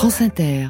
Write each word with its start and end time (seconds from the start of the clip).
France 0.00 0.22
Inter. 0.22 0.68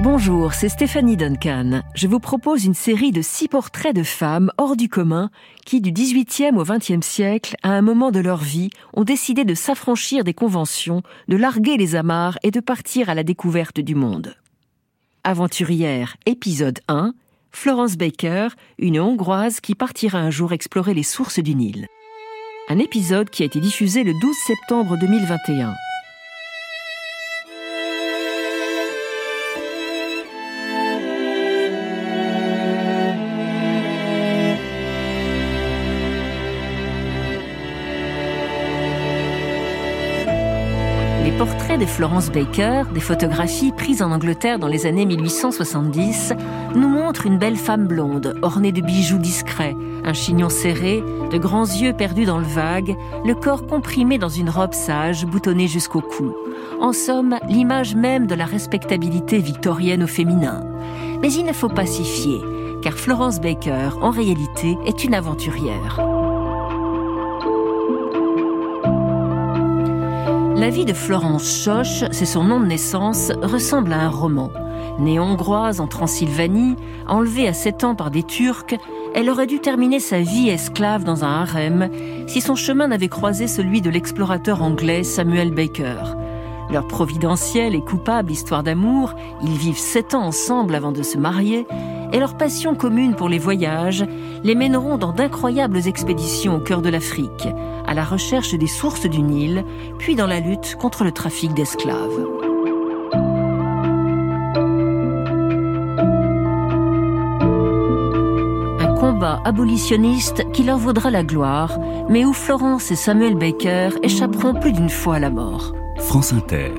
Bonjour, 0.00 0.52
c'est 0.52 0.68
Stéphanie 0.68 1.16
Duncan. 1.16 1.80
Je 1.94 2.06
vous 2.06 2.20
propose 2.20 2.66
une 2.66 2.74
série 2.74 3.10
de 3.10 3.22
six 3.22 3.48
portraits 3.48 3.96
de 3.96 4.02
femmes 4.02 4.52
hors 4.58 4.76
du 4.76 4.90
commun 4.90 5.30
qui, 5.64 5.80
du 5.80 5.92
XVIIIe 5.92 6.54
au 6.58 6.62
XXe 6.62 7.00
siècle, 7.00 7.56
à 7.62 7.70
un 7.70 7.80
moment 7.80 8.10
de 8.10 8.20
leur 8.20 8.42
vie, 8.42 8.68
ont 8.92 9.04
décidé 9.04 9.46
de 9.46 9.54
s'affranchir 9.54 10.24
des 10.24 10.34
conventions, 10.34 11.02
de 11.28 11.38
larguer 11.38 11.78
les 11.78 11.96
amarres 11.96 12.36
et 12.42 12.50
de 12.50 12.60
partir 12.60 13.08
à 13.08 13.14
la 13.14 13.22
découverte 13.22 13.80
du 13.80 13.94
monde. 13.94 14.36
Aventurière, 15.24 16.18
épisode 16.26 16.80
1, 16.88 17.14
Florence 17.50 17.96
Baker, 17.96 18.48
une 18.78 19.00
Hongroise 19.00 19.60
qui 19.60 19.74
partira 19.74 20.18
un 20.18 20.30
jour 20.30 20.52
explorer 20.52 20.92
les 20.92 21.02
sources 21.02 21.38
du 21.38 21.54
Nil. 21.54 21.86
Un 22.68 22.78
épisode 22.78 23.30
qui 23.30 23.42
a 23.42 23.46
été 23.46 23.58
diffusé 23.58 24.04
le 24.04 24.12
12 24.20 24.36
septembre 24.46 24.98
2021. 24.98 25.74
Florence 41.86 42.30
Baker, 42.30 42.82
des 42.92 43.00
photographies 43.00 43.72
prises 43.72 44.02
en 44.02 44.10
Angleterre 44.10 44.58
dans 44.58 44.66
les 44.66 44.86
années 44.86 45.06
1870, 45.06 46.34
nous 46.74 46.88
montrent 46.88 47.26
une 47.26 47.38
belle 47.38 47.56
femme 47.56 47.86
blonde, 47.86 48.34
ornée 48.42 48.72
de 48.72 48.80
bijoux 48.80 49.18
discrets, 49.18 49.76
un 50.04 50.12
chignon 50.12 50.48
serré, 50.48 51.02
de 51.30 51.38
grands 51.38 51.64
yeux 51.64 51.92
perdus 51.92 52.24
dans 52.26 52.38
le 52.38 52.44
vague, 52.44 52.96
le 53.24 53.34
corps 53.34 53.66
comprimé 53.66 54.18
dans 54.18 54.28
une 54.28 54.50
robe 54.50 54.74
sage, 54.74 55.24
boutonnée 55.24 55.68
jusqu'au 55.68 56.00
cou. 56.00 56.34
En 56.80 56.92
somme, 56.92 57.36
l'image 57.48 57.94
même 57.94 58.26
de 58.26 58.34
la 58.34 58.44
respectabilité 58.44 59.38
victorienne 59.38 60.02
au 60.02 60.08
féminin. 60.08 60.64
Mais 61.22 61.32
il 61.32 61.44
ne 61.44 61.52
faut 61.52 61.68
pas 61.68 61.86
s'y 61.86 62.04
fier, 62.04 62.42
car 62.82 62.94
Florence 62.94 63.40
Baker, 63.40 63.90
en 64.00 64.10
réalité, 64.10 64.76
est 64.86 65.04
une 65.04 65.14
aventurière. 65.14 66.19
La 70.60 70.68
vie 70.68 70.84
de 70.84 70.92
Florence 70.92 71.64
Schoch, 71.64 72.04
c'est 72.10 72.26
son 72.26 72.44
nom 72.44 72.60
de 72.60 72.66
naissance, 72.66 73.32
ressemble 73.40 73.94
à 73.94 74.02
un 74.02 74.10
roman. 74.10 74.50
Née 74.98 75.18
hongroise 75.18 75.80
en 75.80 75.86
Transylvanie, 75.86 76.76
enlevée 77.08 77.48
à 77.48 77.54
7 77.54 77.84
ans 77.84 77.94
par 77.94 78.10
des 78.10 78.22
Turcs, 78.22 78.76
elle 79.14 79.30
aurait 79.30 79.46
dû 79.46 79.60
terminer 79.60 80.00
sa 80.00 80.20
vie 80.20 80.50
esclave 80.50 81.02
dans 81.02 81.24
un 81.24 81.40
harem 81.40 81.88
si 82.26 82.42
son 82.42 82.56
chemin 82.56 82.88
n'avait 82.88 83.08
croisé 83.08 83.46
celui 83.46 83.80
de 83.80 83.88
l'explorateur 83.88 84.62
anglais 84.62 85.02
Samuel 85.02 85.50
Baker. 85.50 86.14
Leur 86.70 86.86
providentielle 86.86 87.74
et 87.74 87.80
coupable 87.80 88.30
histoire 88.30 88.62
d'amour, 88.62 89.14
ils 89.42 89.56
vivent 89.56 89.78
sept 89.78 90.14
ans 90.14 90.24
ensemble 90.24 90.74
avant 90.74 90.92
de 90.92 91.02
se 91.02 91.16
marier, 91.16 91.66
et 92.12 92.18
leur 92.18 92.36
passion 92.36 92.74
commune 92.74 93.14
pour 93.14 93.28
les 93.28 93.38
voyages 93.38 94.04
les 94.42 94.54
mèneront 94.54 94.98
dans 94.98 95.12
d'incroyables 95.12 95.86
expéditions 95.86 96.56
au 96.56 96.60
cœur 96.60 96.82
de 96.82 96.88
l'Afrique, 96.88 97.48
à 97.86 97.94
la 97.94 98.04
recherche 98.04 98.54
des 98.54 98.66
sources 98.66 99.06
du 99.06 99.22
Nil, 99.22 99.64
puis 99.98 100.14
dans 100.14 100.26
la 100.26 100.40
lutte 100.40 100.76
contre 100.76 101.04
le 101.04 101.12
trafic 101.12 101.54
d'esclaves. 101.54 102.26
Un 108.80 108.94
combat 108.94 109.40
abolitionniste 109.44 110.50
qui 110.52 110.62
leur 110.62 110.78
vaudra 110.78 111.10
la 111.10 111.24
gloire, 111.24 111.78
mais 112.08 112.24
où 112.24 112.32
Florence 112.32 112.90
et 112.90 112.96
Samuel 112.96 113.36
Baker 113.36 113.90
échapperont 114.02 114.54
plus 114.54 114.72
d'une 114.72 114.90
fois 114.90 115.16
à 115.16 115.20
la 115.20 115.30
mort. 115.30 115.74
France 115.98 116.32
Inter, 116.32 116.72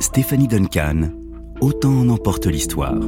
Stéphanie 0.00 0.48
Duncan, 0.48 1.10
Autant 1.62 1.96
en 1.96 2.08
emporte 2.08 2.46
l'histoire. 2.46 2.98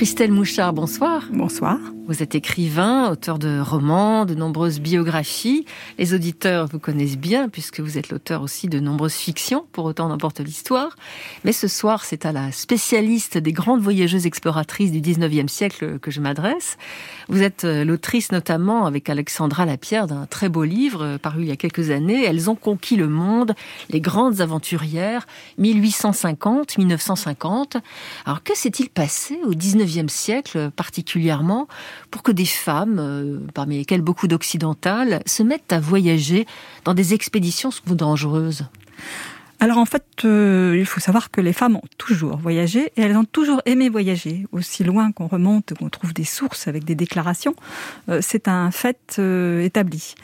Christelle 0.00 0.32
Mouchard, 0.32 0.72
bonsoir. 0.72 1.28
Bonsoir. 1.30 1.78
Vous 2.10 2.22
êtes 2.24 2.34
écrivain, 2.34 3.08
auteur 3.08 3.38
de 3.38 3.60
romans, 3.60 4.24
de 4.24 4.34
nombreuses 4.34 4.80
biographies. 4.80 5.64
Les 5.96 6.12
auditeurs 6.12 6.66
vous 6.66 6.80
connaissent 6.80 7.16
bien 7.16 7.48
puisque 7.48 7.78
vous 7.78 7.98
êtes 7.98 8.10
l'auteur 8.10 8.42
aussi 8.42 8.66
de 8.66 8.80
nombreuses 8.80 9.14
fictions, 9.14 9.64
pour 9.70 9.84
autant 9.84 10.08
n'importe 10.08 10.40
l'histoire. 10.40 10.96
Mais 11.44 11.52
ce 11.52 11.68
soir, 11.68 12.04
c'est 12.04 12.26
à 12.26 12.32
la 12.32 12.50
spécialiste 12.50 13.38
des 13.38 13.52
grandes 13.52 13.80
voyageuses 13.80 14.26
exploratrices 14.26 14.90
du 14.90 15.00
19e 15.00 15.46
siècle 15.46 16.00
que 16.00 16.10
je 16.10 16.20
m'adresse. 16.20 16.78
Vous 17.28 17.42
êtes 17.42 17.62
euh, 17.62 17.84
l'autrice 17.84 18.32
notamment 18.32 18.86
avec 18.86 19.08
Alexandra 19.08 19.64
Lapierre 19.64 20.08
d'un 20.08 20.26
très 20.26 20.48
beau 20.48 20.64
livre 20.64 21.04
euh, 21.04 21.16
paru 21.16 21.42
il 21.42 21.48
y 21.48 21.52
a 21.52 21.56
quelques 21.56 21.90
années. 21.90 22.24
Elles 22.24 22.50
ont 22.50 22.56
conquis 22.56 22.96
le 22.96 23.06
monde, 23.06 23.54
les 23.88 24.00
grandes 24.00 24.40
aventurières, 24.40 25.28
1850-1950. 25.60 27.80
Alors 28.26 28.42
que 28.42 28.56
s'est-il 28.56 28.88
passé 28.88 29.38
au 29.44 29.54
19e 29.54 30.08
siècle 30.08 30.72
particulièrement 30.74 31.68
pour 32.10 32.22
que 32.22 32.32
des 32.32 32.44
femmes, 32.44 32.98
euh, 32.98 33.38
parmi 33.54 33.78
lesquelles 33.78 34.02
beaucoup 34.02 34.28
d'occidentales, 34.28 35.22
se 35.26 35.42
mettent 35.42 35.72
à 35.72 35.80
voyager 35.80 36.46
dans 36.84 36.94
des 36.94 37.14
expéditions 37.14 37.70
souvent 37.70 37.94
dangereuses 37.94 38.64
alors 39.62 39.76
en 39.76 39.84
fait, 39.84 40.06
euh, 40.24 40.74
il 40.78 40.86
faut 40.86 41.00
savoir 41.00 41.30
que 41.30 41.42
les 41.42 41.52
femmes 41.52 41.76
ont 41.76 41.88
toujours 41.98 42.38
voyagé 42.38 42.92
et 42.96 43.02
elles 43.02 43.14
ont 43.14 43.26
toujours 43.26 43.60
aimé 43.66 43.90
voyager. 43.90 44.46
Aussi 44.52 44.84
loin 44.84 45.12
qu'on 45.12 45.26
remonte, 45.26 45.74
qu'on 45.74 45.90
trouve 45.90 46.14
des 46.14 46.24
sources 46.24 46.66
avec 46.66 46.84
des 46.84 46.94
déclarations, 46.94 47.54
euh, 48.08 48.20
c'est 48.22 48.48
un 48.48 48.70
fait 48.70 49.20
établi. 49.20 50.14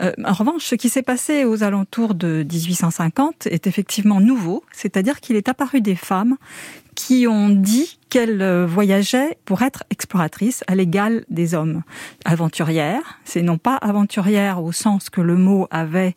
en 0.00 0.32
revanche, 0.32 0.64
ce 0.64 0.74
qui 0.74 0.88
s'est 0.88 1.02
passé 1.02 1.44
aux 1.44 1.62
alentours 1.64 2.14
de 2.14 2.46
1850 2.50 3.46
est 3.48 3.66
effectivement 3.66 4.20
nouveau, 4.22 4.64
c'est-à-dire 4.72 5.20
qu'il 5.20 5.36
est 5.36 5.50
apparu 5.50 5.82
des 5.82 5.96
femmes 5.96 6.38
qui 6.98 7.28
ont 7.28 7.48
dit 7.48 7.96
qu'elle 8.08 8.42
euh, 8.42 8.66
voyageait 8.66 9.38
pour 9.44 9.62
être 9.62 9.84
exploratrice 9.88 10.64
à 10.66 10.74
l'égal 10.74 11.24
des 11.28 11.54
hommes. 11.54 11.82
Aventurière, 12.24 13.20
c'est 13.24 13.42
non 13.42 13.56
pas 13.56 13.76
aventurière 13.76 14.64
au 14.64 14.72
sens 14.72 15.08
que 15.08 15.20
le 15.20 15.36
mot 15.36 15.68
avait 15.70 16.16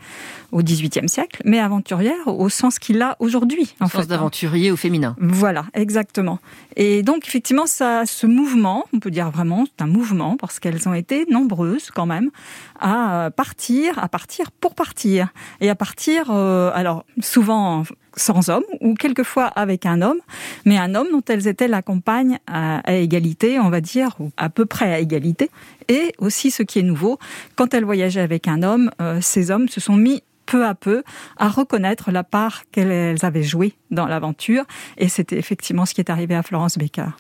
au 0.52 0.64
XVIIIe 0.64 1.08
siècle, 1.08 1.44
mais 1.46 1.60
aventurière 1.60 2.26
au 2.26 2.50
sens 2.50 2.80
qu'il 2.80 3.00
a 3.04 3.16
aujourd'hui. 3.20 3.76
En 3.80 3.88
sens 3.88 4.08
d'aventurier 4.08 4.72
au 4.72 4.76
féminin. 4.76 5.16
Voilà, 5.20 5.66
exactement. 5.76 6.40
Et 6.78 7.04
donc 7.04 7.28
effectivement, 7.28 7.68
ça, 7.68 8.08
ce 8.08 8.26
mouvement, 8.26 8.86
on 8.92 9.00
peut 9.00 9.12
dire 9.12 9.30
vraiment, 9.30 9.66
c'est 9.66 9.84
un 9.84 9.88
mouvement 9.88 10.36
parce 10.36 10.60
qu'elles 10.60 10.90
ont 10.90 10.96
été 10.96 11.28
nombreuses 11.30 11.92
quand 11.92 12.08
même 12.08 12.32
à 12.80 13.30
partir, 13.36 14.00
à 14.00 14.10
partir 14.10 14.50
pour 14.50 14.74
partir 14.74 15.28
et 15.60 15.70
à 15.70 15.76
partir. 15.76 16.32
Euh, 16.32 16.72
alors 16.74 17.06
souvent 17.20 17.84
sans 18.16 18.50
homme 18.50 18.64
ou 18.80 18.94
quelquefois 18.94 19.46
avec 19.46 19.86
un 19.86 20.02
homme, 20.02 20.20
mais 20.66 20.78
un 20.78 20.96
homme 20.96 21.08
dont 21.12 21.24
elles 21.28 21.48
étaient 21.48 21.68
la 21.68 21.82
compagne 21.82 22.40
à, 22.48 22.82
égalité, 22.94 23.60
on 23.60 23.70
va 23.70 23.82
dire, 23.82 24.16
ou 24.20 24.32
à 24.38 24.50
peu 24.50 24.66
près 24.66 24.94
à 24.94 25.00
égalité. 25.00 25.50
Et 25.88 26.14
aussi, 26.18 26.52
ce 26.52 26.64
qui 26.64 26.80
est 26.80 26.84
nouveau, 26.84 27.20
quand 27.56 27.74
elles 27.74 27.86
voyageaient 27.86 28.22
avec 28.22 28.48
un 28.48 28.64
homme, 28.64 28.92
euh, 29.02 29.20
ces 29.22 29.52
hommes 29.52 29.68
se 29.68 29.80
sont 29.80 29.96
mis 29.96 30.24
peu 30.46 30.66
à 30.66 30.76
peu 30.76 31.04
à 31.38 31.48
reconnaître 31.48 32.12
la 32.12 32.24
part 32.24 32.64
qu'elles 32.72 33.18
avaient 33.22 33.44
jouée 33.44 33.74
dans 33.90 34.06
l'aventure. 34.06 34.66
Et 34.98 35.08
c'était 35.08 35.38
effectivement 35.38 35.86
ce 35.86 35.94
qui 35.94 36.02
est 36.02 36.10
arrivé 36.10 36.36
à 36.36 36.44
Florence 36.44 36.78
Baker. 36.78 37.12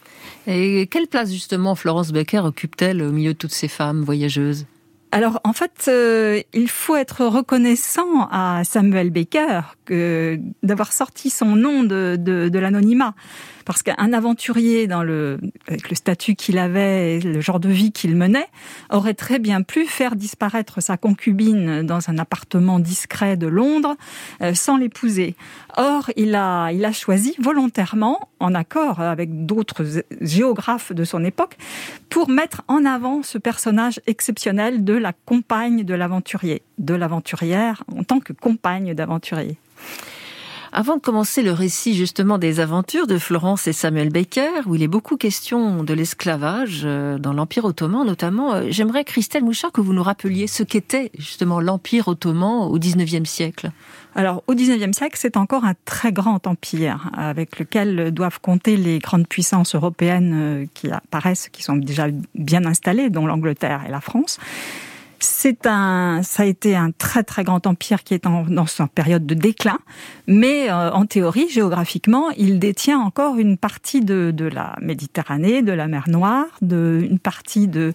Et 0.47 0.87
quelle 0.87 1.07
place 1.07 1.31
justement 1.31 1.75
Florence 1.75 2.11
Baker 2.11 2.39
occupe-t-elle 2.39 3.01
au 3.01 3.11
milieu 3.11 3.33
de 3.33 3.37
toutes 3.37 3.53
ces 3.53 3.69
femmes 3.69 4.01
voyageuses? 4.01 4.65
Alors 5.11 5.41
en 5.43 5.53
fait, 5.53 5.85
euh, 5.87 6.41
il 6.53 6.69
faut 6.69 6.95
être 6.95 7.25
reconnaissant 7.25 8.29
à 8.31 8.63
Samuel 8.63 9.09
Baker 9.09 9.61
d'avoir 10.63 10.93
sorti 10.93 11.29
son 11.29 11.55
nom 11.55 11.83
de 11.83 12.57
l'anonymat. 12.57 13.13
Parce 13.71 13.83
qu'un 13.83 14.11
aventurier, 14.11 14.85
dans 14.85 15.01
le, 15.01 15.39
avec 15.65 15.89
le 15.89 15.95
statut 15.95 16.35
qu'il 16.35 16.57
avait 16.57 17.15
et 17.15 17.19
le 17.21 17.39
genre 17.39 17.61
de 17.61 17.69
vie 17.69 17.93
qu'il 17.93 18.17
menait, 18.17 18.49
aurait 18.89 19.13
très 19.13 19.39
bien 19.39 19.61
pu 19.61 19.85
faire 19.85 20.17
disparaître 20.17 20.83
sa 20.83 20.97
concubine 20.97 21.83
dans 21.83 22.09
un 22.09 22.17
appartement 22.17 22.79
discret 22.79 23.37
de 23.37 23.47
Londres 23.47 23.95
euh, 24.41 24.53
sans 24.53 24.75
l'épouser. 24.75 25.37
Or, 25.77 26.11
il 26.17 26.35
a, 26.35 26.71
il 26.73 26.83
a 26.83 26.91
choisi 26.91 27.33
volontairement, 27.39 28.19
en 28.41 28.53
accord 28.55 28.99
avec 28.99 29.45
d'autres 29.45 29.85
géographes 30.19 30.91
de 30.91 31.05
son 31.05 31.23
époque, 31.23 31.55
pour 32.09 32.27
mettre 32.27 32.63
en 32.67 32.83
avant 32.83 33.23
ce 33.23 33.37
personnage 33.37 34.01
exceptionnel 34.05 34.83
de 34.83 34.95
la 34.95 35.13
compagne 35.13 35.85
de 35.85 35.93
l'aventurier, 35.93 36.61
de 36.77 36.93
l'aventurière 36.93 37.85
en 37.95 38.03
tant 38.03 38.19
que 38.19 38.33
compagne 38.33 38.93
d'aventurier. 38.93 39.57
Avant 40.73 40.95
de 40.95 41.01
commencer 41.01 41.43
le 41.43 41.51
récit 41.51 41.95
justement 41.95 42.37
des 42.37 42.61
aventures 42.61 43.05
de 43.05 43.17
Florence 43.17 43.67
et 43.67 43.73
Samuel 43.73 44.09
Baker, 44.09 44.61
où 44.67 44.75
il 44.75 44.83
est 44.83 44.87
beaucoup 44.87 45.17
question 45.17 45.83
de 45.83 45.93
l'esclavage 45.93 46.83
euh, 46.85 47.17
dans 47.17 47.33
l'Empire 47.33 47.65
ottoman 47.65 48.05
notamment, 48.05 48.53
euh, 48.53 48.67
j'aimerais, 48.69 49.03
Christelle 49.03 49.43
Mouchard, 49.43 49.73
que 49.73 49.81
vous 49.81 49.91
nous 49.91 50.01
rappeliez 50.01 50.47
ce 50.47 50.63
qu'était 50.63 51.11
justement 51.17 51.59
l'Empire 51.59 52.07
ottoman 52.07 52.69
au 52.71 52.79
XIXe 52.79 53.29
siècle. 53.29 53.71
Alors, 54.15 54.43
au 54.47 54.55
XIXe 54.55 54.95
siècle, 54.95 55.17
c'est 55.19 55.35
encore 55.35 55.65
un 55.65 55.73
très 55.83 56.13
grand 56.13 56.47
empire 56.47 57.11
avec 57.17 57.59
lequel 57.59 58.11
doivent 58.11 58.39
compter 58.39 58.77
les 58.77 58.99
grandes 58.99 59.27
puissances 59.27 59.75
européennes 59.75 60.31
euh, 60.33 60.65
qui 60.73 60.89
apparaissent, 60.89 61.49
qui 61.49 61.63
sont 61.63 61.75
déjà 61.75 62.07
bien 62.33 62.63
installées, 62.63 63.09
dont 63.09 63.25
l'Angleterre 63.25 63.81
et 63.85 63.91
la 63.91 63.99
France. 63.99 64.39
C'est 65.23 65.67
un, 65.67 66.21
ça 66.23 66.41
a 66.41 66.45
été 66.47 66.75
un 66.75 66.89
très 66.89 67.23
très 67.23 67.43
grand 67.43 67.67
empire 67.67 68.03
qui 68.03 68.15
est 68.15 68.25
en, 68.25 68.41
dans 68.43 68.65
sa 68.65 68.87
période 68.87 69.27
de 69.27 69.35
déclin, 69.35 69.77
mais 70.25 70.71
euh, 70.71 70.91
en 70.91 71.05
théorie, 71.05 71.47
géographiquement, 71.47 72.31
il 72.31 72.57
détient 72.57 72.99
encore 72.99 73.37
une 73.37 73.55
partie 73.55 74.01
de, 74.01 74.31
de 74.35 74.45
la 74.45 74.75
Méditerranée, 74.81 75.61
de 75.61 75.73
la 75.73 75.87
mer 75.87 76.05
Noire, 76.07 76.47
de 76.63 77.05
une 77.07 77.19
partie 77.19 77.67
de 77.67 77.93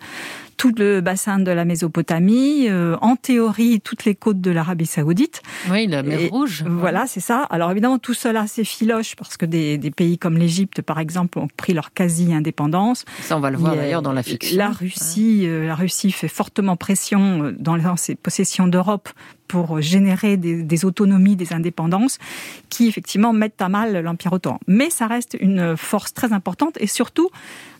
tout 0.56 0.72
le 0.76 1.00
bassin 1.00 1.38
de 1.38 1.50
la 1.50 1.64
Mésopotamie, 1.64 2.68
euh, 2.68 2.96
en 3.00 3.16
théorie 3.16 3.80
toutes 3.80 4.04
les 4.04 4.14
côtes 4.14 4.40
de 4.40 4.50
l'Arabie 4.50 4.86
Saoudite. 4.86 5.42
Oui, 5.70 5.86
la 5.86 6.02
mer 6.02 6.30
Rouge. 6.30 6.64
Voilà, 6.66 7.06
c'est 7.06 7.20
ça. 7.20 7.42
Alors 7.50 7.70
évidemment, 7.70 7.98
tout 7.98 8.14
cela 8.14 8.46
c'est 8.46 8.64
filoche 8.64 9.16
parce 9.16 9.36
que 9.36 9.46
des, 9.46 9.78
des 9.78 9.90
pays 9.90 10.18
comme 10.18 10.38
l'Égypte, 10.38 10.82
par 10.82 10.98
exemple, 10.98 11.38
ont 11.38 11.48
pris 11.56 11.74
leur 11.74 11.92
quasi-indépendance. 11.92 13.04
Ça, 13.20 13.36
on 13.36 13.40
va 13.40 13.50
le 13.50 13.58
voir 13.58 13.76
d'ailleurs 13.76 14.02
dans 14.02 14.12
la 14.12 14.22
fiction. 14.22 14.56
La 14.56 14.70
Russie, 14.70 15.42
euh, 15.46 15.66
la 15.66 15.74
Russie 15.74 16.10
fait 16.10 16.28
fortement 16.28 16.76
pression 16.76 17.44
euh, 17.44 17.52
dans 17.58 17.96
ses 17.96 18.14
possessions 18.14 18.66
d'Europe 18.66 19.08
pour 19.48 19.80
générer 19.80 20.36
des, 20.36 20.62
des, 20.62 20.84
autonomies, 20.84 21.36
des 21.36 21.52
indépendances, 21.52 22.18
qui 22.68 22.88
effectivement 22.88 23.32
mettent 23.32 23.62
à 23.62 23.68
mal 23.68 24.00
l'Empire 24.00 24.32
ottoman. 24.32 24.58
Mais 24.66 24.90
ça 24.90 25.06
reste 25.06 25.36
une 25.38 25.76
force 25.76 26.14
très 26.14 26.32
importante 26.32 26.76
et 26.80 26.88
surtout, 26.88 27.30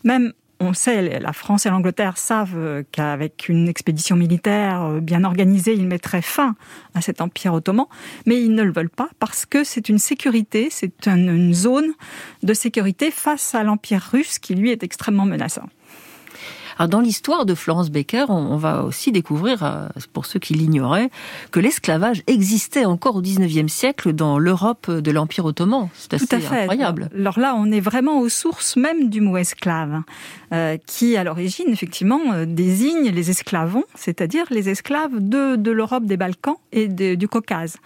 même 0.03 0.31
on 0.59 0.73
sait, 0.73 1.19
la 1.19 1.33
France 1.33 1.65
et 1.65 1.69
l'Angleterre 1.69 2.17
savent 2.17 2.83
qu'avec 2.91 3.47
une 3.49 3.67
expédition 3.67 4.15
militaire 4.15 4.83
euh, 4.83 4.99
bien 4.99 5.23
organisée, 5.23 5.73
ils 5.73 5.87
mettraient 5.87 6.21
fin 6.21 6.55
à 6.95 7.01
cet 7.01 7.21
empire 7.21 7.53
ottoman, 7.53 7.85
mais 8.25 8.41
ils 8.41 8.53
ne 8.53 8.63
le 8.63 8.71
veulent 8.71 8.89
pas 8.89 9.09
parce 9.19 9.45
que 9.45 9.63
c'est 9.63 9.89
une 9.89 9.99
sécurité, 9.99 10.69
c'est 10.71 11.07
une 11.07 11.53
zone 11.53 11.93
de 12.43 12.53
sécurité 12.53 13.11
face 13.11 13.55
à 13.55 13.63
l'empire 13.63 14.01
russe 14.11 14.39
qui 14.39 14.55
lui 14.55 14.71
est 14.71 14.83
extrêmement 14.83 15.25
menaçant. 15.25 15.69
Alors 16.77 16.89
dans 16.89 17.01
l'histoire 17.01 17.45
de 17.45 17.55
Florence 17.55 17.89
Baker, 17.89 18.25
on, 18.29 18.57
va 18.57 18.83
aussi 18.83 19.11
découvrir, 19.11 19.63
euh, 19.63 19.87
pour 20.13 20.25
ceux 20.25 20.39
qui 20.39 20.53
l'ignoraient, 20.53 21.09
que 21.51 21.59
l'esclavage 21.59 22.21
existait 22.27 22.85
encore 22.85 23.15
au 23.15 23.21
XIXe 23.21 23.71
siècle 23.71 24.13
dans 24.13 24.37
l'Europe 24.37 24.91
de 24.91 25.11
l'Empire 25.11 25.45
ottoman. 25.45 25.89
C'est 25.93 26.13
assez 26.13 26.27
Tout 26.27 26.35
à 26.35 26.39
fait. 26.39 26.61
incroyable. 26.61 27.09
Alors 27.15 27.39
là, 27.39 27.55
on 27.57 27.71
est 27.71 27.79
vraiment 27.79 28.19
aux 28.19 28.29
sources 28.29 28.75
même 28.75 29.09
du 29.09 29.21
mot 29.21 29.37
esclave, 29.37 30.01
euh, 30.53 30.77
qui 30.85 31.17
à 31.17 31.23
l'origine, 31.23 31.69
effectivement, 31.69 32.19
euh, 32.33 32.45
désigne 32.45 33.09
les 33.09 33.31
esclavons, 33.31 33.85
c'est-à-dire 33.95 34.45
les 34.51 34.69
esclaves 34.69 35.17
de, 35.19 35.55
de 35.55 35.71
l'Europe 35.71 36.05
des 36.05 36.17
Balkans 36.17 36.57
et 36.71 36.87
du 36.87 37.27
Caucase. 37.27 37.77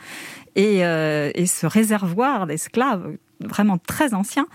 Et, 0.55 0.79
et 0.79 1.45
ce 1.45 1.65
réservoir 1.65 2.45
d'esclaves 2.45 3.15
vraiment 3.39 3.77
très 3.77 4.13
ancien, 4.13 4.47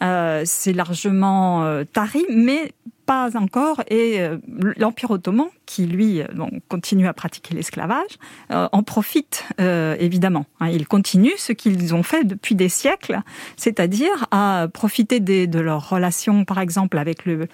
c'est 0.00 0.72
largement 0.74 1.82
tari, 1.92 2.24
mais 2.28 2.72
pas 3.10 3.36
encore. 3.36 3.82
Et 3.88 4.20
euh, 4.20 4.38
l'Empire 4.76 5.10
ottoman, 5.10 5.48
qui 5.66 5.84
lui 5.84 6.22
continue 6.68 7.08
à 7.08 7.12
pratiquer 7.12 7.56
l'esclavage, 7.56 8.18
en 8.50 8.82
profite 8.84 9.44
évidemment. 9.58 10.46
Hein. 10.60 10.68
ils 10.68 10.86
continuent 10.86 11.36
ce 11.36 11.52
qu'ils 11.52 11.94
ont 11.94 12.02
fait 12.02 12.24
depuis 12.24 12.54
des 12.54 12.68
siècles, 12.68 13.20
c'est-à-dire 13.56 14.26
à 14.30 14.66
profiter 14.72 15.18
de 15.20 15.60
leurs 15.60 15.88
relations, 15.88 16.44
par 16.44 16.58
exemple, 16.60 16.98
avec 16.98 17.24
le, 17.24 17.48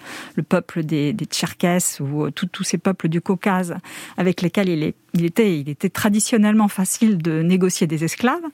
peuple 0.47 0.83
des, 0.83 1.13
des 1.13 1.25
Tcherkesses 1.25 1.99
ou 1.99 2.29
tous 2.31 2.63
ces 2.63 2.77
peuples 2.77 3.07
du 3.07 3.21
Caucase 3.21 3.75
avec 4.17 4.41
lesquels 4.41 4.69
il, 4.69 4.93
il, 5.13 5.25
était, 5.25 5.59
il 5.59 5.69
était 5.69 5.89
traditionnellement 5.89 6.67
facile 6.67 7.17
de 7.17 7.41
négocier 7.41 7.87
des 7.87 8.03
esclaves. 8.03 8.45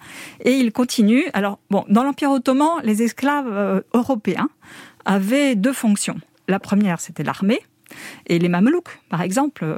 Et 0.44 0.52
il 0.52 0.72
continue. 0.72 1.24
Alors, 1.34 1.60
bon, 1.70 1.86
dans 1.90 2.04
l'Empire 2.04 2.32
ottoman, 2.32 2.82
les 2.84 3.02
esclaves 3.02 3.84
européens 3.94 4.50
avaient 5.06 5.56
deux 5.56 5.74
fonctions. 5.74 6.20
La 6.48 6.60
première, 6.60 7.00
c'était 7.00 7.24
l'armée. 7.24 7.62
Et 8.28 8.40
les 8.40 8.50
Mamelouks, 8.50 9.00
par 9.10 9.22
exemple, 9.22 9.64
euh, 9.64 9.78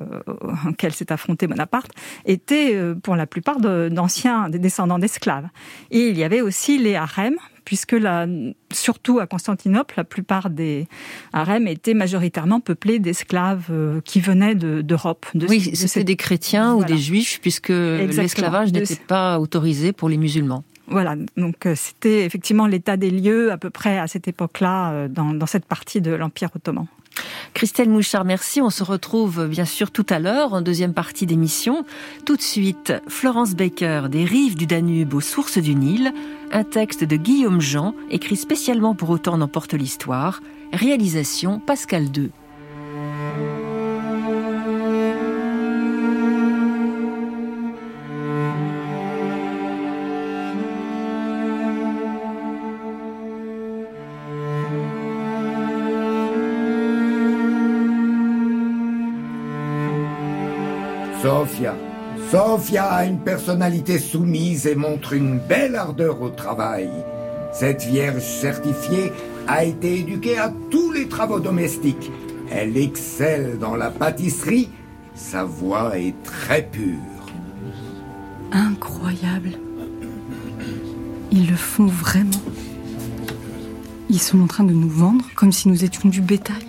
auxquels 0.70 0.94
s'est 0.94 1.12
affronté 1.12 1.48
Bonaparte, 1.48 1.92
étaient 2.26 2.76
euh, 2.76 2.96
pour 2.96 3.16
la 3.16 3.28
plupart 3.28 3.60
d'anciens, 3.60 4.50
des 4.50 4.60
descendants 4.60 5.00
d'esclaves. 5.00 5.48
Et 5.92 6.10
il 6.10 6.18
y 6.18 6.24
avait 6.24 6.42
aussi 6.42 6.78
les 6.78 6.96
harems, 6.96 7.38
puisque 7.66 7.94
la, 7.94 8.28
surtout 8.72 9.20
à 9.20 9.28
Constantinople, 9.28 9.96
la 9.98 10.04
plupart 10.04 10.50
des 10.50 10.88
harems 11.34 11.68
étaient 11.68 11.96
majoritairement 11.96 12.60
peuplés 12.60 13.00
d'esclaves 13.00 13.68
euh, 13.72 14.02
qui 14.02 14.22
venaient 14.22 14.56
d'Europe. 14.56 15.26
De, 15.34 15.48
oui, 15.48 15.76
c'était 15.76 16.04
des 16.04 16.16
chrétiens 16.16 16.74
ou 16.76 16.84
des 16.84 16.98
juifs, 16.98 17.40
puisque 17.42 17.70
l'esclavage 17.70 18.72
n'était 18.72 18.96
pas 18.96 19.40
autorisé 19.40 19.92
pour 19.92 20.10
les 20.10 20.18
musulmans. 20.18 20.64
Voilà, 20.88 21.16
donc 21.36 21.66
euh, 21.66 21.74
c'était 21.76 22.26
effectivement 22.26 22.68
l'état 22.68 22.96
des 22.96 23.10
lieux 23.10 23.52
à 23.52 23.58
peu 23.58 23.70
près 23.70 23.98
à 23.98 24.08
cette 24.08 24.28
époque-là 24.28 24.92
euh, 24.92 25.08
dans, 25.08 25.46
cette 25.48 25.66
partie 25.66 26.00
de 26.00 26.12
l'Empire 26.12 26.50
ottoman. 26.56 26.86
Christelle 27.54 27.90
Mouchard, 27.90 28.26
merci. 28.26 28.62
On 28.62 28.70
se 28.70 28.84
retrouve 28.84 29.48
bien 29.48 29.66
sûr 29.66 29.90
tout 29.90 30.06
à 30.10 30.20
l'heure 30.20 30.54
en 30.54 30.62
deuxième 30.62 30.94
partie 30.94 31.26
d'émission. 31.26 31.86
Tout 32.26 32.36
de 32.36 32.42
suite, 32.42 32.94
Florence 33.08 33.56
Baker, 33.56 34.08
des 34.10 34.26
rives 34.26 34.56
du 34.56 34.68
Danube 34.68 35.14
aux 35.14 35.22
sources 35.22 35.58
du 35.58 35.76
Nil, 35.76 36.14
un 36.52 36.64
texte 36.64 37.04
de 37.04 37.16
Guillaume 37.16 37.62
Jean, 37.62 37.96
écrit 38.12 38.36
spécialement 38.36 38.96
pour 38.96 39.10
Autant 39.10 39.38
n'emporte 39.38 39.74
l'histoire, 39.74 40.42
réalisation 40.74 41.60
Pascal 41.60 42.06
II. 42.16 42.32
Sophia. 61.26 61.74
Sophia 62.30 62.86
a 62.86 63.04
une 63.04 63.18
personnalité 63.18 63.98
soumise 63.98 64.68
et 64.68 64.76
montre 64.76 65.14
une 65.14 65.40
belle 65.40 65.76
ardeur 65.76 66.22
au 66.22 66.30
travail. 66.30 66.88
Cette 67.52 67.82
vierge 67.84 68.22
certifiée 68.22 69.12
a 69.48 69.64
été 69.64 70.02
éduquée 70.02 70.38
à 70.38 70.54
tous 70.70 70.92
les 70.92 71.08
travaux 71.08 71.40
domestiques. 71.40 72.12
Elle 72.52 72.78
excelle 72.78 73.58
dans 73.58 73.76
la 73.76 73.90
pâtisserie. 73.90 74.70
Sa 75.16 75.46
voix 75.46 75.98
est 75.98 76.14
très 76.22 76.62
pure. 76.62 77.00
Incroyable. 78.52 79.58
Ils 81.32 81.50
le 81.50 81.56
font 81.56 81.88
vraiment. 81.88 82.44
Ils 84.12 84.22
sont 84.22 84.42
en 84.42 84.48
train 84.48 84.64
de 84.64 84.74
nous 84.74 84.90
vendre 84.90 85.26
comme 85.36 85.52
si 85.52 85.70
nous 85.70 85.84
étions 85.84 86.08
du 86.08 86.22
bétail. 86.22 86.68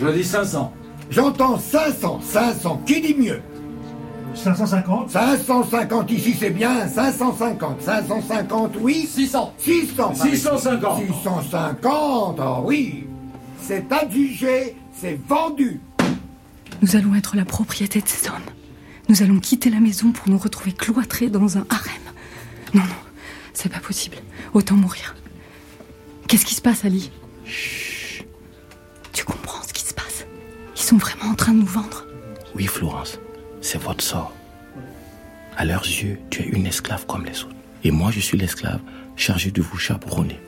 Je 0.00 0.06
dis 0.10 0.22
500. 0.22 0.73
J'entends 1.10 1.58
500, 1.58 2.20
500, 2.22 2.82
qui 2.86 3.00
dit 3.00 3.14
mieux? 3.14 3.40
550 4.34 5.10
550 5.10 6.10
ici 6.10 6.36
c'est 6.38 6.50
bien, 6.50 6.88
550, 6.88 7.80
550 7.82 8.72
oui. 8.80 9.06
600 9.08 9.54
600 9.58 10.14
650 10.14 11.02
650, 11.06 12.40
oh 12.40 12.62
oui. 12.64 13.06
C'est 13.60 13.90
adjugé, 13.92 14.76
c'est 14.92 15.18
vendu. 15.28 15.80
Nous 16.82 16.96
allons 16.96 17.14
être 17.14 17.36
la 17.36 17.44
propriété 17.44 18.00
de 18.00 18.08
ces 18.08 18.28
hommes. 18.28 18.34
Nous 19.08 19.22
allons 19.22 19.38
quitter 19.38 19.70
la 19.70 19.80
maison 19.80 20.10
pour 20.10 20.28
nous 20.28 20.38
retrouver 20.38 20.72
cloîtrés 20.72 21.28
dans 21.28 21.56
un 21.56 21.66
harem. 21.70 21.92
Non, 22.74 22.82
non, 22.82 22.88
c'est 23.52 23.70
pas 23.70 23.78
possible. 23.78 24.16
Autant 24.52 24.74
mourir. 24.74 25.14
Qu'est-ce 26.26 26.44
qui 26.44 26.54
se 26.54 26.62
passe, 26.62 26.84
Ali? 26.84 27.10
Chut. 27.44 27.83
Sont 30.84 30.98
vraiment 30.98 31.30
en 31.32 31.34
train 31.34 31.52
de 31.52 31.60
nous 31.60 31.66
vendre. 31.66 32.06
Oui, 32.54 32.66
Florence, 32.66 33.18
c'est 33.62 33.80
votre 33.80 34.04
sort. 34.04 34.32
À 35.56 35.64
leurs 35.64 35.84
yeux, 35.84 36.18
tu 36.30 36.42
es 36.42 36.46
une 36.46 36.66
esclave 36.66 37.06
comme 37.06 37.24
les 37.24 37.42
autres. 37.42 37.54
Et 37.84 37.90
moi, 37.90 38.10
je 38.10 38.20
suis 38.20 38.36
l'esclave 38.36 38.80
chargé 39.16 39.50
de 39.50 39.62
vous 39.62 39.78
chaperonner. 39.78 40.38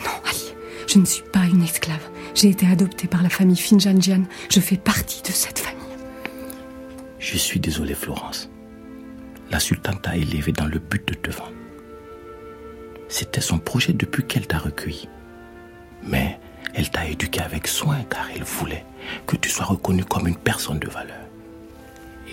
Non, 0.00 0.10
Ali, 0.28 0.54
je 0.88 0.98
ne 0.98 1.04
suis 1.04 1.22
pas 1.22 1.44
une 1.44 1.62
esclave. 1.62 2.02
J'ai 2.34 2.48
été 2.48 2.66
adoptée 2.66 3.06
par 3.06 3.22
la 3.22 3.28
famille 3.28 3.56
Finjanjian. 3.56 4.24
Je 4.50 4.60
fais 4.60 4.76
partie 4.76 5.22
de 5.22 5.28
cette 5.28 5.60
famille. 5.60 5.80
Je 7.20 7.38
suis 7.38 7.60
désolé, 7.60 7.94
Florence. 7.94 8.50
La 9.50 9.60
sultane 9.60 10.00
t'a 10.00 10.16
élevée 10.16 10.52
dans 10.52 10.66
le 10.66 10.80
but 10.80 11.06
de 11.06 11.14
te 11.14 11.30
vendre. 11.30 11.52
C'était 13.08 13.40
son 13.40 13.58
projet 13.58 13.92
depuis 13.92 14.24
qu'elle 14.24 14.46
t'a 14.46 14.58
recueilli. 14.58 15.08
Mais 16.02 16.40
elle 16.74 16.90
t'a 16.90 17.06
éduqué 17.06 17.40
avec 17.40 17.68
soin 17.68 18.02
car 18.10 18.28
elle 18.34 18.42
voulait 18.42 18.84
que 19.26 19.36
tu 19.36 19.48
sois 19.48 19.66
reconnu 19.66 20.04
comme 20.04 20.28
une 20.28 20.36
personne 20.36 20.78
de 20.78 20.88
valeur 20.88 21.16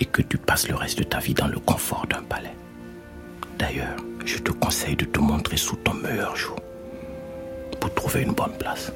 et 0.00 0.04
que 0.04 0.22
tu 0.22 0.38
passes 0.38 0.68
le 0.68 0.74
reste 0.74 0.98
de 0.98 1.04
ta 1.04 1.18
vie 1.18 1.34
dans 1.34 1.46
le 1.46 1.58
confort 1.58 2.06
d'un 2.08 2.22
palais. 2.22 2.54
D'ailleurs, 3.58 3.96
je 4.24 4.38
te 4.38 4.50
conseille 4.52 4.96
de 4.96 5.04
te 5.04 5.20
montrer 5.20 5.56
sous 5.56 5.76
ton 5.76 5.94
meilleur 5.94 6.34
jour 6.36 6.56
pour 7.80 7.92
trouver 7.94 8.22
une 8.22 8.32
bonne 8.32 8.56
place. 8.58 8.92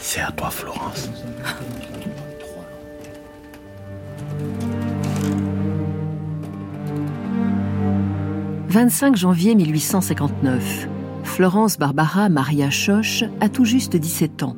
C'est 0.00 0.20
à 0.20 0.32
toi, 0.32 0.50
Florence. 0.50 1.10
25 8.68 9.16
janvier 9.16 9.54
1859. 9.56 10.89
Florence 11.40 11.78
Barbara 11.78 12.28
Maria 12.28 12.68
Schoch 12.68 13.24
a 13.40 13.48
tout 13.48 13.64
juste 13.64 13.96
17 13.96 14.42
ans. 14.42 14.56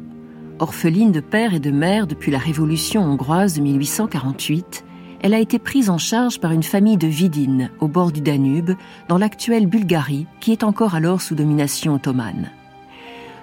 Orpheline 0.58 1.12
de 1.12 1.20
père 1.20 1.54
et 1.54 1.60
de 1.60 1.70
mère 1.70 2.08
depuis 2.08 2.32
la 2.32 2.40
Révolution 2.40 3.04
hongroise 3.04 3.54
de 3.54 3.60
1848, 3.60 4.84
elle 5.20 5.32
a 5.32 5.38
été 5.38 5.60
prise 5.60 5.90
en 5.90 5.98
charge 5.98 6.40
par 6.40 6.50
une 6.50 6.64
famille 6.64 6.96
de 6.96 7.06
Vidine, 7.06 7.70
au 7.78 7.86
bord 7.86 8.10
du 8.10 8.20
Danube, 8.20 8.72
dans 9.08 9.16
l'actuelle 9.16 9.68
Bulgarie, 9.68 10.26
qui 10.40 10.50
est 10.50 10.64
encore 10.64 10.96
alors 10.96 11.22
sous 11.22 11.36
domination 11.36 11.94
ottomane. 11.94 12.50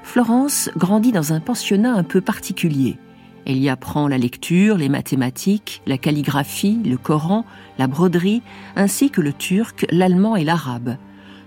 Florence 0.03 0.69
grandit 0.75 1.13
dans 1.13 1.31
un 1.31 1.39
pensionnat 1.39 1.93
un 1.93 2.03
peu 2.03 2.19
particulier. 2.19 2.97
Elle 3.45 3.59
y 3.59 3.69
apprend 3.69 4.09
la 4.09 4.17
lecture, 4.17 4.75
les 4.77 4.89
mathématiques, 4.89 5.81
la 5.87 5.97
calligraphie, 5.97 6.81
le 6.83 6.97
Coran, 6.97 7.45
la 7.77 7.87
broderie, 7.87 8.41
ainsi 8.75 9.09
que 9.09 9.21
le 9.21 9.31
turc, 9.31 9.85
l'allemand 9.91 10.35
et 10.35 10.43
l'arabe, 10.43 10.97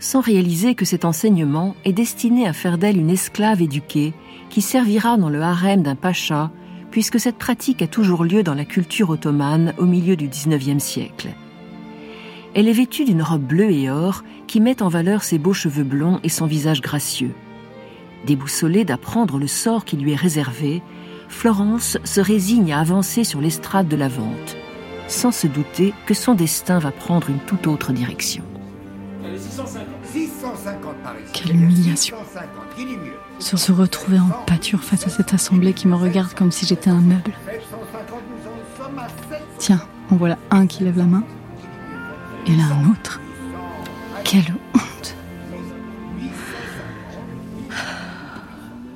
sans 0.02 0.21
réaliser 0.21 0.75
que 0.75 0.85
cet 0.85 1.04
enseignement 1.04 1.76
est 1.85 1.92
destiné 1.92 2.49
à 2.49 2.52
faire 2.52 2.76
d'elle 2.76 2.99
une 2.99 3.09
esclave 3.09 3.62
éduquée 3.62 4.12
qui 4.50 4.61
servira 4.61 5.16
dans 5.16 5.28
le 5.28 5.40
harem 5.40 5.82
d'un 5.82 5.94
pacha 5.94 6.50
puisque 6.90 7.21
cette 7.21 7.38
pratique 7.38 7.82
a 7.82 7.87
toujours 7.87 8.25
lieu 8.25 8.42
dans 8.42 8.54
la 8.54 8.64
culture 8.64 9.11
ottomane 9.11 9.73
au 9.78 9.87
milieu 9.87 10.16
du 10.16 10.26
XIXe 10.26 10.82
siècle. 10.82 11.28
Elle 12.54 12.68
est 12.68 12.73
vêtue 12.73 13.04
d'une 13.04 13.23
robe 13.23 13.44
bleue 13.44 13.71
et 13.71 13.90
or 13.90 14.25
qui 14.49 14.61
met 14.61 14.82
en 14.82 14.88
valeur 14.88 15.23
ses 15.23 15.38
beaux 15.38 15.54
cheveux 15.54 15.85
blonds 15.85 16.18
et 16.25 16.28
son 16.28 16.47
visage 16.47 16.82
gracieux. 16.82 17.35
Déboussolée 18.26 18.85
d'apprendre 18.85 19.38
le 19.38 19.47
sort 19.47 19.85
qui 19.85 19.97
lui 19.97 20.12
est 20.12 20.16
réservé, 20.16 20.82
Florence 21.28 21.97
se 22.04 22.21
résigne 22.21 22.73
à 22.73 22.80
avancer 22.80 23.23
sur 23.23 23.40
l'estrade 23.40 23.88
de 23.88 23.97
la 23.97 24.09
vente, 24.09 24.56
sans 25.06 25.30
se 25.30 25.47
douter 25.47 25.94
que 26.06 26.12
son 26.12 26.35
destin 26.35 26.80
va 26.80 26.90
prendre 26.90 27.30
une 27.30 27.38
toute 27.38 27.68
autre 27.68 27.92
direction. 27.92 28.42
Quelle 31.33 31.57
humiliation. 31.57 32.16
Sur 33.38 33.59
se 33.59 33.73
retrouver 33.73 34.19
en 34.19 34.28
pâture 34.47 34.83
face 34.83 35.07
à 35.07 35.11
cette 35.11 35.35
assemblée 35.35 35.73
qui 35.73 35.88
me 35.88 35.97
regarde 35.97 36.35
comme 36.35 36.52
si 36.52 36.66
j'étais 36.66 36.90
un 36.90 37.00
meuble. 37.00 37.33
Tiens, 39.59 39.83
en 40.11 40.16
voilà 40.16 40.38
un 40.50 40.66
qui 40.66 40.85
lève 40.85 40.99
la 40.99 41.04
main. 41.04 41.25
Et 42.47 42.57
là 42.57 42.64
un 42.64 42.90
autre. 42.90 43.21
Quelle 44.25 44.54
honte. 44.75 45.14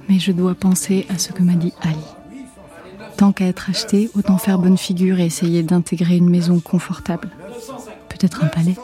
Mais 0.09 0.19
je 0.19 0.33
dois 0.33 0.55
penser 0.55 1.07
à 1.09 1.19
ce 1.19 1.33
que 1.33 1.43
m'a 1.43 1.55
dit 1.55 1.73
Ali. 1.83 1.99
Tant 3.17 3.33
qu'à 3.33 3.47
être 3.47 3.71
acheté, 3.71 4.11
autant 4.15 4.37
faire 4.37 4.59
bonne 4.59 4.77
figure 4.77 5.19
et 5.19 5.25
essayer 5.27 5.63
d'intégrer 5.63 6.17
une 6.17 6.29
maison 6.29 6.61
confortable. 6.61 7.31
Peut-être 8.09 8.45
un 8.45 8.49
palais. 8.49 8.77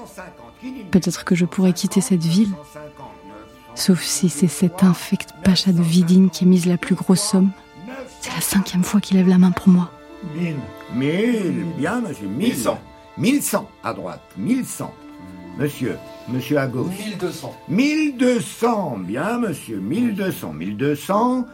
Peut-être 0.92 1.24
que 1.24 1.34
je 1.34 1.46
pourrais 1.46 1.72
quitter 1.72 2.00
cette 2.00 2.24
ville. 2.24 2.52
Sauf 3.74 4.02
si 4.02 4.28
c'est 4.28 4.48
cet 4.48 4.84
infect 4.84 5.30
pacha 5.42 5.72
de 5.72 5.82
Vidine 5.82 6.30
qui 6.30 6.44
mise 6.46 6.66
la 6.66 6.76
plus 6.76 6.94
grosse 6.94 7.22
somme. 7.22 7.50
C'est 8.20 8.32
la 8.34 8.40
cinquième 8.40 8.84
fois 8.84 9.00
qu'il 9.00 9.16
lève 9.16 9.28
la 9.28 9.38
main 9.38 9.50
pour 9.50 9.68
moi. 9.68 9.90
Mille. 10.36 10.56
Mille, 10.94 11.64
bien 11.78 12.00
monsieur, 12.00 12.28
mille. 12.28 12.54
cent. 12.54 12.78
Mille 13.18 13.42
cent, 13.42 13.68
à 13.82 13.94
droite, 13.94 14.22
mille 14.36 14.64
cent. 14.64 14.94
Monsieur, 15.58 15.96
monsieur 16.28 16.58
à 16.58 16.66
gauche. 16.66 16.94
1200. 16.98 17.54
1200, 17.68 18.98
bien 19.00 19.38
monsieur, 19.38 19.78
1200, 19.80 20.52
1200, 20.52 21.46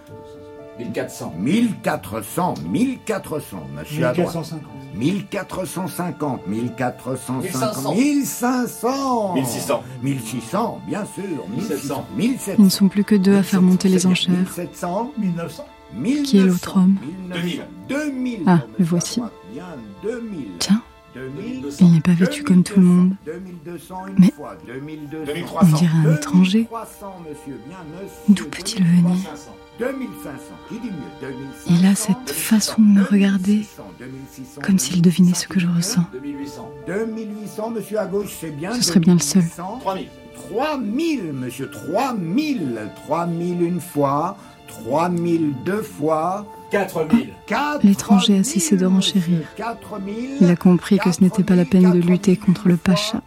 1400. 0.78 1.34
1400, 1.38 2.54
1400, 2.70 3.56
monsieur 3.76 4.06
à 4.06 4.12
droite. 4.12 4.34
1450. 4.34 4.60
1450, 4.94 6.46
1450, 6.46 7.94
1500. 7.94 7.94
1500, 7.94 9.34
1600. 9.34 9.82
1600, 10.02 10.80
bien 10.86 11.04
sûr, 11.04 11.24
1700. 11.54 12.06
1700. 12.16 12.52
Ils 12.58 12.64
ne 12.64 12.68
sont 12.70 12.88
plus 12.88 13.04
que 13.04 13.14
deux 13.14 13.36
à 13.36 13.42
faire 13.42 13.62
monter 13.62 13.88
les 13.88 14.06
enchères. 14.06 14.34
1700, 14.34 15.12
1900. 15.18 15.64
1900, 15.94 16.22
Qui 16.30 16.38
est 16.38 16.42
l'autre 16.44 16.76
homme 16.76 16.96
1900, 17.32 17.62
2000. 17.88 18.40
Ah, 18.46 18.60
le 18.78 18.84
voici. 18.84 19.20
à 19.20 19.24
droite. 19.24 19.32
Bien, 19.52 19.64
2000. 20.02 20.46
Tiens, 20.58 20.82
2000. 21.14 21.64
il 21.80 21.92
n'est 21.92 22.00
pas 22.00 22.12
vêtu 22.12 22.42
comme 22.44 22.62
tout 22.62 22.78
le 22.80 22.86
monde. 22.86 23.12
2200 23.24 24.06
une 24.08 24.14
Mais- 24.18 24.30
fois, 24.32 24.56
2200. 24.66 25.32
2300. 25.34 25.66
On 25.72 25.78
dirait 25.78 25.92
un 26.10 26.14
étranger. 26.16 26.58
2300, 26.70 27.16
monsieur, 27.28 27.60
bien, 27.68 27.78
monsieur. 27.94 28.34
D'où 28.34 28.44
peut-il 28.50 28.84
venir? 28.84 29.16
500. 29.24 29.50
2500, 29.78 30.38
qui 30.68 30.80
dit 30.80 30.88
mieux 30.88 31.28
2500, 31.28 31.70
Il 31.70 31.86
a 31.86 31.94
cette 31.94 32.30
façon 32.30 32.82
de 32.82 32.86
me 32.86 33.02
regarder 33.04 33.58
2600, 33.58 33.82
2600, 34.00 34.60
Comme 34.62 34.78
s'il 34.78 35.02
devinait 35.02 35.34
ce 35.34 35.46
que 35.46 35.60
je 35.60 35.66
ressens. 35.68 36.04
2800. 36.12 36.70
2800, 36.86 37.70
monsieur 37.70 37.98
à 38.00 38.06
gauche, 38.06 38.34
c'est 38.40 38.50
bien. 38.50 38.72
Ce 38.74 38.82
serait 38.82 39.00
bien 39.00 39.14
le 39.14 39.20
seul. 39.20 39.42
2800. 39.42 39.78
3000. 39.80 40.08
3000, 40.50 41.32
monsieur, 41.32 41.70
3000. 41.70 42.78
3000 43.06 43.62
une 43.62 43.80
fois, 43.80 44.36
3000 44.68 45.54
deux 45.64 45.82
fois, 45.82 46.46
4000. 46.70 47.32
4000. 47.46 47.88
L'étranger 47.88 48.38
a 48.38 48.44
cessé 48.44 48.76
de 48.76 48.86
renchérir. 48.86 49.40
4000. 49.56 50.38
Il 50.40 50.50
a 50.50 50.56
compris 50.56 50.98
que 50.98 51.12
ce 51.12 51.22
n'était 51.22 51.42
pas 51.44 51.54
la 51.54 51.64
peine 51.64 51.92
de 51.92 51.98
lutter 51.98 52.36
contre 52.36 52.68
le 52.68 52.76
pacha. 52.76 53.20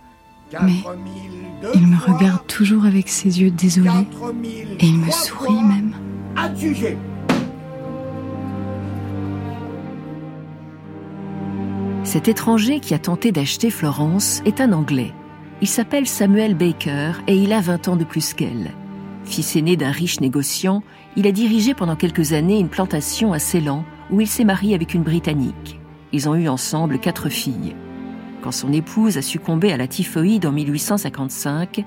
Mais 0.63 0.83
Il 1.73 1.87
me 1.87 1.97
regarde 1.97 2.45
toujours 2.47 2.85
avec 2.85 3.07
ses 3.07 3.39
yeux 3.41 3.51
désolés 3.51 4.07
et 4.79 4.85
il 4.85 4.97
me 4.99 5.11
sourit 5.11 5.63
même. 5.63 5.93
Cet 12.03 12.27
étranger 12.27 12.79
qui 12.79 12.93
a 12.93 12.99
tenté 12.99 13.31
d'acheter 13.31 13.69
Florence 13.69 14.41
est 14.45 14.59
un 14.59 14.73
Anglais. 14.73 15.13
Il 15.61 15.67
s'appelle 15.67 16.07
Samuel 16.07 16.55
Baker 16.55 17.13
et 17.27 17.35
il 17.35 17.53
a 17.53 17.61
20 17.61 17.87
ans 17.89 17.95
de 17.95 18.03
plus 18.03 18.33
qu'elle. 18.33 18.71
Fils 19.23 19.55
aîné 19.55 19.77
d'un 19.77 19.91
riche 19.91 20.19
négociant, 20.19 20.83
il 21.15 21.27
a 21.27 21.31
dirigé 21.31 21.73
pendant 21.73 21.95
quelques 21.95 22.33
années 22.33 22.59
une 22.59 22.69
plantation 22.69 23.33
à 23.33 23.39
Ceylan 23.39 23.85
où 24.09 24.19
il 24.19 24.27
s'est 24.27 24.43
marié 24.43 24.75
avec 24.75 24.93
une 24.93 25.03
Britannique. 25.03 25.79
Ils 26.11 26.27
ont 26.27 26.35
eu 26.35 26.49
ensemble 26.49 26.99
quatre 26.99 27.29
filles. 27.29 27.75
Quand 28.41 28.51
son 28.51 28.73
épouse 28.73 29.17
a 29.17 29.21
succombé 29.21 29.71
à 29.71 29.77
la 29.77 29.87
typhoïde 29.87 30.45
en 30.45 30.51
1855, 30.51 31.85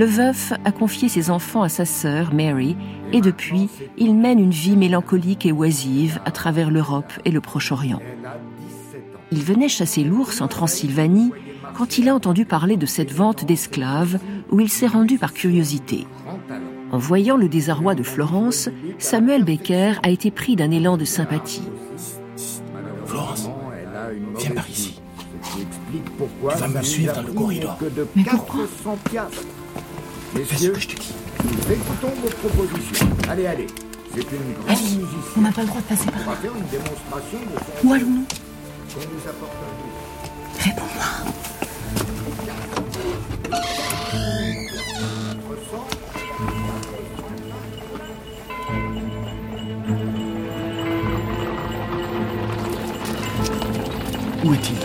le 0.00 0.06
veuf 0.06 0.54
a 0.64 0.72
confié 0.72 1.10
ses 1.10 1.28
enfants 1.28 1.60
à 1.60 1.68
sa 1.68 1.84
sœur 1.84 2.32
Mary 2.32 2.74
et 3.12 3.20
depuis, 3.20 3.68
il 3.98 4.14
mène 4.14 4.38
une 4.38 4.50
vie 4.50 4.74
mélancolique 4.78 5.44
et 5.44 5.52
oisive 5.52 6.20
à 6.24 6.30
travers 6.30 6.70
l'Europe 6.70 7.12
et 7.26 7.30
le 7.30 7.42
Proche-Orient. 7.42 8.00
Il 9.30 9.42
venait 9.42 9.68
chasser 9.68 10.02
l'ours 10.02 10.40
en 10.40 10.48
Transylvanie 10.48 11.32
quand 11.74 11.98
il 11.98 12.08
a 12.08 12.14
entendu 12.14 12.46
parler 12.46 12.78
de 12.78 12.86
cette 12.86 13.12
vente 13.12 13.44
d'esclaves 13.44 14.18
où 14.50 14.58
il 14.60 14.70
s'est 14.70 14.86
rendu 14.86 15.18
par 15.18 15.34
curiosité. 15.34 16.06
En 16.92 16.96
voyant 16.96 17.36
le 17.36 17.50
désarroi 17.50 17.94
de 17.94 18.02
Florence, 18.02 18.70
Samuel 18.98 19.44
Baker 19.44 19.92
a 20.02 20.08
été 20.08 20.30
pris 20.30 20.56
d'un 20.56 20.70
élan 20.70 20.96
de 20.96 21.04
sympathie. 21.04 21.68
Florence, 23.04 23.50
viens 24.38 24.52
par 24.52 24.70
ici. 24.70 24.98
Tu 25.92 26.58
vas 26.58 26.68
me 26.68 26.82
suivre 26.82 27.12
dans 27.12 27.22
le 27.22 27.32
corridor. 27.34 27.78
Mais 28.16 28.24
pourquoi 28.24 28.64
Messieurs, 30.34 30.72
que 30.72 30.80
je 30.80 30.88
te 30.88 30.96
dis. 31.00 31.12
nous 31.44 31.72
écoutons 31.72 32.12
vos 32.22 32.28
propositions. 32.48 33.08
Allez, 33.28 33.46
allez. 33.46 33.66
C'est 34.14 34.20
une 34.20 34.52
grande 34.54 34.68
musicienne. 34.68 35.06
on 35.36 35.40
n'a 35.40 35.52
pas 35.52 35.60
le 35.62 35.66
droit 35.68 35.80
de 35.80 35.86
passer 35.86 36.04
On 36.08 36.10
par 36.12 36.20
va 36.24 36.32
là. 36.32 36.36
faire 36.38 36.52
une 36.56 36.66
démonstration 36.66 37.38
de 37.38 37.58
son 37.82 37.88
Où 37.88 37.92
allons-nous? 37.92 38.24
Qu'on 38.94 39.00
nous 39.00 39.28
apporte 39.28 39.52
un 39.54 40.62
Réponds-moi. 40.64 41.04
Où 54.44 54.54
est-il? 54.54 54.76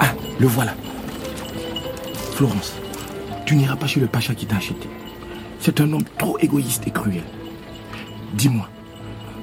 Ah, 0.00 0.12
le 0.38 0.46
voilà. 0.46 0.72
Florence, 2.36 2.74
tu 3.46 3.56
n'iras 3.56 3.76
pas 3.76 3.86
chez 3.86 3.98
le 3.98 4.08
pacha 4.08 4.34
qui 4.34 4.44
t'a 4.44 4.56
acheté. 4.56 4.90
C'est 5.58 5.80
un 5.80 5.90
homme 5.90 6.04
trop 6.18 6.36
égoïste 6.38 6.86
et 6.86 6.90
cruel. 6.90 7.22
Dis-moi, 8.34 8.68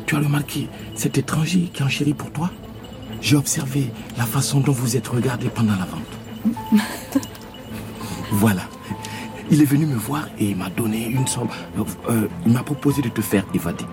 tu 0.05 0.15
as 0.15 0.19
remarqué 0.19 0.69
cet 0.93 1.17
étranger 1.17 1.71
qui 1.73 1.81
enchérit 1.81 2.13
pour 2.13 2.31
toi? 2.31 2.51
J'ai 3.19 3.35
observé 3.35 3.91
la 4.15 4.25
façon 4.25 4.59
dont 4.59 4.73
vous 4.73 4.95
êtes 4.95 5.07
regardé 5.07 5.49
pendant 5.49 5.73
la 5.75 5.85
vente. 5.85 6.83
voilà. 8.31 8.61
Il 9.49 9.59
est 9.63 9.65
venu 9.65 9.87
me 9.87 9.95
voir 9.95 10.27
et 10.37 10.51
il 10.51 10.55
m'a 10.55 10.69
donné 10.69 11.03
une 11.07 11.25
somme. 11.25 11.49
Euh, 11.79 11.83
euh, 12.11 12.27
il 12.45 12.53
m'a 12.53 12.61
proposé 12.61 13.01
de 13.01 13.09
te 13.09 13.21
faire 13.21 13.43
évader. 13.55 13.85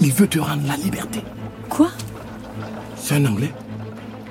Il 0.00 0.12
veut 0.12 0.28
te 0.28 0.38
rendre 0.38 0.68
la 0.68 0.76
liberté. 0.76 1.20
Quoi? 1.68 1.88
C'est 2.94 3.16
un 3.16 3.26
Anglais. 3.26 3.52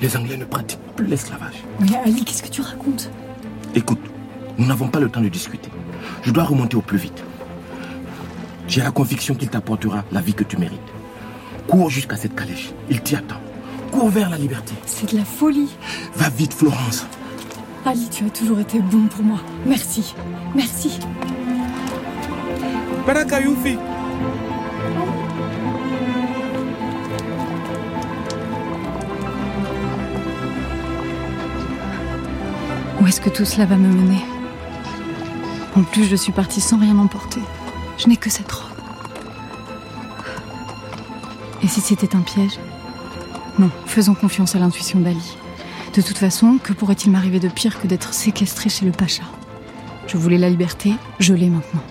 Les 0.01 0.15
Anglais 0.15 0.38
ne 0.38 0.45
pratiquent 0.45 0.79
plus 0.95 1.07
l'esclavage. 1.07 1.65
Mais 1.81 1.97
Ali, 1.97 2.24
qu'est-ce 2.24 2.43
que 2.43 2.50
tu 2.50 2.62
racontes? 2.62 3.12
Écoute, 3.75 4.00
nous 4.57 4.65
n'avons 4.65 4.88
pas 4.88 5.00
le 5.00 5.09
temps 5.09 5.21
de 5.21 5.29
discuter. 5.29 5.69
Je 6.24 6.31
dois 6.31 6.43
remonter 6.43 6.75
au 6.77 6.81
plus 6.81 6.97
vite. 6.97 7.24
J'ai 8.67 8.81
la 8.81 8.91
conviction 8.91 9.36
qu'il 9.36 9.50
t'apportera 9.50 10.03
la 10.12 10.21
vie 10.21 10.33
que 10.33 10.43
tu 10.43 10.57
mérites. 10.57 10.79
Cours 11.67 11.89
jusqu'à 11.89 12.15
cette 12.15 12.36
calèche. 12.36 12.71
Il 12.89 13.01
t'y 13.01 13.15
attend. 13.15 13.39
Cours 13.91 14.09
vers 14.09 14.29
la 14.29 14.38
liberté. 14.38 14.74
C'est 14.86 15.12
de 15.12 15.17
la 15.17 15.25
folie. 15.25 15.69
Va 16.15 16.29
vite, 16.29 16.53
Florence. 16.53 17.05
Ali, 17.86 18.09
tu 18.09 18.25
as 18.25 18.29
toujours 18.29 18.59
été 18.59 18.79
bon 18.79 19.07
pour 19.07 19.24
moi. 19.24 19.39
Merci. 19.65 20.13
Merci. 20.55 21.00
Baraka. 23.05 23.39
Où 33.07 33.09
est-ce 33.09 33.21
que 33.21 33.29
tout 33.29 33.45
cela 33.45 33.65
va 33.65 33.77
me 33.77 33.87
mener 33.87 34.19
En 35.77 35.83
plus, 35.83 36.03
je 36.09 36.17
suis 36.17 36.33
partie 36.33 36.59
sans 36.59 36.77
rien 36.77 36.97
emporter. 36.97 37.39
Je 37.97 38.09
n'ai 38.09 38.17
que 38.17 38.29
cette 38.29 38.51
robe. 38.51 38.67
Et 41.63 41.69
si 41.69 41.79
c'était 41.79 42.17
un 42.17 42.19
piège 42.19 42.59
Non, 43.59 43.71
faisons 43.85 44.13
confiance 44.13 44.57
à 44.57 44.59
l'intuition 44.59 44.99
d'Ali. 44.99 45.37
De 45.95 46.01
toute 46.01 46.17
façon, 46.17 46.59
que 46.61 46.73
pourrait-il 46.73 47.09
m'arriver 47.13 47.39
de 47.39 47.47
pire 47.47 47.79
que 47.79 47.87
d'être 47.87 48.13
séquestrée 48.13 48.69
chez 48.69 48.85
le 48.85 48.91
Pacha? 48.91 49.23
Je 50.07 50.17
voulais 50.17 50.37
la 50.37 50.49
liberté, 50.49 50.93
je 51.19 51.33
l'ai 51.33 51.49
maintenant. 51.49 51.83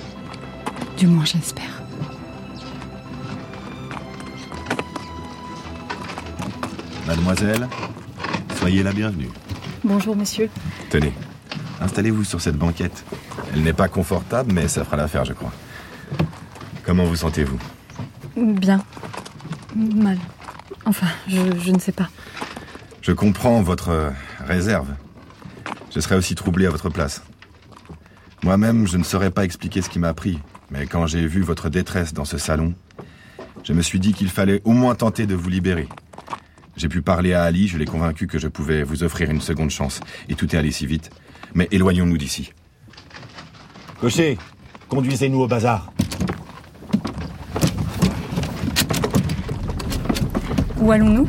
Du 0.98 1.06
moins, 1.06 1.24
je 1.24 1.38
l'espère. 1.38 1.82
Mademoiselle, 7.06 7.68
soyez 8.58 8.82
la 8.82 8.92
bienvenue. 8.92 9.30
Bonjour, 9.86 10.16
monsieur. 10.16 10.50
Tenez, 10.90 11.12
installez-vous 11.80 12.24
sur 12.24 12.40
cette 12.40 12.56
banquette. 12.56 13.04
Elle 13.54 13.62
n'est 13.62 13.72
pas 13.72 13.86
confortable, 13.86 14.52
mais 14.52 14.66
ça 14.66 14.84
fera 14.84 14.96
l'affaire, 14.96 15.24
je 15.24 15.32
crois. 15.32 15.52
Comment 16.84 17.04
vous 17.04 17.14
sentez-vous? 17.14 17.56
Bien. 18.36 18.82
Mal. 19.76 20.18
Enfin, 20.86 21.06
je, 21.28 21.40
je 21.64 21.70
ne 21.70 21.78
sais 21.78 21.92
pas. 21.92 22.08
Je 23.00 23.12
comprends 23.12 23.62
votre 23.62 23.90
euh, 23.90 24.10
réserve. 24.40 24.88
Je 25.94 26.00
serais 26.00 26.16
aussi 26.16 26.34
troublé 26.34 26.66
à 26.66 26.70
votre 26.70 26.90
place. 26.90 27.22
Moi-même, 28.42 28.88
je 28.88 28.96
ne 28.96 29.04
saurais 29.04 29.30
pas 29.30 29.44
expliquer 29.44 29.82
ce 29.82 29.88
qui 29.88 30.00
m'a 30.00 30.14
pris, 30.14 30.40
mais 30.72 30.88
quand 30.88 31.06
j'ai 31.06 31.28
vu 31.28 31.42
votre 31.42 31.68
détresse 31.68 32.12
dans 32.12 32.24
ce 32.24 32.38
salon, 32.38 32.74
je 33.62 33.72
me 33.72 33.82
suis 33.82 34.00
dit 34.00 34.14
qu'il 34.14 34.30
fallait 34.30 34.62
au 34.64 34.72
moins 34.72 34.96
tenter 34.96 35.26
de 35.26 35.36
vous 35.36 35.48
libérer. 35.48 35.88
J'ai 36.76 36.88
pu 36.88 37.00
parler 37.00 37.32
à 37.32 37.42
Ali, 37.42 37.68
je 37.68 37.78
l'ai 37.78 37.86
convaincu 37.86 38.26
que 38.26 38.38
je 38.38 38.48
pouvais 38.48 38.82
vous 38.82 39.02
offrir 39.02 39.30
une 39.30 39.40
seconde 39.40 39.70
chance, 39.70 40.00
et 40.28 40.34
tout 40.34 40.54
est 40.54 40.58
allé 40.58 40.70
si 40.70 40.86
vite. 40.86 41.10
Mais 41.54 41.68
éloignons-nous 41.70 42.18
d'ici. 42.18 42.52
Cocher, 44.00 44.36
conduisez-nous 44.88 45.40
au 45.40 45.48
bazar. 45.48 45.90
Où 50.78 50.92
allons-nous? 50.92 51.26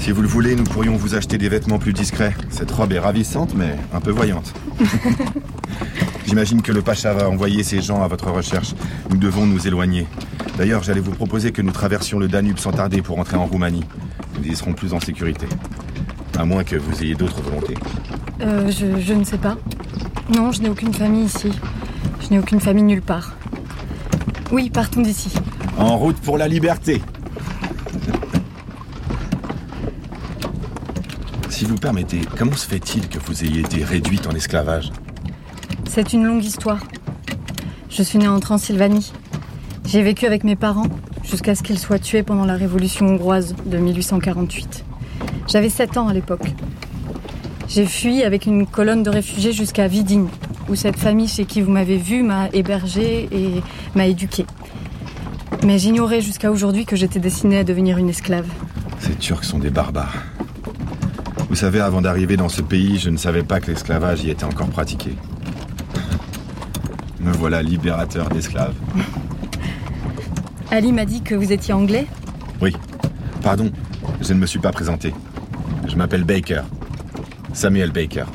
Si 0.00 0.10
vous 0.10 0.22
le 0.22 0.28
voulez, 0.28 0.56
nous 0.56 0.64
pourrions 0.64 0.96
vous 0.96 1.14
acheter 1.14 1.38
des 1.38 1.48
vêtements 1.48 1.78
plus 1.78 1.92
discrets. 1.92 2.34
Cette 2.50 2.70
robe 2.72 2.92
est 2.92 2.98
ravissante, 2.98 3.54
mais 3.54 3.76
un 3.92 4.00
peu 4.00 4.10
voyante. 4.10 4.52
J'imagine 6.26 6.60
que 6.60 6.72
le 6.72 6.82
Pacha 6.82 7.12
va 7.12 7.28
envoyer 7.28 7.62
ses 7.62 7.80
gens 7.80 8.02
à 8.02 8.08
votre 8.08 8.30
recherche. 8.30 8.74
Nous 9.10 9.16
devons 9.16 9.46
nous 9.46 9.66
éloigner. 9.66 10.08
D'ailleurs, 10.56 10.82
j'allais 10.82 11.00
vous 11.00 11.12
proposer 11.12 11.52
que 11.52 11.62
nous 11.62 11.70
traversions 11.70 12.18
le 12.18 12.26
Danube 12.26 12.58
sans 12.58 12.72
tarder 12.72 13.00
pour 13.00 13.18
entrer 13.18 13.36
en 13.36 13.46
Roumanie. 13.46 13.84
Nous 14.38 14.52
y 14.52 14.56
serons 14.56 14.72
plus 14.72 14.92
en 14.94 15.00
sécurité. 15.00 15.46
À 16.38 16.44
moins 16.44 16.64
que 16.64 16.76
vous 16.76 17.02
ayez 17.02 17.14
d'autres 17.14 17.42
volontés. 17.42 17.74
Euh, 18.40 18.70
je, 18.70 19.00
je 19.00 19.14
ne 19.14 19.24
sais 19.24 19.38
pas. 19.38 19.56
Non, 20.34 20.52
je 20.52 20.62
n'ai 20.62 20.68
aucune 20.68 20.94
famille 20.94 21.24
ici. 21.24 21.50
Je 22.20 22.30
n'ai 22.30 22.38
aucune 22.38 22.60
famille 22.60 22.84
nulle 22.84 23.02
part. 23.02 23.34
Oui, 24.52 24.70
partons 24.70 25.00
d'ici. 25.02 25.32
En 25.76 25.96
route 25.96 26.16
pour 26.18 26.38
la 26.38 26.48
liberté 26.48 27.02
Si 31.48 31.64
vous 31.64 31.76
permettez, 31.76 32.20
comment 32.36 32.54
se 32.54 32.68
fait-il 32.68 33.08
que 33.08 33.18
vous 33.18 33.44
ayez 33.44 33.60
été 33.60 33.82
réduite 33.82 34.28
en 34.28 34.30
esclavage? 34.30 34.92
C'est 35.90 36.12
une 36.12 36.24
longue 36.24 36.44
histoire. 36.44 36.78
Je 37.90 38.02
suis 38.04 38.18
née 38.18 38.28
en 38.28 38.38
Transylvanie. 38.38 39.12
J'ai 39.84 40.02
vécu 40.02 40.26
avec 40.26 40.44
mes 40.44 40.54
parents 40.54 40.86
jusqu'à 41.28 41.54
ce 41.54 41.62
qu'ils 41.62 41.78
soient 41.78 41.98
tués 41.98 42.22
pendant 42.22 42.44
la 42.44 42.54
révolution 42.54 43.06
hongroise 43.06 43.54
de 43.66 43.78
1848. 43.78 44.84
J'avais 45.46 45.68
7 45.68 45.96
ans 45.98 46.08
à 46.08 46.14
l'époque. 46.14 46.54
J'ai 47.68 47.86
fui 47.86 48.22
avec 48.22 48.46
une 48.46 48.66
colonne 48.66 49.02
de 49.02 49.10
réfugiés 49.10 49.52
jusqu'à 49.52 49.88
Vidin, 49.88 50.26
où 50.68 50.74
cette 50.74 50.96
famille 50.96 51.28
chez 51.28 51.44
qui 51.44 51.60
vous 51.60 51.70
m'avez 51.70 51.98
vu 51.98 52.22
m'a 52.22 52.48
hébergée 52.52 53.28
et 53.30 53.62
m'a 53.94 54.06
éduquée. 54.06 54.46
Mais 55.64 55.78
j'ignorais 55.78 56.20
jusqu'à 56.20 56.50
aujourd'hui 56.50 56.86
que 56.86 56.96
j'étais 56.96 57.18
destinée 57.18 57.58
à 57.58 57.64
devenir 57.64 57.98
une 57.98 58.08
esclave. 58.08 58.46
Ces 59.00 59.14
Turcs 59.14 59.44
sont 59.44 59.58
des 59.58 59.70
barbares. 59.70 60.24
Vous 61.48 61.56
savez, 61.56 61.80
avant 61.80 62.02
d'arriver 62.02 62.36
dans 62.36 62.48
ce 62.48 62.62
pays, 62.62 62.98
je 62.98 63.10
ne 63.10 63.16
savais 63.16 63.42
pas 63.42 63.60
que 63.60 63.70
l'esclavage 63.70 64.22
y 64.22 64.30
était 64.30 64.44
encore 64.44 64.68
pratiqué. 64.68 65.10
Me 67.20 67.32
voilà 67.32 67.62
libérateur 67.62 68.28
d'esclaves. 68.28 68.74
Ali 70.70 70.92
m'a 70.92 71.04
dit 71.06 71.22
que 71.22 71.34
vous 71.34 71.52
étiez 71.52 71.72
anglais 71.72 72.06
Oui. 72.60 72.74
Pardon, 73.42 73.70
je 74.20 74.32
ne 74.34 74.38
me 74.38 74.46
suis 74.46 74.58
pas 74.58 74.70
présenté. 74.70 75.14
Je 75.86 75.96
m'appelle 75.96 76.24
Baker. 76.24 76.62
Samuel 77.54 77.90
Baker. 77.90 78.26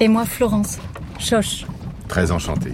Et 0.00 0.08
moi, 0.08 0.24
Florence. 0.26 0.78
Choche. 1.18 1.64
Très 2.08 2.30
enchanté. 2.30 2.72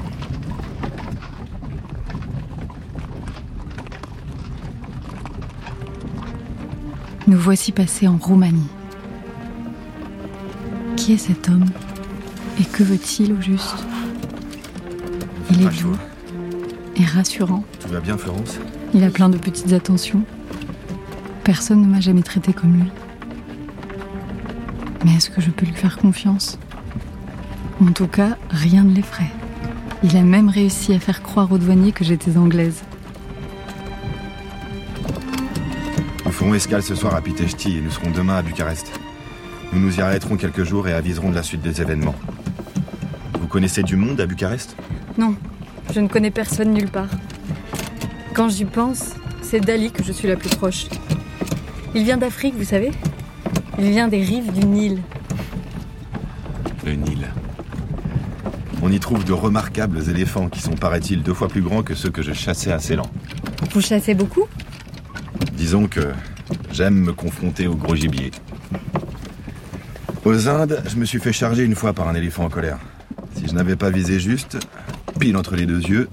Nous 7.28 7.38
voici 7.38 7.70
passés 7.70 8.08
en 8.08 8.16
Roumanie. 8.16 8.66
Qui 10.96 11.12
est 11.12 11.18
cet 11.18 11.48
homme? 11.48 11.66
Et 12.58 12.64
que 12.64 12.82
veut-il 12.82 13.32
au 13.34 13.40
juste? 13.40 13.76
Il 15.50 15.62
est 15.62 15.80
doux 15.80 15.96
et 16.96 17.04
rassurant. 17.04 17.62
Tout 17.80 17.88
va 17.88 18.00
bien, 18.00 18.18
Florence? 18.18 18.58
Il 18.92 19.04
a 19.04 19.10
plein 19.10 19.28
de 19.28 19.38
petites 19.38 19.72
attentions. 19.72 20.22
Personne 21.44 21.80
ne 21.82 21.86
m'a 21.86 22.00
jamais 22.00 22.22
traité 22.22 22.52
comme 22.52 22.74
lui. 22.74 22.90
Mais 25.04 25.14
est-ce 25.14 25.30
que 25.30 25.40
je 25.40 25.50
peux 25.50 25.64
lui 25.64 25.74
faire 25.74 25.96
confiance? 25.96 26.58
En 27.80 27.92
tout 27.92 28.08
cas, 28.08 28.36
rien 28.50 28.82
ne 28.82 28.94
l'effraie. 28.94 29.30
Il 30.02 30.16
a 30.16 30.22
même 30.22 30.48
réussi 30.48 30.92
à 30.92 30.98
faire 30.98 31.22
croire 31.22 31.50
aux 31.52 31.58
douaniers 31.58 31.92
que 31.92 32.04
j'étais 32.04 32.36
anglaise. 32.36 32.82
Nous 36.26 36.32
ferons 36.32 36.54
escale 36.54 36.82
ce 36.82 36.94
soir 36.94 37.14
à 37.14 37.20
Pitești 37.20 37.76
et 37.76 37.80
nous 37.80 37.90
serons 37.90 38.10
demain 38.10 38.36
à 38.36 38.42
Bucarest. 38.42 38.98
Nous 39.72 39.80
nous 39.80 39.98
y 39.98 40.00
arrêterons 40.00 40.36
quelques 40.36 40.64
jours 40.64 40.88
et 40.88 40.92
aviserons 40.92 41.30
de 41.30 41.36
la 41.36 41.42
suite 41.42 41.62
des 41.62 41.80
événements. 41.80 42.14
Vous 43.40 43.46
connaissez 43.46 43.82
du 43.82 43.96
monde 43.96 44.20
à 44.20 44.26
Bucarest? 44.26 44.74
Non, 45.16 45.34
je 45.94 46.00
ne 46.00 46.08
connais 46.08 46.30
personne 46.30 46.72
nulle 46.72 46.90
part. 46.90 47.08
Quand 48.40 48.48
j'y 48.48 48.64
pense, 48.64 49.16
c'est 49.42 49.60
d'Ali 49.60 49.90
que 49.92 50.02
je 50.02 50.12
suis 50.12 50.26
la 50.26 50.34
plus 50.34 50.48
proche. 50.48 50.86
Il 51.94 52.04
vient 52.04 52.16
d'Afrique, 52.16 52.54
vous 52.56 52.64
savez? 52.64 52.90
Il 53.78 53.90
vient 53.90 54.08
des 54.08 54.22
rives 54.22 54.50
du 54.50 54.64
Nil. 54.64 55.02
Le 56.86 56.94
Nil. 56.94 57.28
On 58.80 58.90
y 58.90 58.98
trouve 58.98 59.26
de 59.26 59.34
remarquables 59.34 60.08
éléphants 60.08 60.48
qui 60.48 60.62
sont, 60.62 60.72
paraît-il, 60.72 61.22
deux 61.22 61.34
fois 61.34 61.48
plus 61.48 61.60
grands 61.60 61.82
que 61.82 61.94
ceux 61.94 62.08
que 62.08 62.22
je 62.22 62.32
chassais 62.32 62.72
à 62.72 62.78
Ceylan. 62.78 63.04
Vous 63.72 63.82
chassez 63.82 64.14
beaucoup? 64.14 64.46
Disons 65.52 65.86
que 65.86 66.10
j'aime 66.72 66.94
me 66.94 67.12
confronter 67.12 67.66
au 67.66 67.74
gros 67.74 67.94
gibier. 67.94 68.30
Aux 70.24 70.48
Indes, 70.48 70.82
je 70.88 70.96
me 70.96 71.04
suis 71.04 71.20
fait 71.20 71.34
charger 71.34 71.62
une 71.62 71.74
fois 71.74 71.92
par 71.92 72.08
un 72.08 72.14
éléphant 72.14 72.44
en 72.44 72.48
colère. 72.48 72.78
Si 73.36 73.46
je 73.46 73.52
n'avais 73.52 73.76
pas 73.76 73.90
visé 73.90 74.18
juste, 74.18 74.56
pile 75.18 75.36
entre 75.36 75.56
les 75.56 75.66
deux 75.66 75.82
yeux, 75.82 76.08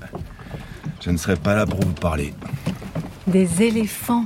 je 1.07 1.11
ne 1.13 1.17
serais 1.17 1.37
pas 1.37 1.55
là 1.55 1.65
pour 1.65 1.79
vous 1.79 1.93
parler. 1.93 2.33
Des 3.27 3.63
éléphants 3.63 4.25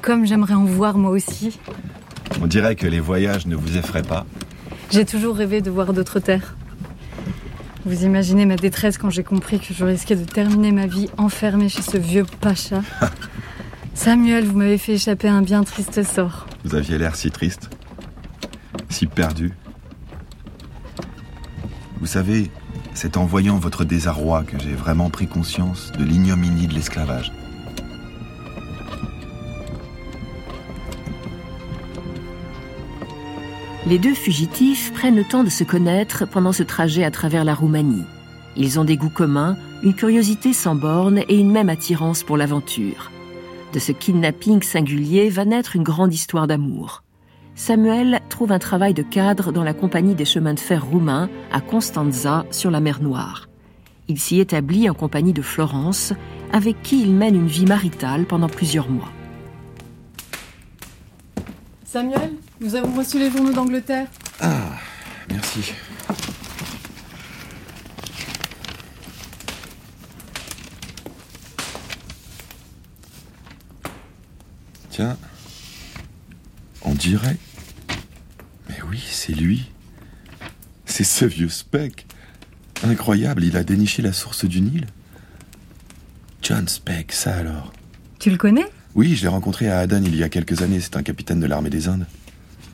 Comme 0.00 0.26
j'aimerais 0.26 0.54
en 0.54 0.64
voir 0.64 0.96
moi 0.96 1.10
aussi. 1.10 1.58
On 2.40 2.46
dirait 2.46 2.76
que 2.76 2.86
les 2.86 3.00
voyages 3.00 3.46
ne 3.46 3.56
vous 3.56 3.76
effraient 3.76 4.04
pas. 4.04 4.24
J'ai 4.92 5.04
toujours 5.04 5.34
rêvé 5.34 5.60
de 5.60 5.70
voir 5.70 5.92
d'autres 5.92 6.20
terres. 6.20 6.54
Vous 7.84 8.04
imaginez 8.04 8.46
ma 8.46 8.54
détresse 8.54 8.96
quand 8.96 9.10
j'ai 9.10 9.24
compris 9.24 9.58
que 9.58 9.74
je 9.74 9.84
risquais 9.84 10.14
de 10.14 10.24
terminer 10.24 10.70
ma 10.70 10.86
vie 10.86 11.08
enfermée 11.18 11.68
chez 11.68 11.82
ce 11.82 11.96
vieux 11.96 12.26
pacha. 12.40 12.82
Samuel, 13.94 14.44
vous 14.44 14.56
m'avez 14.56 14.78
fait 14.78 14.92
échapper 14.92 15.26
à 15.26 15.34
un 15.34 15.42
bien 15.42 15.64
triste 15.64 16.04
sort. 16.04 16.46
Vous 16.62 16.76
aviez 16.76 16.96
l'air 16.96 17.16
si 17.16 17.32
triste, 17.32 17.70
si 18.88 19.06
perdu. 19.06 19.52
Vous 21.98 22.06
savez, 22.06 22.52
c'est 22.98 23.16
en 23.16 23.26
voyant 23.26 23.58
votre 23.58 23.84
désarroi 23.84 24.42
que 24.42 24.58
j'ai 24.58 24.74
vraiment 24.74 25.08
pris 25.08 25.28
conscience 25.28 25.92
de 25.92 26.02
l'ignominie 26.02 26.66
de 26.66 26.74
l'esclavage. 26.74 27.32
Les 33.86 34.00
deux 34.00 34.14
fugitifs 34.14 34.92
prennent 34.92 35.14
le 35.14 35.22
temps 35.22 35.44
de 35.44 35.48
se 35.48 35.62
connaître 35.62 36.26
pendant 36.26 36.50
ce 36.50 36.64
trajet 36.64 37.04
à 37.04 37.12
travers 37.12 37.44
la 37.44 37.54
Roumanie. 37.54 38.02
Ils 38.56 38.80
ont 38.80 38.84
des 38.84 38.96
goûts 38.96 39.10
communs, 39.10 39.56
une 39.84 39.94
curiosité 39.94 40.52
sans 40.52 40.74
bornes 40.74 41.22
et 41.28 41.38
une 41.38 41.52
même 41.52 41.68
attirance 41.68 42.24
pour 42.24 42.36
l'aventure. 42.36 43.12
De 43.74 43.78
ce 43.78 43.92
kidnapping 43.92 44.60
singulier 44.64 45.28
va 45.28 45.44
naître 45.44 45.76
une 45.76 45.84
grande 45.84 46.12
histoire 46.12 46.48
d'amour. 46.48 47.04
Samuel 47.58 48.20
trouve 48.28 48.52
un 48.52 48.60
travail 48.60 48.94
de 48.94 49.02
cadre 49.02 49.50
dans 49.50 49.64
la 49.64 49.74
compagnie 49.74 50.14
des 50.14 50.24
chemins 50.24 50.54
de 50.54 50.60
fer 50.60 50.86
roumains 50.86 51.28
à 51.50 51.60
Constanza 51.60 52.46
sur 52.52 52.70
la 52.70 52.78
mer 52.78 53.02
Noire. 53.02 53.48
Il 54.06 54.20
s'y 54.20 54.38
établit 54.38 54.88
en 54.88 54.94
compagnie 54.94 55.32
de 55.32 55.42
Florence, 55.42 56.14
avec 56.52 56.80
qui 56.82 57.02
il 57.02 57.12
mène 57.12 57.34
une 57.34 57.48
vie 57.48 57.66
maritale 57.66 58.26
pendant 58.26 58.48
plusieurs 58.48 58.88
mois. 58.88 59.10
Samuel, 61.84 62.30
nous 62.60 62.76
avons 62.76 62.96
reçu 62.96 63.18
les 63.18 63.28
journaux 63.28 63.52
d'Angleterre. 63.52 64.06
Ah, 64.40 64.78
merci. 65.28 65.74
Tiens, 74.90 75.16
on 76.82 76.94
dirait. 76.94 77.36
Oui, 78.90 79.02
c'est 79.10 79.32
lui. 79.32 79.70
C'est 80.86 81.04
ce 81.04 81.24
vieux 81.24 81.48
Speck. 81.48 82.06
Incroyable, 82.82 83.44
il 83.44 83.56
a 83.56 83.64
déniché 83.64 84.02
la 84.02 84.12
source 84.12 84.44
du 84.44 84.60
Nil. 84.60 84.86
John 86.42 86.66
Speck, 86.68 87.12
ça 87.12 87.36
alors. 87.36 87.72
Tu 88.18 88.30
le 88.30 88.36
connais? 88.36 88.66
Oui, 88.94 89.14
je 89.16 89.22
l'ai 89.22 89.28
rencontré 89.28 89.68
à 89.68 89.78
Aden 89.80 90.04
il 90.04 90.16
y 90.16 90.22
a 90.22 90.28
quelques 90.28 90.62
années. 90.62 90.80
C'est 90.80 90.96
un 90.96 91.02
capitaine 91.02 91.40
de 91.40 91.46
l'armée 91.46 91.70
des 91.70 91.88
Indes. 91.88 92.06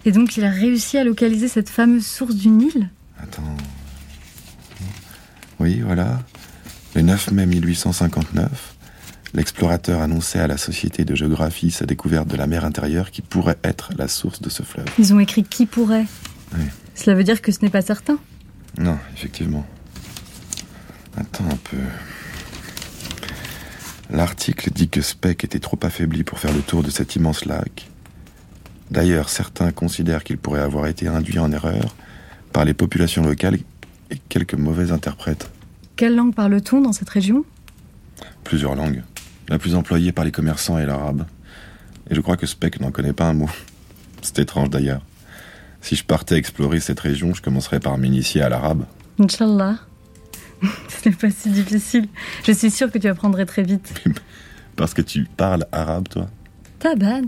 Et 0.05 0.13
donc 0.13 0.37
il 0.37 0.45
a 0.45 0.51
réussi 0.51 0.99
à 0.99 1.05
localiser 1.05 1.49
cette 1.49 1.71
fameuse 1.71 2.07
source 2.07 2.35
du 2.35 2.49
Nil? 2.49 2.91
Attends. 3.19 3.57
Oui, 5.59 5.81
voilà. 5.81 6.23
Le 6.95 7.03
9 7.03 7.33
mai 7.33 7.47
1859, 7.47 8.74
l'explorateur 9.35 10.01
annonçait 10.01 10.39
à 10.39 10.47
la 10.47 10.57
Société 10.57 11.05
de 11.05 11.15
géographie 11.15 11.71
sa 11.71 11.85
découverte 11.85 12.29
de 12.29 12.37
la 12.37 12.47
mer 12.47 12.65
intérieure 12.65 13.11
qui 13.11 13.21
pourrait 13.21 13.59
être 13.65 13.91
la 13.99 14.09
source 14.09 14.41
de 14.41 14.49
ce 14.49 14.63
fleuve. 14.63 14.87
Ils 14.99 15.13
ont 15.13 15.21
écrit 15.21 15.43
qui 15.43 15.67
pourrait. 15.67 16.07
Oui. 16.57 16.65
Cela 16.95 17.17
veut 17.17 17.25
dire 17.25 17.43
que 17.43 17.53
ce 17.53 17.59
n'est 17.63 17.71
pas 17.71 17.83
certain. 17.83 18.19
Non, 18.79 18.97
effectivement. 19.15 19.67
Attends 21.17 21.47
un 21.47 21.57
peu. 21.57 21.77
L'article 24.11 24.71
dit 24.71 24.89
que 24.89 25.01
Speck 25.01 25.45
était 25.45 25.59
trop 25.59 25.79
affaibli 25.83 26.23
pour 26.25 26.39
faire 26.39 26.53
le 26.53 26.61
tour 26.61 26.83
de 26.83 26.91
cet 26.91 27.17
immense 27.17 27.45
lac. 27.45 27.89
D'ailleurs, 28.91 29.29
certains 29.29 29.73
considèrent 29.73 30.23
qu'il 30.23 30.39
pourrait 30.39 30.61
avoir 30.61 30.87
été 30.87 31.09
induit 31.09 31.39
en 31.39 31.51
erreur 31.51 31.97
par 32.53 32.65
les 32.65 32.75
populations 32.75 33.25
locales 33.25 33.59
et 34.11 34.19
quelques 34.29 34.55
mauvais 34.55 34.93
interprètes. 34.93 35.51
Quelle 35.97 36.15
langue 36.15 36.35
parle-t-on 36.35 36.81
dans 36.81 36.93
cette 36.93 37.09
région? 37.09 37.45
Plusieurs 38.45 38.75
langues 38.75 39.03
la 39.49 39.59
plus 39.59 39.75
employée 39.75 40.13
par 40.13 40.25
les 40.25 40.33
commerçants 40.33 40.79
et 40.79 40.87
l'arabe. 40.87 41.27
Et 42.11 42.15
je 42.15 42.21
crois 42.21 42.37
que 42.37 42.47
Speck 42.47 42.81
n'en 42.81 42.91
connaît 42.91 43.13
pas 43.13 43.27
un 43.27 43.35
mot. 43.35 43.51
C'est 44.23 44.39
étrange 44.39 44.71
d'ailleurs. 44.71 45.03
Si 45.81 45.97
je 45.97 46.05
partais 46.05 46.37
explorer 46.37 46.81
cette 46.81 47.01
région, 47.01 47.35
je 47.35 47.43
commencerais 47.43 47.81
par 47.81 47.99
m'initier 47.99 48.43
à 48.43 48.49
l'arabe. 48.49 48.85
Inch'Allah. 49.19 49.77
Ce 50.89 51.09
n'est 51.09 51.15
pas 51.15 51.31
si 51.31 51.51
difficile. 51.51 52.09
Je 52.47 52.53
suis 52.53 52.71
sûre 52.71 52.91
que 52.91 52.99
tu 52.99 53.07
apprendrais 53.07 53.47
très 53.47 53.63
vite. 53.63 54.03
Parce 54.77 54.95
que 54.95 55.03
tu 55.03 55.25
parles 55.25 55.67
arabe, 55.73 56.09
toi? 56.09 56.29
Taban. 56.79 57.23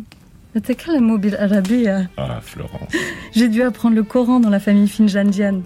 Ah, 2.17 2.41
Florence. 2.43 2.91
J'ai 3.35 3.49
dû 3.49 3.63
apprendre 3.63 3.95
le 3.95 4.03
Coran 4.03 4.41
dans 4.41 4.49
la 4.49 4.59
famille 4.59 4.89
Finjandian. 4.89 5.61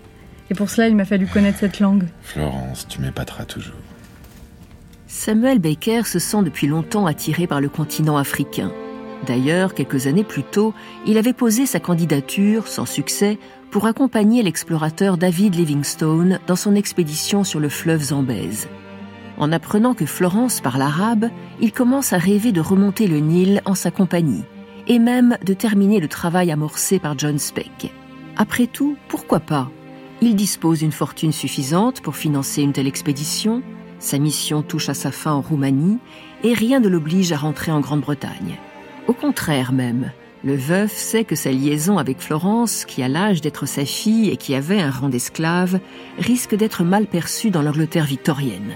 Et 0.50 0.54
pour 0.54 0.68
cela, 0.68 0.88
il 0.88 0.96
m'a 0.96 1.04
fallu 1.04 1.26
connaître 1.26 1.58
cette 1.60 1.78
langue. 1.78 2.08
Florence, 2.22 2.88
tu 2.88 3.00
m'épateras 3.00 3.44
toujours. 3.44 3.76
Samuel 5.12 5.58
Baker 5.58 6.02
se 6.04 6.20
sent 6.20 6.44
depuis 6.44 6.68
longtemps 6.68 7.04
attiré 7.04 7.48
par 7.48 7.60
le 7.60 7.68
continent 7.68 8.16
africain. 8.16 8.72
D'ailleurs, 9.26 9.74
quelques 9.74 10.06
années 10.06 10.22
plus 10.22 10.44
tôt, 10.44 10.72
il 11.04 11.18
avait 11.18 11.32
posé 11.32 11.66
sa 11.66 11.80
candidature, 11.80 12.68
sans 12.68 12.86
succès, 12.86 13.36
pour 13.72 13.86
accompagner 13.86 14.44
l'explorateur 14.44 15.18
David 15.18 15.56
Livingstone 15.56 16.38
dans 16.46 16.54
son 16.54 16.76
expédition 16.76 17.42
sur 17.42 17.58
le 17.58 17.68
fleuve 17.68 18.02
Zambèze. 18.02 18.68
En 19.36 19.50
apprenant 19.50 19.94
que 19.94 20.06
Florence 20.06 20.60
parle 20.60 20.82
arabe, 20.82 21.28
il 21.60 21.72
commence 21.72 22.12
à 22.12 22.18
rêver 22.18 22.52
de 22.52 22.60
remonter 22.60 23.08
le 23.08 23.18
Nil 23.18 23.62
en 23.64 23.74
sa 23.74 23.90
compagnie, 23.90 24.44
et 24.86 25.00
même 25.00 25.36
de 25.44 25.54
terminer 25.54 25.98
le 25.98 26.08
travail 26.08 26.52
amorcé 26.52 27.00
par 27.00 27.18
John 27.18 27.36
Speck. 27.36 27.92
Après 28.36 28.68
tout, 28.68 28.96
pourquoi 29.08 29.40
pas? 29.40 29.70
Il 30.22 30.36
dispose 30.36 30.78
d'une 30.78 30.92
fortune 30.92 31.32
suffisante 31.32 32.00
pour 32.00 32.14
financer 32.14 32.62
une 32.62 32.72
telle 32.72 32.86
expédition, 32.86 33.62
sa 34.00 34.18
mission 34.18 34.62
touche 34.62 34.88
à 34.88 34.94
sa 34.94 35.12
fin 35.12 35.32
en 35.32 35.40
Roumanie, 35.40 35.98
et 36.42 36.54
rien 36.54 36.80
ne 36.80 36.88
l'oblige 36.88 37.30
à 37.32 37.36
rentrer 37.36 37.70
en 37.70 37.80
Grande-Bretagne. 37.80 38.56
Au 39.06 39.12
contraire 39.12 39.72
même, 39.72 40.10
le 40.42 40.56
veuf 40.56 40.90
sait 40.90 41.24
que 41.24 41.36
sa 41.36 41.52
liaison 41.52 41.98
avec 41.98 42.18
Florence, 42.18 42.86
qui 42.86 43.02
a 43.02 43.08
l'âge 43.08 43.42
d'être 43.42 43.66
sa 43.66 43.84
fille 43.84 44.30
et 44.30 44.38
qui 44.38 44.54
avait 44.54 44.80
un 44.80 44.90
rang 44.90 45.10
d'esclave, 45.10 45.80
risque 46.18 46.54
d'être 46.54 46.82
mal 46.82 47.06
perçue 47.06 47.50
dans 47.50 47.62
l'Angleterre 47.62 48.06
victorienne. 48.06 48.74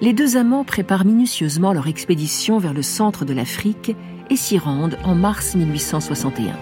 Les 0.00 0.14
deux 0.14 0.38
amants 0.38 0.64
préparent 0.64 1.04
minutieusement 1.04 1.74
leur 1.74 1.86
expédition 1.86 2.58
vers 2.58 2.72
le 2.72 2.82
centre 2.82 3.26
de 3.26 3.34
l'Afrique 3.34 3.94
et 4.30 4.36
s'y 4.36 4.56
rendent 4.56 4.96
en 5.04 5.14
mars 5.14 5.54
1861. 5.54 6.54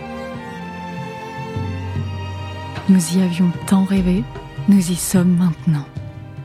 Nous 2.89 3.17
y 3.17 3.23
avions 3.23 3.53
tant 3.67 3.85
rêvé, 3.85 4.25
nous 4.69 4.91
y 4.91 4.97
sommes 4.97 5.37
maintenant. 5.37 5.87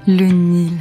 Le 0.05 0.25
Nil. 0.25 0.77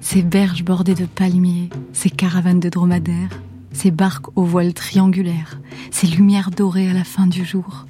Ces 0.00 0.22
berges 0.22 0.64
bordées 0.64 0.94
de 0.94 1.06
palmiers, 1.06 1.70
ces 1.92 2.10
caravanes 2.10 2.60
de 2.60 2.68
dromadaires, 2.68 3.40
ces 3.72 3.90
barques 3.90 4.36
aux 4.36 4.44
voiles 4.44 4.74
triangulaires, 4.74 5.60
ces 5.90 6.06
lumières 6.06 6.50
dorées 6.50 6.88
à 6.88 6.94
la 6.94 7.04
fin 7.04 7.26
du 7.26 7.44
jour. 7.44 7.86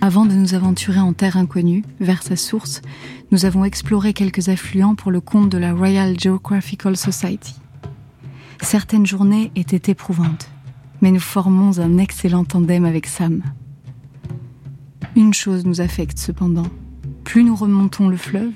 Avant 0.00 0.26
de 0.26 0.34
nous 0.34 0.54
aventurer 0.54 1.00
en 1.00 1.12
terre 1.12 1.36
inconnue, 1.36 1.82
vers 2.00 2.22
sa 2.22 2.36
source, 2.36 2.82
nous 3.32 3.44
avons 3.44 3.64
exploré 3.64 4.12
quelques 4.12 4.48
affluents 4.48 4.94
pour 4.94 5.10
le 5.10 5.20
compte 5.20 5.48
de 5.48 5.58
la 5.58 5.72
Royal 5.72 6.18
Geographical 6.18 6.96
Society. 6.96 7.56
Certaines 8.62 9.06
journées 9.06 9.50
étaient 9.56 9.90
éprouvantes, 9.90 10.48
mais 11.00 11.10
nous 11.10 11.20
formons 11.20 11.78
un 11.78 11.98
excellent 11.98 12.44
tandem 12.44 12.84
avec 12.84 13.06
Sam. 13.06 13.42
Une 15.16 15.34
chose 15.34 15.64
nous 15.64 15.80
affecte 15.80 16.18
cependant. 16.18 16.66
Plus 17.24 17.42
nous 17.42 17.56
remontons 17.56 18.08
le 18.08 18.16
fleuve, 18.16 18.52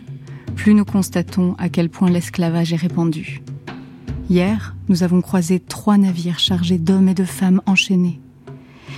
plus 0.51 0.75
nous 0.75 0.85
constatons 0.85 1.55
à 1.59 1.69
quel 1.69 1.89
point 1.89 2.11
l'esclavage 2.11 2.73
est 2.73 2.77
répandu. 2.77 3.43
Hier, 4.29 4.77
nous 4.89 5.03
avons 5.03 5.21
croisé 5.21 5.59
trois 5.59 5.99
navires 5.99 6.39
chargés 6.39 6.79
d'hommes 6.79 7.09
et 7.09 7.15
de 7.15 7.25
femmes 7.25 7.63
enchaînés. 7.67 8.21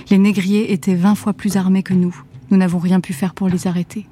Les 0.09 0.17
négriers 0.17 0.73
étaient 0.73 0.95
vingt 0.95 1.15
fois 1.15 1.33
plus 1.33 1.57
armés 1.57 1.83
que 1.83 1.93
nous. 1.93 2.15
Nous 2.51 2.57
n'avons 2.57 2.79
rien 2.79 2.99
pu 2.99 3.13
faire 3.13 3.33
pour 3.33 3.49
les 3.49 3.67
arrêter. 3.67 4.05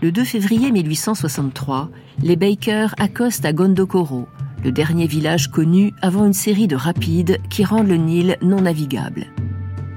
Le 0.00 0.12
2 0.12 0.24
février 0.24 0.70
1863, 0.70 1.90
les 2.22 2.36
Bakers 2.36 2.94
accostent 2.98 3.44
à 3.44 3.52
Gondokoro, 3.52 4.26
le 4.64 4.72
dernier 4.72 5.06
village 5.06 5.50
connu 5.50 5.92
avant 6.00 6.24
une 6.24 6.32
série 6.32 6.68
de 6.68 6.76
rapides 6.76 7.38
qui 7.50 7.64
rendent 7.64 7.88
le 7.88 7.96
Nil 7.96 8.36
non 8.40 8.62
navigable. 8.62 9.26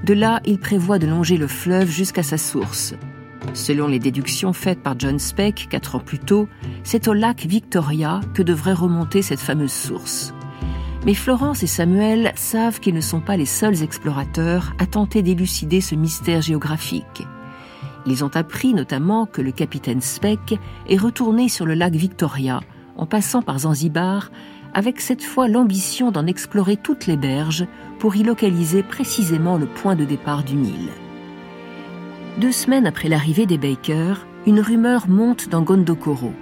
De 0.04 0.12
là, 0.12 0.40
ils 0.44 0.58
prévoient 0.58 0.98
de 0.98 1.06
longer 1.06 1.38
le 1.38 1.46
fleuve 1.46 1.90
jusqu'à 1.90 2.22
sa 2.22 2.36
source. 2.36 2.94
Selon 3.54 3.86
les 3.86 4.00
déductions 4.00 4.52
faites 4.52 4.82
par 4.82 4.98
John 4.98 5.20
Speck 5.20 5.68
quatre 5.70 5.94
ans 5.94 6.00
plus 6.00 6.18
tôt, 6.18 6.48
c'est 6.82 7.06
au 7.06 7.12
lac 7.12 7.46
Victoria 7.46 8.20
que 8.34 8.42
devrait 8.42 8.72
remonter 8.72 9.22
cette 9.22 9.40
fameuse 9.40 9.72
source. 9.72 10.34
Mais 11.06 11.14
Florence 11.14 11.62
et 11.62 11.68
Samuel 11.68 12.32
savent 12.34 12.80
qu'ils 12.80 12.94
ne 12.94 13.00
sont 13.00 13.20
pas 13.20 13.36
les 13.36 13.46
seuls 13.46 13.82
explorateurs 13.82 14.74
à 14.78 14.86
tenter 14.86 15.22
d'élucider 15.22 15.80
ce 15.80 15.94
mystère 15.94 16.42
géographique. 16.42 17.22
Ils 18.06 18.24
ont 18.24 18.34
appris 18.34 18.74
notamment 18.74 19.24
que 19.24 19.40
le 19.40 19.52
capitaine 19.52 20.00
Speck 20.00 20.58
est 20.88 20.96
retourné 20.96 21.48
sur 21.48 21.64
le 21.64 21.74
lac 21.74 21.94
Victoria 21.94 22.60
en 22.96 23.06
passant 23.06 23.40
par 23.40 23.60
Zanzibar 23.60 24.30
avec 24.72 25.00
cette 25.00 25.22
fois 25.22 25.46
l'ambition 25.46 26.10
d'en 26.10 26.26
explorer 26.26 26.76
toutes 26.76 27.06
les 27.06 27.16
berges 27.16 27.66
pour 28.00 28.16
y 28.16 28.24
localiser 28.24 28.82
précisément 28.82 29.58
le 29.58 29.66
point 29.66 29.94
de 29.94 30.04
départ 30.04 30.42
du 30.42 30.56
Nil. 30.56 30.90
Deux 32.38 32.50
semaines 32.50 32.86
après 32.86 33.08
l'arrivée 33.08 33.46
des 33.46 33.58
Bakers, 33.58 34.26
une 34.44 34.58
rumeur 34.58 35.08
monte 35.08 35.48
dans 35.48 35.62
Gondokoro. 35.62 36.32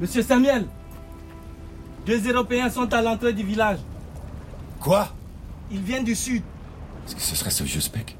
Monsieur 0.00 0.22
Samuel, 0.22 0.68
deux 2.06 2.30
Européens 2.30 2.70
sont 2.70 2.92
à 2.94 3.02
l'entrée 3.02 3.32
du 3.32 3.42
village. 3.42 3.80
Quoi? 4.78 5.12
Ils 5.72 5.82
viennent 5.82 6.04
du 6.04 6.14
sud. 6.14 6.44
Est-ce 7.04 7.16
que 7.16 7.20
ce 7.20 7.34
serait 7.34 7.50
ce 7.50 7.64
vieux 7.64 7.80
Speck 7.80 8.16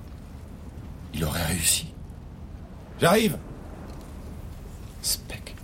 Il 1.14 1.24
aurait 1.24 1.44
réussi. 1.44 1.86
J'arrive 3.00 3.38
Speck. 5.02 5.54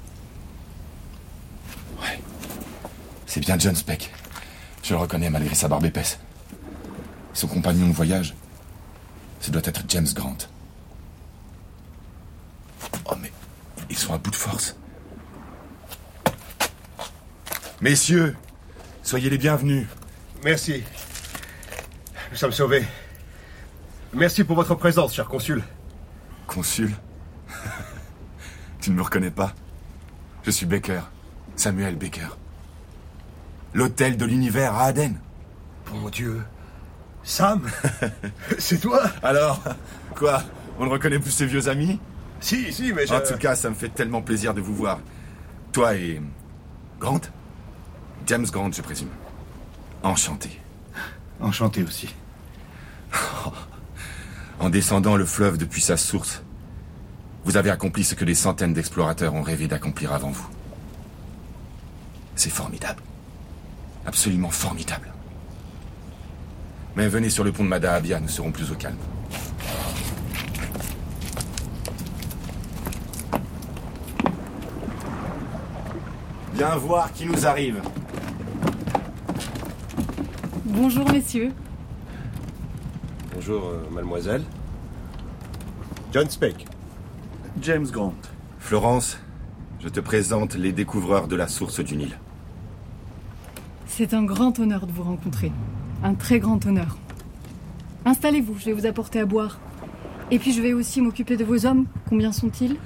Ouais. 2.00 2.22
C'est 3.26 3.40
bien 3.40 3.58
John 3.58 3.74
Speck. 3.74 4.12
Je 4.84 4.94
le 4.94 5.00
reconnais 5.00 5.30
malgré 5.30 5.56
sa 5.56 5.66
barbe 5.66 5.84
épaisse. 5.84 6.20
Son 7.34 7.48
compagnon 7.48 7.88
de 7.88 7.92
voyage, 7.92 8.34
ce 9.40 9.50
doit 9.50 9.62
être 9.64 9.82
James 9.88 10.06
Grant. 10.14 10.38
Oh 13.06 13.14
mais, 13.20 13.32
ils 13.90 13.98
sont 13.98 14.14
à 14.14 14.18
bout 14.18 14.30
de 14.30 14.36
force. 14.36 14.76
Messieurs, 17.80 18.36
soyez 19.02 19.28
les 19.28 19.36
bienvenus. 19.36 19.86
Merci. 20.44 20.84
Nous 22.30 22.36
sommes 22.36 22.52
sauvés. 22.52 22.84
Merci 24.12 24.44
pour 24.44 24.54
votre 24.54 24.76
présence, 24.76 25.14
cher 25.14 25.26
consul. 25.26 25.62
Consul? 26.46 26.94
Tu 28.80 28.90
ne 28.90 28.96
me 28.96 29.02
reconnais 29.02 29.30
pas? 29.30 29.54
Je 30.44 30.50
suis 30.50 30.66
Baker, 30.66 31.00
Samuel 31.56 31.96
Baker. 31.96 32.28
L'hôtel 33.72 34.16
de 34.16 34.24
l'univers 34.24 34.74
à 34.74 34.84
Aden. 34.84 35.18
Bon 35.90 36.08
Dieu. 36.10 36.42
Sam 37.24 37.68
C'est 38.58 38.80
toi 38.80 39.02
Alors 39.22 39.62
Quoi 40.14 40.42
On 40.78 40.84
ne 40.84 40.90
reconnaît 40.90 41.18
plus 41.18 41.30
ses 41.30 41.46
vieux 41.46 41.68
amis? 41.68 41.98
Si, 42.40 42.72
si, 42.72 42.92
mais 42.92 43.06
je... 43.06 43.14
En 43.14 43.20
tout 43.20 43.38
cas, 43.38 43.56
ça 43.56 43.70
me 43.70 43.74
fait 43.74 43.88
tellement 43.88 44.20
plaisir 44.20 44.52
de 44.52 44.60
vous 44.60 44.74
voir. 44.74 45.00
Toi 45.72 45.94
et... 45.94 46.20
Grant? 47.00 47.20
James 48.26 48.46
Grant, 48.46 48.70
je 48.70 48.82
présume. 48.82 49.08
Enchanté. 50.02 50.60
Enchanté 51.40 51.82
aussi. 51.82 52.14
En 54.60 54.70
descendant 54.70 55.16
le 55.16 55.24
fleuve 55.24 55.58
depuis 55.58 55.80
sa 55.80 55.96
source, 55.96 56.42
vous 57.44 57.56
avez 57.56 57.70
accompli 57.70 58.04
ce 58.04 58.14
que 58.14 58.24
des 58.24 58.36
centaines 58.36 58.72
d'explorateurs 58.72 59.34
ont 59.34 59.42
rêvé 59.42 59.66
d'accomplir 59.66 60.12
avant 60.12 60.30
vous. 60.30 60.48
C'est 62.36 62.50
formidable. 62.50 63.02
Absolument 64.06 64.50
formidable. 64.50 65.13
Mais 66.96 67.08
venez 67.08 67.28
sur 67.28 67.42
le 67.42 67.50
pont 67.50 67.64
de 67.64 67.68
Madahabia, 67.68 68.20
nous 68.20 68.28
serons 68.28 68.52
plus 68.52 68.70
au 68.70 68.76
calme. 68.76 68.96
Viens 76.54 76.76
voir 76.76 77.12
qui 77.12 77.26
nous 77.26 77.46
arrive. 77.46 77.82
Bonjour 80.64 81.10
messieurs. 81.10 81.50
Bonjour, 83.34 83.66
euh, 83.66 83.82
mademoiselle. 83.90 84.42
John 86.12 86.30
Speck. 86.30 86.66
James 87.60 87.86
Grant. 87.86 88.14
Florence, 88.60 89.18
je 89.80 89.88
te 89.88 89.98
présente 89.98 90.54
les 90.54 90.72
découvreurs 90.72 91.26
de 91.26 91.34
la 91.34 91.48
source 91.48 91.80
du 91.80 91.96
Nil. 91.96 92.16
C'est 93.86 94.14
un 94.14 94.22
grand 94.22 94.58
honneur 94.60 94.86
de 94.86 94.92
vous 94.92 95.02
rencontrer. 95.02 95.50
Un 96.04 96.14
très 96.14 96.38
grand 96.38 96.64
honneur. 96.66 96.98
Installez-vous, 98.04 98.58
je 98.58 98.66
vais 98.66 98.72
vous 98.74 98.84
apporter 98.84 99.20
à 99.20 99.24
boire. 99.24 99.58
Et 100.30 100.38
puis 100.38 100.52
je 100.52 100.60
vais 100.60 100.74
aussi 100.74 101.00
m'occuper 101.00 101.38
de 101.38 101.44
vos 101.44 101.64
hommes. 101.64 101.86
Combien 102.10 102.30
sont-ils? 102.30 102.76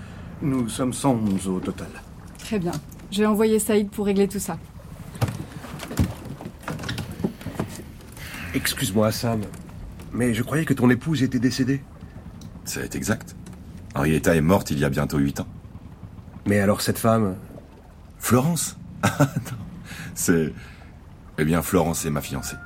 Nous 0.40 0.68
sommes 0.68 0.92
111 0.92 1.48
au 1.48 1.58
total. 1.58 1.88
Très 2.38 2.60
bien. 2.60 2.70
Je 3.10 3.18
vais 3.18 3.26
envoyer 3.26 3.58
Saïd 3.58 3.90
pour 3.90 4.06
régler 4.06 4.28
tout 4.28 4.38
ça. 4.38 4.56
Excuse-moi, 8.54 9.10
Sam, 9.10 9.40
mais 10.12 10.32
je 10.32 10.44
croyais 10.44 10.64
que 10.64 10.74
ton 10.74 10.88
épouse 10.88 11.24
était 11.24 11.40
décédée. 11.40 11.82
C'est 12.64 12.94
exact. 12.94 13.34
Henrietta 13.96 14.36
est 14.36 14.40
morte 14.40 14.70
il 14.70 14.78
y 14.78 14.84
a 14.84 14.90
bientôt 14.90 15.18
huit 15.18 15.40
ans. 15.40 15.48
Mais 16.46 16.60
alors 16.60 16.82
cette 16.82 16.98
femme? 16.98 17.34
Florence? 18.18 18.76
Ah 19.02 19.18
non, 19.20 19.58
c'est... 20.14 20.52
Eh 21.38 21.44
bien, 21.44 21.62
Florence 21.62 22.04
est 22.04 22.10
ma 22.10 22.20
fiancée. 22.20 22.56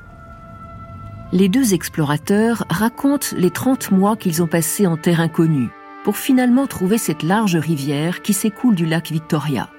Les 1.35 1.49
deux 1.49 1.73
explorateurs 1.73 2.67
racontent 2.69 3.29
les 3.35 3.51
30 3.51 3.91
mois 3.91 4.17
qu'ils 4.17 4.43
ont 4.43 4.47
passés 4.47 4.87
en 4.87 4.99
terre 4.99 5.21
inconnue 5.21 5.71
pour 6.05 6.19
finalement 6.19 6.67
trouver 6.67 6.99
cette 6.99 7.23
large 7.23 7.57
rivière 7.57 8.21
qui 8.21 8.35
s'écoule 8.35 8.75
du 8.75 8.85
lac 8.85 9.11
Victoria. 9.11 9.71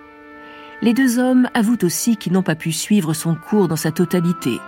Les 0.81 0.95
deux 0.95 1.19
hommes 1.19 1.47
avouent 1.53 1.83
aussi 1.83 2.17
qu'ils 2.17 2.33
n'ont 2.33 2.41
pas 2.41 2.55
pu 2.55 2.71
suivre 2.71 3.13
son 3.13 3.35
cours 3.35 3.67
dans 3.67 3.75
sa 3.75 3.91
totalité, 3.91 4.59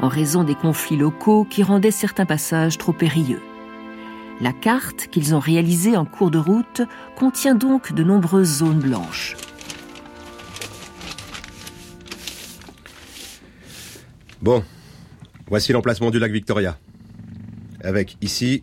en 0.00 0.08
raison 0.08 0.42
des 0.42 0.54
conflits 0.54 0.96
locaux 0.96 1.44
qui 1.44 1.62
rendaient 1.62 1.90
certains 1.90 2.24
passages 2.24 2.78
trop 2.78 2.94
périlleux. 2.94 3.42
La 4.40 4.54
carte 4.54 5.08
qu'ils 5.08 5.34
ont 5.34 5.40
réalisée 5.40 5.98
en 5.98 6.06
cours 6.06 6.30
de 6.30 6.38
route 6.38 6.80
contient 7.16 7.54
donc 7.54 7.92
de 7.92 8.02
nombreuses 8.02 8.60
zones 8.60 8.80
blanches. 8.80 9.36
Bon, 14.40 14.64
voici 15.50 15.72
l'emplacement 15.72 16.10
du 16.10 16.20
lac 16.20 16.30
Victoria. 16.30 16.78
Avec 17.82 18.16
ici 18.22 18.62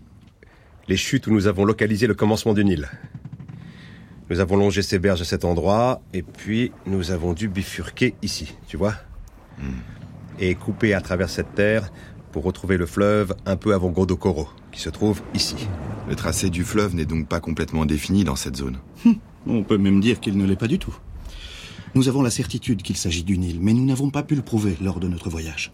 les 0.88 0.96
chutes 0.96 1.28
où 1.28 1.32
nous 1.32 1.48
avons 1.48 1.66
localisé 1.66 2.08
le 2.08 2.14
commencement 2.14 2.54
du 2.54 2.64
Nil. 2.64 2.88
Nous 4.30 4.40
avons 4.40 4.56
longé 4.56 4.82
ces 4.82 4.98
berges 4.98 5.22
à 5.22 5.26
cet 5.26 5.44
endroit, 5.44 6.02
et 6.14 6.22
puis 6.22 6.72
nous 6.86 7.12
avons 7.12 7.34
dû 7.34 7.50
bifurquer 7.50 8.16
ici, 8.22 8.56
tu 8.68 8.78
vois 8.78 8.96
Et 10.40 10.56
couper 10.56 10.94
à 10.94 11.02
travers 11.02 11.30
cette 11.30 11.56
terre 11.56 11.92
pour 12.32 12.44
retrouver 12.44 12.78
le 12.78 12.86
fleuve 12.86 13.36
un 13.46 13.58
peu 13.58 13.74
avant 13.74 13.90
Godokoro, 13.90 14.48
qui 14.72 14.80
se 14.80 14.90
trouve 14.90 15.22
ici. 15.34 15.68
Le 16.08 16.16
tracé 16.16 16.50
du 16.50 16.64
fleuve 16.64 16.96
n'est 16.96 17.06
donc 17.06 17.28
pas 17.28 17.42
complètement 17.42 17.86
défini 17.86 18.24
dans 18.24 18.38
cette 18.38 18.56
zone. 18.56 18.78
On 19.46 19.64
peut 19.64 19.78
même 19.78 20.00
dire 20.00 20.22
qu'il 20.22 20.38
ne 20.38 20.46
l'est 20.46 20.56
pas 20.56 20.68
du 20.68 20.80
tout. 20.80 20.98
Nous 21.96 22.08
avons 22.08 22.22
la 22.22 22.30
certitude 22.30 22.82
qu'il 22.82 22.98
s'agit 22.98 23.24
du 23.24 23.38
Nil, 23.38 23.60
mais 23.62 23.74
nous 23.74 23.86
n'avons 23.86 24.10
pas 24.10 24.24
pu 24.24 24.36
le 24.36 24.42
prouver 24.42 24.78
lors 24.82 25.02
de 25.02 25.08
notre 25.10 25.30
voyage. 25.30 25.74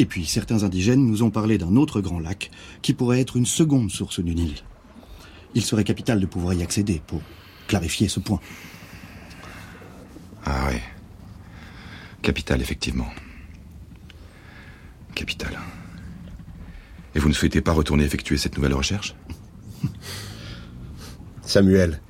Et 0.00 0.06
puis, 0.06 0.24
certains 0.24 0.64
indigènes 0.64 1.04
nous 1.04 1.22
ont 1.22 1.30
parlé 1.30 1.58
d'un 1.58 1.76
autre 1.76 2.00
grand 2.00 2.20
lac 2.20 2.50
qui 2.80 2.94
pourrait 2.94 3.20
être 3.20 3.36
une 3.36 3.44
seconde 3.44 3.90
source 3.90 4.20
du 4.20 4.34
Nil. 4.34 4.54
Il 5.54 5.62
serait 5.62 5.84
capital 5.84 6.18
de 6.18 6.24
pouvoir 6.24 6.54
y 6.54 6.62
accéder 6.62 7.02
pour 7.06 7.20
clarifier 7.68 8.08
ce 8.08 8.18
point. 8.18 8.40
Ah 10.46 10.68
ouais. 10.68 10.80
Capital, 12.22 12.62
effectivement. 12.62 13.08
Capital. 15.14 15.58
Et 17.14 17.18
vous 17.18 17.28
ne 17.28 17.34
souhaitez 17.34 17.60
pas 17.60 17.72
retourner 17.72 18.04
effectuer 18.04 18.38
cette 18.38 18.56
nouvelle 18.56 18.72
recherche? 18.72 19.14
Samuel, 21.42 22.00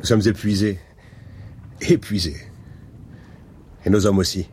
nous 0.00 0.04
sommes 0.04 0.26
épuisés. 0.26 0.80
Épuisés. 1.80 2.38
Et 3.84 3.90
nos 3.90 4.04
hommes 4.04 4.18
aussi. 4.18 4.48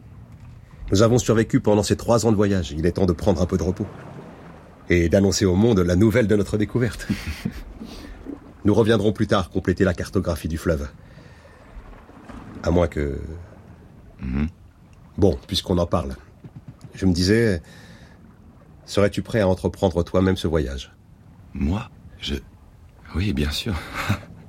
Nous 0.92 1.02
avons 1.02 1.18
survécu 1.18 1.60
pendant 1.60 1.84
ces 1.84 1.96
trois 1.96 2.26
ans 2.26 2.32
de 2.32 2.36
voyage. 2.36 2.72
Il 2.72 2.86
est 2.86 2.94
temps 2.94 3.06
de 3.06 3.14
prendre 3.14 3.42
un 3.42 3.46
peu 3.46 3.58
de 3.58 3.64
repos. 3.64 3.88
Et 4.90 5.10
d'annoncer 5.10 5.46
au 5.46 5.56
monde 5.56 5.80
la 5.80 5.96
nouvelle 5.96 6.28
de 6.28 6.36
notre 6.36 6.58
découverte. 6.58 7.08
Nous 8.66 8.74
reviendrons 8.74 9.12
plus 9.12 9.28
tard 9.28 9.50
compléter 9.50 9.84
la 9.84 9.94
cartographie 9.94 10.48
du 10.48 10.58
fleuve. 10.58 10.88
À 12.64 12.72
moins 12.72 12.88
que... 12.88 13.20
Bon, 15.18 15.38
puisqu'on 15.48 15.78
en 15.78 15.86
parle. 15.86 16.16
Je 16.94 17.06
me 17.06 17.14
disais, 17.14 17.62
serais-tu 18.86 19.22
prêt 19.22 19.42
à 19.42 19.48
entreprendre 19.48 20.04
toi-même 20.04 20.38
ce 20.38 20.48
voyage? 20.48 20.94
Moi? 21.54 21.90
Je... 22.20 22.36
Oui, 23.16 23.34
bien 23.34 23.52
sûr. 23.52 23.76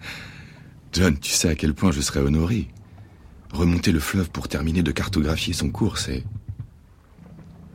John, 0.93 1.19
tu 1.19 1.31
sais 1.31 1.49
à 1.49 1.55
quel 1.55 1.75
point 1.75 1.93
je 1.93 2.01
serais 2.01 2.21
honoré. 2.21 2.69
Remonter 3.53 3.93
le 3.93 4.01
fleuve 4.01 4.31
pour 4.31 4.49
terminer 4.49 4.83
de 4.83 4.93
cartographier 4.93 5.55
son 5.55 5.71
cours, 5.71 5.99
c'est... 5.99 6.25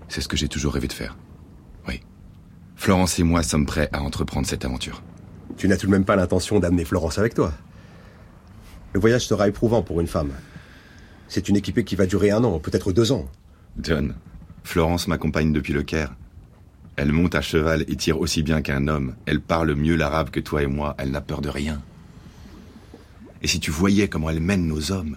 C'est 0.07 0.21
ce 0.21 0.27
que 0.27 0.35
j'ai 0.37 0.49
toujours 0.49 0.73
rêvé 0.73 0.87
de 0.87 0.93
faire. 0.93 1.17
Oui. 1.87 2.01
Florence 2.75 3.17
et 3.17 3.23
moi 3.23 3.43
sommes 3.43 3.65
prêts 3.65 3.89
à 3.93 4.01
entreprendre 4.01 4.45
cette 4.45 4.65
aventure. 4.65 5.01
Tu 5.57 5.67
n'as 5.67 5.77
tout 5.77 5.87
de 5.87 5.91
même 5.91 6.05
pas 6.05 6.15
l'intention 6.15 6.59
d'amener 6.59 6.83
Florence 6.83 7.17
avec 7.17 7.33
toi. 7.33 7.53
Le 8.93 8.99
voyage 8.99 9.25
sera 9.25 9.47
éprouvant 9.47 9.81
pour 9.81 10.01
une 10.01 10.07
femme. 10.07 10.31
C'est 11.29 11.47
une 11.47 11.55
équipée 11.55 11.85
qui 11.85 11.95
va 11.95 12.05
durer 12.05 12.31
un 12.31 12.43
an, 12.43 12.59
peut-être 12.59 12.91
deux 12.91 13.13
ans. 13.13 13.25
John, 13.79 14.15
Florence 14.63 15.07
m'accompagne 15.07 15.53
depuis 15.53 15.71
le 15.71 15.83
Caire. 15.83 16.13
Elle 16.97 17.13
monte 17.13 17.35
à 17.35 17.41
cheval 17.41 17.85
et 17.87 17.95
tire 17.95 18.19
aussi 18.19 18.43
bien 18.43 18.61
qu'un 18.61 18.87
homme. 18.87 19.15
Elle 19.25 19.39
parle 19.39 19.73
mieux 19.75 19.95
l'arabe 19.95 20.29
que 20.29 20.41
toi 20.41 20.61
et 20.61 20.67
moi. 20.67 20.93
Elle 20.97 21.11
n'a 21.11 21.21
peur 21.21 21.39
de 21.39 21.47
rien. 21.47 21.81
Et 23.41 23.47
si 23.47 23.61
tu 23.61 23.71
voyais 23.71 24.09
comment 24.09 24.29
elle 24.29 24.41
mène 24.41 24.67
nos 24.67 24.91
hommes, 24.91 25.15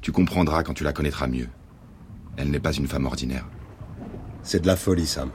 tu 0.00 0.12
comprendras 0.12 0.62
quand 0.62 0.74
tu 0.74 0.84
la 0.84 0.92
connaîtras 0.92 1.26
mieux. 1.26 1.48
Elle 2.36 2.50
n'est 2.50 2.60
pas 2.60 2.72
une 2.72 2.86
femme 2.86 3.06
ordinaire. 3.06 3.46
C'est 4.42 4.60
de 4.60 4.66
la 4.66 4.76
folie, 4.76 5.06
Sam. 5.06 5.30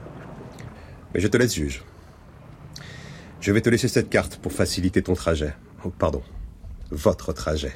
Mais 1.14 1.20
je 1.20 1.28
te 1.28 1.36
laisse 1.36 1.54
juge. 1.54 1.84
Je 3.40 3.52
vais 3.52 3.60
te 3.60 3.70
laisser 3.70 3.88
cette 3.88 4.10
carte 4.10 4.38
pour 4.38 4.52
faciliter 4.52 5.02
ton 5.02 5.14
trajet. 5.14 5.54
Oh, 5.84 5.90
pardon, 5.90 6.22
votre 6.90 7.32
trajet. 7.32 7.72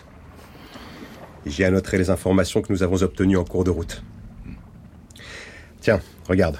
J'y 1.47 1.65
annoterai 1.65 1.99
les 1.99 2.11
informations 2.11 2.61
que 2.61 2.73
nous 2.73 2.83
avons 2.83 3.03
obtenues 3.03 3.37
en 3.37 3.45
cours 3.45 3.65
de 3.65 3.71
route. 3.71 4.03
Tiens, 5.81 6.01
regarde. 6.29 6.59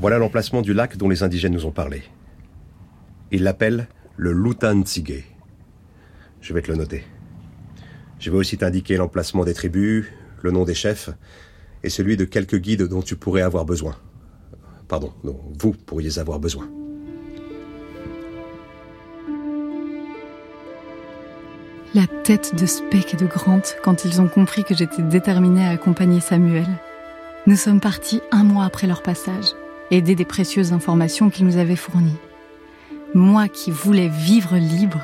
Voilà 0.00 0.18
l'emplacement 0.18 0.62
du 0.62 0.72
lac 0.72 0.96
dont 0.96 1.08
les 1.08 1.22
indigènes 1.22 1.52
nous 1.52 1.66
ont 1.66 1.70
parlé. 1.70 2.02
Ils 3.30 3.42
l'appellent 3.42 3.88
le 4.16 4.32
Lutanzige. 4.32 5.24
Je 6.40 6.54
vais 6.54 6.62
te 6.62 6.70
le 6.70 6.78
noter. 6.78 7.04
Je 8.20 8.30
vais 8.30 8.36
aussi 8.36 8.58
t'indiquer 8.58 8.98
l'emplacement 8.98 9.44
des 9.44 9.54
tribus, 9.54 10.06
le 10.42 10.50
nom 10.50 10.64
des 10.64 10.74
chefs 10.74 11.08
et 11.82 11.88
celui 11.88 12.18
de 12.18 12.26
quelques 12.26 12.58
guides 12.58 12.82
dont 12.82 13.00
tu 13.00 13.16
pourrais 13.16 13.40
avoir 13.40 13.64
besoin. 13.64 13.96
Pardon, 14.88 15.12
dont 15.24 15.40
vous 15.58 15.72
pourriez 15.72 16.18
avoir 16.18 16.38
besoin. 16.38 16.68
La 21.94 22.06
tête 22.06 22.54
de 22.54 22.66
Speck 22.66 23.14
et 23.14 23.16
de 23.16 23.26
Grant 23.26 23.62
quand 23.82 24.04
ils 24.04 24.20
ont 24.20 24.28
compris 24.28 24.64
que 24.64 24.76
j'étais 24.76 25.02
déterminée 25.02 25.64
à 25.64 25.70
accompagner 25.70 26.20
Samuel. 26.20 26.68
Nous 27.46 27.56
sommes 27.56 27.80
partis 27.80 28.20
un 28.30 28.44
mois 28.44 28.64
après 28.64 28.86
leur 28.86 29.02
passage, 29.02 29.46
aidés 29.90 30.14
des 30.14 30.26
précieuses 30.26 30.72
informations 30.72 31.30
qu'ils 31.30 31.46
nous 31.46 31.56
avaient 31.56 31.74
fournies. 31.74 32.18
Moi 33.14 33.48
qui 33.48 33.70
voulais 33.70 34.08
vivre 34.08 34.56
libre, 34.56 35.00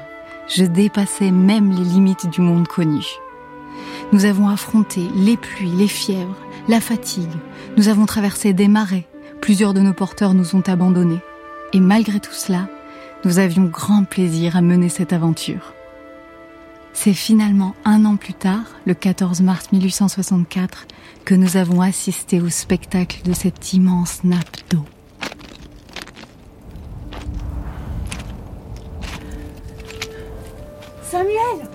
je 0.49 0.65
dépassais 0.65 1.31
même 1.31 1.71
les 1.73 1.85
limites 1.85 2.29
du 2.31 2.41
monde 2.41 2.69
connu. 2.69 3.05
Nous 4.13 4.25
avons 4.25 4.49
affronté 4.49 5.09
les 5.15 5.37
pluies, 5.37 5.71
les 5.71 5.89
fièvres, 5.89 6.37
la 6.69 6.81
fatigue. 6.81 7.33
Nous 7.77 7.89
avons 7.89 8.07
traversé 8.07 8.53
des 8.53 8.69
marais. 8.69 9.07
Plusieurs 9.41 9.75
de 9.75 9.81
nos 9.81 9.93
porteurs 9.93 10.35
nous 10.35 10.55
ont 10.55 10.63
abandonnés. 10.67 11.21
Et 11.73 11.81
malgré 11.81 12.21
tout 12.21 12.33
cela, 12.33 12.69
nous 13.25 13.39
avions 13.39 13.65
grand 13.65 14.05
plaisir 14.05 14.57
à 14.57 14.63
mener 14.63 14.89
cette 14.89 15.13
aventure. 15.13 15.75
C'est 16.93 17.13
finalement 17.13 17.75
un 17.85 18.05
an 18.05 18.17
plus 18.17 18.33
tard, 18.33 18.65
le 18.87 18.95
14 18.95 19.43
mars 19.43 19.71
1864, 19.73 20.87
que 21.25 21.35
nous 21.35 21.57
avons 21.57 21.83
assisté 21.83 22.41
au 22.41 22.49
spectacle 22.49 23.21
de 23.25 23.35
cette 23.35 23.73
immense 23.75 24.25
nappe 24.25 24.57
d'eau. 24.71 24.85
Samuel 31.17 31.67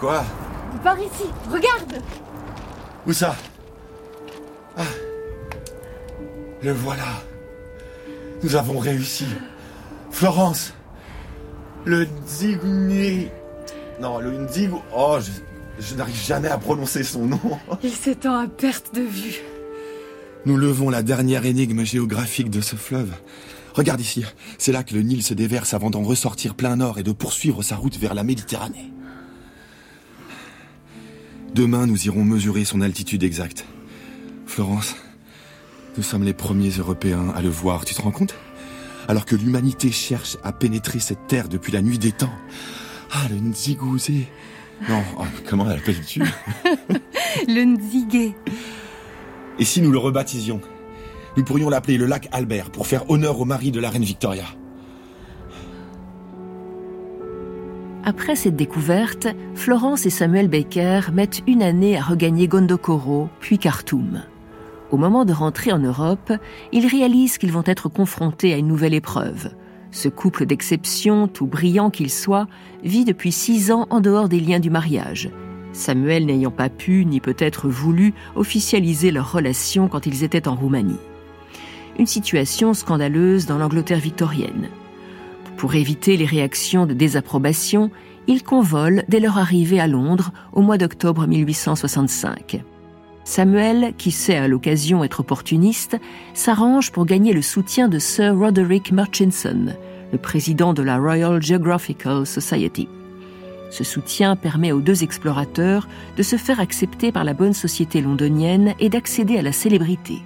Quoi 0.00 0.24
Par 0.82 0.98
ici, 0.98 1.26
regarde 1.48 2.02
Où 3.06 3.12
ça 3.12 3.36
Ah 4.76 4.82
Le 6.64 6.72
voilà. 6.72 7.22
Nous 8.42 8.56
avons 8.56 8.78
réussi. 8.80 9.26
Florence 10.10 10.74
Le 11.84 12.06
Nzigné. 12.24 13.30
Non, 14.00 14.18
le 14.18 14.32
Nzig. 14.32 14.70
Oh, 14.92 15.18
je, 15.20 15.30
je 15.80 15.94
n'arrive 15.94 16.20
jamais 16.20 16.48
à 16.48 16.58
prononcer 16.58 17.04
son 17.04 17.26
nom. 17.26 17.40
Il 17.84 17.92
s'étend 17.92 18.40
à 18.40 18.48
perte 18.48 18.92
de 18.92 19.02
vue. 19.02 19.40
Nous 20.46 20.56
levons 20.56 20.90
la 20.90 21.04
dernière 21.04 21.46
énigme 21.46 21.84
géographique 21.84 22.50
de 22.50 22.60
ce 22.60 22.74
fleuve. 22.74 23.12
Regarde 23.78 24.00
ici, 24.00 24.24
c'est 24.58 24.72
là 24.72 24.82
que 24.82 24.92
le 24.92 25.02
Nil 25.02 25.22
se 25.22 25.34
déverse 25.34 25.72
avant 25.72 25.88
d'en 25.88 26.02
ressortir 26.02 26.56
plein 26.56 26.74
nord 26.74 26.98
et 26.98 27.04
de 27.04 27.12
poursuivre 27.12 27.62
sa 27.62 27.76
route 27.76 27.96
vers 27.96 28.12
la 28.12 28.24
Méditerranée. 28.24 28.90
Demain, 31.54 31.86
nous 31.86 32.06
irons 32.06 32.24
mesurer 32.24 32.64
son 32.64 32.80
altitude 32.80 33.22
exacte. 33.22 33.66
Florence, 34.46 34.96
nous 35.96 36.02
sommes 36.02 36.24
les 36.24 36.32
premiers 36.34 36.70
Européens 36.70 37.32
à 37.36 37.40
le 37.40 37.50
voir, 37.50 37.84
tu 37.84 37.94
te 37.94 38.02
rends 38.02 38.10
compte? 38.10 38.34
Alors 39.06 39.24
que 39.24 39.36
l'humanité 39.36 39.92
cherche 39.92 40.38
à 40.42 40.52
pénétrer 40.52 40.98
cette 40.98 41.28
terre 41.28 41.48
depuis 41.48 41.70
la 41.70 41.80
nuit 41.80 41.98
des 41.98 42.10
temps. 42.10 42.34
Ah, 43.12 43.28
le 43.30 43.36
Nzigouze. 43.36 44.10
Non, 44.88 45.04
oh, 45.20 45.24
comment 45.48 45.66
l'appelles-tu 45.66 46.24
Le 47.46 47.62
Nzigué. 47.62 48.34
Et 49.60 49.64
si 49.64 49.80
nous 49.80 49.92
le 49.92 49.98
rebaptisions? 49.98 50.60
Nous 51.38 51.44
pourrions 51.44 51.68
l'appeler 51.68 51.98
le 51.98 52.06
lac 52.06 52.28
Albert 52.32 52.72
pour 52.72 52.88
faire 52.88 53.08
honneur 53.12 53.38
au 53.38 53.44
mari 53.44 53.70
de 53.70 53.78
la 53.78 53.90
reine 53.90 54.02
Victoria. 54.02 54.42
Après 58.02 58.34
cette 58.34 58.56
découverte, 58.56 59.28
Florence 59.54 60.04
et 60.04 60.10
Samuel 60.10 60.48
Baker 60.48 61.02
mettent 61.12 61.44
une 61.46 61.62
année 61.62 61.96
à 61.96 62.02
regagner 62.02 62.48
Gondokoro, 62.48 63.28
puis 63.38 63.56
Khartoum. 63.56 64.24
Au 64.90 64.96
moment 64.96 65.24
de 65.24 65.32
rentrer 65.32 65.70
en 65.70 65.78
Europe, 65.78 66.32
ils 66.72 66.88
réalisent 66.88 67.38
qu'ils 67.38 67.52
vont 67.52 67.62
être 67.66 67.88
confrontés 67.88 68.52
à 68.52 68.56
une 68.56 68.66
nouvelle 68.66 68.94
épreuve. 68.94 69.50
Ce 69.92 70.08
couple 70.08 70.44
d'exception, 70.44 71.28
tout 71.28 71.46
brillant 71.46 71.90
qu'il 71.90 72.10
soit, 72.10 72.48
vit 72.82 73.04
depuis 73.04 73.30
six 73.30 73.70
ans 73.70 73.86
en 73.90 74.00
dehors 74.00 74.28
des 74.28 74.40
liens 74.40 74.58
du 74.58 74.70
mariage. 74.70 75.30
Samuel 75.72 76.26
n'ayant 76.26 76.50
pas 76.50 76.68
pu, 76.68 77.04
ni 77.04 77.20
peut-être 77.20 77.68
voulu, 77.68 78.12
officialiser 78.34 79.12
leur 79.12 79.30
relation 79.30 79.86
quand 79.86 80.04
ils 80.06 80.24
étaient 80.24 80.48
en 80.48 80.56
Roumanie. 80.56 80.98
Une 81.98 82.06
situation 82.06 82.74
scandaleuse 82.74 83.46
dans 83.46 83.58
l'Angleterre 83.58 83.98
victorienne. 83.98 84.68
Pour 85.56 85.74
éviter 85.74 86.16
les 86.16 86.26
réactions 86.26 86.86
de 86.86 86.94
désapprobation, 86.94 87.90
ils 88.28 88.44
convolent 88.44 89.02
dès 89.08 89.18
leur 89.18 89.38
arrivée 89.38 89.80
à 89.80 89.88
Londres 89.88 90.30
au 90.52 90.62
mois 90.62 90.78
d'octobre 90.78 91.26
1865. 91.26 92.62
Samuel, 93.24 93.94
qui 93.98 94.12
sait 94.12 94.36
à 94.36 94.46
l'occasion 94.46 95.02
être 95.02 95.20
opportuniste, 95.20 95.96
s'arrange 96.34 96.92
pour 96.92 97.04
gagner 97.04 97.32
le 97.32 97.42
soutien 97.42 97.88
de 97.88 97.98
Sir 97.98 98.36
Roderick 98.36 98.92
Murchison, 98.92 99.74
le 100.12 100.18
président 100.18 100.72
de 100.74 100.82
la 100.82 100.98
Royal 100.98 101.42
Geographical 101.42 102.26
Society. 102.26 102.88
Ce 103.70 103.82
soutien 103.82 104.36
permet 104.36 104.72
aux 104.72 104.80
deux 104.80 105.02
explorateurs 105.02 105.88
de 106.16 106.22
se 106.22 106.36
faire 106.36 106.60
accepter 106.60 107.12
par 107.12 107.24
la 107.24 107.34
bonne 107.34 107.54
société 107.54 108.00
londonienne 108.00 108.74
et 108.78 108.88
d'accéder 108.88 109.36
à 109.36 109.42
la 109.42 109.52
célébrité. 109.52 110.22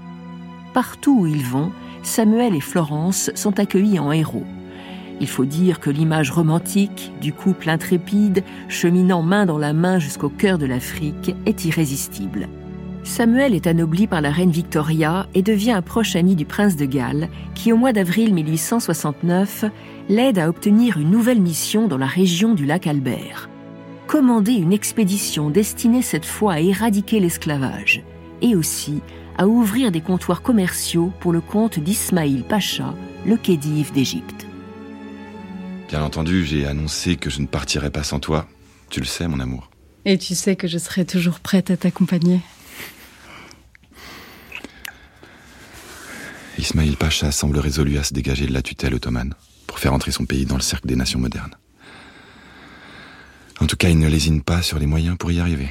Partout 0.74 1.20
où 1.20 1.26
ils 1.26 1.44
vont, 1.44 1.70
Samuel 2.02 2.54
et 2.54 2.60
Florence 2.60 3.30
sont 3.34 3.58
accueillis 3.58 3.98
en 3.98 4.10
héros. 4.10 4.44
Il 5.20 5.28
faut 5.28 5.44
dire 5.44 5.78
que 5.78 5.90
l'image 5.90 6.30
romantique 6.30 7.12
du 7.20 7.32
couple 7.32 7.68
intrépide 7.68 8.42
cheminant 8.68 9.22
main 9.22 9.46
dans 9.46 9.58
la 9.58 9.72
main 9.72 9.98
jusqu'au 9.98 10.30
cœur 10.30 10.58
de 10.58 10.66
l'Afrique 10.66 11.34
est 11.46 11.64
irrésistible. 11.64 12.48
Samuel 13.04 13.54
est 13.54 13.66
anobli 13.66 14.06
par 14.06 14.20
la 14.20 14.30
reine 14.30 14.50
Victoria 14.50 15.26
et 15.34 15.42
devient 15.42 15.72
un 15.72 15.82
proche 15.82 16.16
ami 16.16 16.36
du 16.36 16.44
prince 16.44 16.76
de 16.76 16.86
Galles, 16.86 17.28
qui 17.54 17.72
au 17.72 17.76
mois 17.76 17.92
d'avril 17.92 18.32
1869 18.32 19.64
l'aide 20.08 20.38
à 20.38 20.48
obtenir 20.48 20.98
une 20.98 21.10
nouvelle 21.10 21.40
mission 21.40 21.88
dans 21.88 21.98
la 21.98 22.06
région 22.06 22.54
du 22.54 22.64
lac 22.64 22.86
Albert. 22.86 23.48
Commander 24.06 24.52
une 24.52 24.72
expédition 24.72 25.50
destinée 25.50 26.02
cette 26.02 26.26
fois 26.26 26.54
à 26.54 26.60
éradiquer 26.60 27.20
l'esclavage 27.20 28.02
et 28.40 28.56
aussi 28.56 29.02
à 29.38 29.46
ouvrir 29.46 29.90
des 29.90 30.00
comptoirs 30.00 30.42
commerciaux 30.42 31.12
pour 31.20 31.32
le 31.32 31.40
compte 31.40 31.78
d'Ismaïl 31.78 32.44
Pacha, 32.44 32.94
le 33.26 33.36
khedive 33.36 33.92
d'Égypte. 33.92 34.46
Bien 35.88 36.02
entendu, 36.02 36.44
j'ai 36.44 36.66
annoncé 36.66 37.16
que 37.16 37.30
je 37.30 37.40
ne 37.40 37.46
partirais 37.46 37.90
pas 37.90 38.02
sans 38.02 38.20
toi. 38.20 38.46
Tu 38.90 39.00
le 39.00 39.06
sais, 39.06 39.28
mon 39.28 39.40
amour. 39.40 39.70
Et 40.04 40.18
tu 40.18 40.34
sais 40.34 40.56
que 40.56 40.66
je 40.66 40.78
serai 40.78 41.04
toujours 41.04 41.40
prête 41.40 41.70
à 41.70 41.76
t'accompagner. 41.76 42.40
Ismaïl 46.58 46.96
Pacha 46.96 47.32
semble 47.32 47.58
résolu 47.58 47.98
à 47.98 48.04
se 48.04 48.14
dégager 48.14 48.46
de 48.46 48.52
la 48.52 48.62
tutelle 48.62 48.94
ottomane 48.94 49.34
pour 49.66 49.78
faire 49.78 49.92
entrer 49.92 50.12
son 50.12 50.26
pays 50.26 50.46
dans 50.46 50.56
le 50.56 50.62
cercle 50.62 50.86
des 50.86 50.96
nations 50.96 51.18
modernes. 51.18 51.56
En 53.60 53.66
tout 53.66 53.76
cas, 53.76 53.88
il 53.88 53.98
ne 53.98 54.08
lésine 54.08 54.42
pas 54.42 54.62
sur 54.62 54.78
les 54.78 54.86
moyens 54.86 55.16
pour 55.18 55.30
y 55.30 55.40
arriver. 55.40 55.70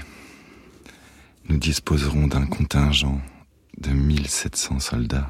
Nous 1.49 1.57
disposerons 1.57 2.27
d'un 2.27 2.45
contingent 2.45 3.19
de 3.79 3.91
1700 3.91 4.79
soldats. 4.79 5.29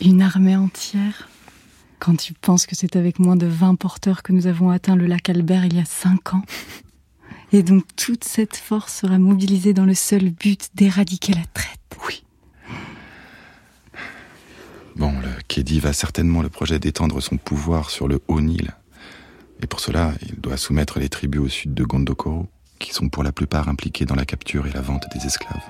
Une 0.00 0.22
armée 0.22 0.56
entière? 0.56 1.28
Quand 1.98 2.16
tu 2.16 2.34
penses 2.34 2.66
que 2.66 2.76
c'est 2.76 2.96
avec 2.96 3.18
moins 3.18 3.36
de 3.36 3.46
20 3.46 3.76
porteurs 3.76 4.22
que 4.22 4.32
nous 4.32 4.46
avons 4.46 4.70
atteint 4.70 4.96
le 4.96 5.06
lac 5.06 5.28
Albert 5.30 5.64
il 5.64 5.76
y 5.76 5.80
a 5.80 5.84
5 5.84 6.34
ans? 6.34 6.42
Et 7.52 7.62
donc 7.62 7.84
toute 7.96 8.24
cette 8.24 8.56
force 8.56 8.94
sera 8.94 9.18
mobilisée 9.18 9.72
dans 9.72 9.86
le 9.86 9.94
seul 9.94 10.30
but 10.30 10.68
d'éradiquer 10.74 11.32
la 11.32 11.44
traite 11.54 11.80
Oui. 12.06 12.24
Bon, 14.96 15.12
le 15.20 15.28
Khedive 15.48 15.86
a 15.86 15.92
certainement 15.92 16.42
le 16.42 16.48
projet 16.48 16.78
d'étendre 16.78 17.20
son 17.20 17.36
pouvoir 17.36 17.90
sur 17.90 18.08
le 18.08 18.20
Haut-Nil. 18.28 18.74
Et 19.62 19.66
pour 19.66 19.80
cela, 19.80 20.12
il 20.22 20.40
doit 20.40 20.56
soumettre 20.56 20.98
les 20.98 21.08
tribus 21.08 21.40
au 21.40 21.48
sud 21.48 21.72
de 21.72 21.84
Gondokoro, 21.84 22.48
qui 22.78 22.92
sont 22.92 23.08
pour 23.08 23.22
la 23.22 23.32
plupart 23.32 23.68
impliquées 23.68 24.04
dans 24.04 24.14
la 24.14 24.24
capture 24.24 24.66
et 24.66 24.72
la 24.72 24.80
vente 24.80 25.06
des 25.14 25.26
esclaves. 25.26 25.62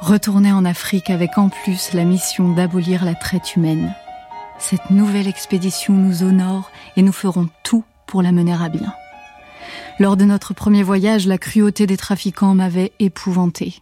Retourner 0.00 0.52
en 0.52 0.66
Afrique 0.66 1.08
avec 1.08 1.38
en 1.38 1.48
plus 1.48 1.94
la 1.94 2.04
mission 2.04 2.52
d'abolir 2.52 3.04
la 3.04 3.14
traite 3.14 3.56
humaine. 3.56 3.94
Cette 4.58 4.90
nouvelle 4.90 5.26
expédition 5.26 5.94
nous 5.94 6.22
honore 6.22 6.70
et 6.96 7.02
nous 7.02 7.12
ferons 7.12 7.48
tout 7.62 7.84
pour 8.06 8.22
la 8.22 8.30
mener 8.30 8.52
à 8.52 8.68
bien. 8.68 8.94
Lors 9.98 10.16
de 10.16 10.24
notre 10.24 10.52
premier 10.52 10.82
voyage, 10.82 11.26
la 11.26 11.38
cruauté 11.38 11.86
des 11.86 11.96
trafiquants 11.96 12.54
m'avait 12.54 12.92
épouvanté. 12.98 13.80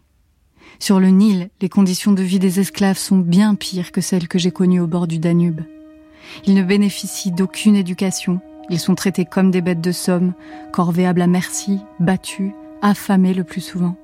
Sur 0.78 1.00
le 1.00 1.08
Nil, 1.08 1.50
les 1.60 1.68
conditions 1.68 2.12
de 2.12 2.22
vie 2.22 2.38
des 2.38 2.60
esclaves 2.60 2.98
sont 2.98 3.18
bien 3.18 3.54
pires 3.54 3.92
que 3.92 4.00
celles 4.00 4.28
que 4.28 4.38
j'ai 4.38 4.50
connues 4.50 4.80
au 4.80 4.86
bord 4.86 5.06
du 5.06 5.18
Danube. 5.18 5.62
Ils 6.46 6.54
ne 6.54 6.62
bénéficient 6.62 7.32
d'aucune 7.32 7.76
éducation. 7.76 8.40
Ils 8.70 8.80
sont 8.80 8.94
traités 8.94 9.24
comme 9.24 9.50
des 9.50 9.60
bêtes 9.60 9.80
de 9.80 9.92
somme, 9.92 10.32
corvéables 10.72 11.22
à 11.22 11.26
merci, 11.26 11.80
battus, 12.00 12.52
affamés 12.80 13.34
le 13.34 13.44
plus 13.44 13.60
souvent. 13.60 13.96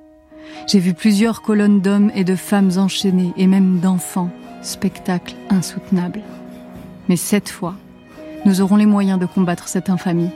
J'ai 0.66 0.78
vu 0.78 0.94
plusieurs 0.94 1.42
colonnes 1.42 1.80
d'hommes 1.80 2.10
et 2.14 2.24
de 2.24 2.36
femmes 2.36 2.72
enchaînées 2.76 3.32
et 3.36 3.46
même 3.46 3.80
d'enfants, 3.80 4.30
spectacle 4.62 5.34
insoutenable. 5.50 6.20
Mais 7.08 7.16
cette 7.16 7.48
fois, 7.48 7.74
nous 8.44 8.60
aurons 8.60 8.76
les 8.76 8.86
moyens 8.86 9.18
de 9.18 9.26
combattre 9.26 9.68
cette 9.68 9.90
infamie. 9.90 10.30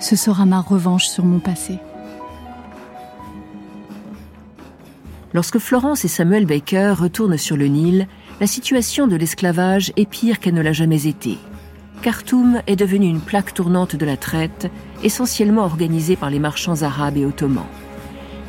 Ce 0.00 0.16
sera 0.16 0.46
ma 0.46 0.60
revanche 0.60 1.06
sur 1.06 1.24
mon 1.24 1.40
passé. 1.40 1.78
Lorsque 5.34 5.58
Florence 5.58 6.04
et 6.04 6.08
Samuel 6.08 6.46
Baker 6.46 6.94
retournent 6.98 7.36
sur 7.36 7.56
le 7.56 7.66
Nil, 7.66 8.08
la 8.40 8.46
situation 8.46 9.08
de 9.08 9.16
l'esclavage 9.16 9.92
est 9.96 10.08
pire 10.08 10.38
qu'elle 10.38 10.54
ne 10.54 10.62
l'a 10.62 10.72
jamais 10.72 11.06
été. 11.06 11.38
Khartoum 12.02 12.62
est 12.68 12.76
devenue 12.76 13.08
une 13.08 13.20
plaque 13.20 13.52
tournante 13.52 13.96
de 13.96 14.06
la 14.06 14.16
traite, 14.16 14.70
essentiellement 15.02 15.64
organisée 15.64 16.14
par 16.14 16.30
les 16.30 16.38
marchands 16.38 16.82
arabes 16.82 17.16
et 17.16 17.26
ottomans. 17.26 17.66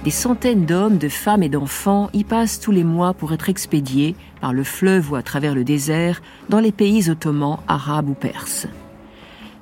des 0.04 0.12
centaines 0.12 0.66
d'hommes, 0.66 0.98
de 0.98 1.10
femmes 1.10 1.44
et 1.44 1.50
d'enfants 1.50 2.10
y 2.14 2.24
passent 2.24 2.60
tous 2.60 2.72
les 2.72 2.86
mois 2.86 3.14
pour 3.14 3.34
être 3.34 3.50
expédiés 3.50 4.16
par 4.40 4.54
le 4.54 4.64
fleuve 4.64 5.12
ou 5.12 5.16
à 5.16 5.24
travers 5.24 5.56
le 5.56 5.66
désert 5.66 6.22
dans 6.48 6.60
les 6.60 6.72
pays 6.72 7.10
ottomans, 7.10 7.60
arabes 7.68 8.10
ou 8.10 8.14
perses. 8.14 8.68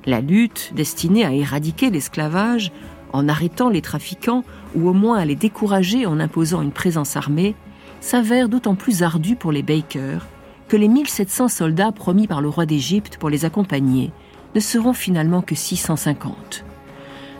La 0.06 0.20
lutte, 0.20 0.72
destinée 0.76 1.24
à 1.24 1.32
éradiquer 1.32 1.90
l'esclavage, 1.90 2.70
en 3.12 3.28
arrêtant 3.28 3.68
les 3.68 3.82
trafiquants 3.82 4.44
ou 4.76 4.88
au 4.88 4.92
moins 4.92 5.18
à 5.18 5.24
les 5.24 5.34
décourager 5.34 6.06
en 6.06 6.20
imposant 6.20 6.62
une 6.62 6.70
présence 6.70 7.16
armée, 7.16 7.56
s'avère 8.00 8.48
d'autant 8.48 8.74
plus 8.74 9.02
ardue 9.02 9.36
pour 9.36 9.52
les 9.52 9.62
Bakers 9.62 10.26
que 10.68 10.76
les 10.76 10.88
1700 10.88 11.48
soldats 11.48 11.92
promis 11.92 12.26
par 12.26 12.40
le 12.40 12.48
roi 12.48 12.66
d'Égypte 12.66 13.16
pour 13.16 13.30
les 13.30 13.44
accompagner 13.44 14.12
ne 14.54 14.60
seront 14.60 14.92
finalement 14.92 15.42
que 15.42 15.54
650. 15.54 16.64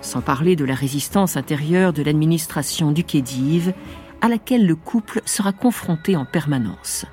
Sans 0.01 0.21
parler 0.21 0.57
de 0.57 0.65
la 0.65 0.75
résistance 0.75 1.37
intérieure 1.37 1.93
de 1.93 2.03
l'administration 2.03 2.93
du 2.93 3.05
Khedive, 3.05 3.73
à 4.21 4.29
laquelle 4.29 4.67
le 4.67 4.75
couple 4.75 5.21
sera 5.27 5.53
confronté 5.53 6.17
en 6.17 6.25
permanence. 6.25 7.05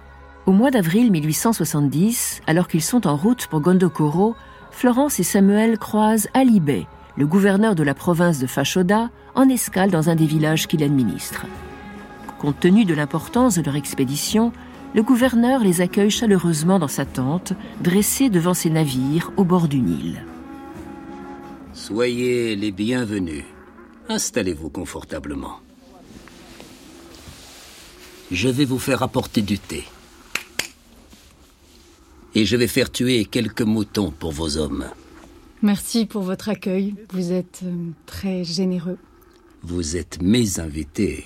Au 0.46 0.52
mois 0.52 0.72
d'avril 0.72 1.12
1870, 1.12 2.41
alors 2.48 2.68
qu'ils 2.68 2.84
sont 2.84 3.08
en 3.08 3.16
route 3.16 3.48
pour 3.48 3.62
Gondokoro, 3.62 4.36
Florence 4.72 5.20
et 5.20 5.24
Samuel 5.24 5.78
croisent 5.78 6.28
Ali 6.34 6.60
Bey, 6.60 6.86
le 7.18 7.26
gouverneur 7.26 7.76
de 7.76 7.84
la 7.84 7.93
province 7.93 8.39
de 8.39 8.48
Fashoda, 8.48 9.10
en 9.34 9.50
escale 9.50 9.89
dans 9.89 10.10
un 10.10 10.16
des 10.16 10.26
villages 10.26 10.68
qu'il 10.68 10.84
administre. 10.84 11.46
Compte 12.40 12.60
tenu 12.60 12.86
de 12.86 12.94
l'importance 12.94 13.56
de 13.56 13.62
leur 13.64 13.76
expédition, 13.76 14.52
le 14.94 15.04
gouverneur 15.04 15.62
les 15.62 15.82
accueille 15.82 16.10
chaleureusement 16.10 16.80
dans 16.80 16.88
sa 16.88 17.06
tente, 17.06 17.54
dressée 17.82 18.30
devant 18.30 18.54
ses 18.54 18.70
navires 18.70 19.32
au 19.38 19.44
bord 19.44 19.68
du 19.68 19.82
Nil. 19.82 20.24
Soyez 21.74 22.56
les 22.56 22.72
bienvenus. 22.72 23.44
Installez-vous 24.08 24.70
confortablement. 24.70 25.60
Je 28.32 28.48
vais 28.50 28.66
vous 28.66 28.80
faire 28.80 29.04
apporter 29.04 29.42
du 29.42 29.60
thé. 29.60 29.84
Et 32.34 32.46
je 32.46 32.56
vais 32.56 32.68
faire 32.68 32.92
tuer 32.92 33.26
quelques 33.26 33.62
moutons 33.62 34.12
pour 34.12 34.32
vos 34.32 34.58
hommes. 34.58 34.86
Merci 35.62 36.06
pour 36.06 36.24
votre 36.24 36.50
accueil. 36.50 36.96
Vous 37.12 37.32
êtes 37.32 37.62
euh, 37.64 37.92
très 38.06 38.44
généreux. 38.44 38.98
Vous 39.64 39.96
êtes 39.98 40.22
mes 40.22 40.60
invités. 40.60 41.26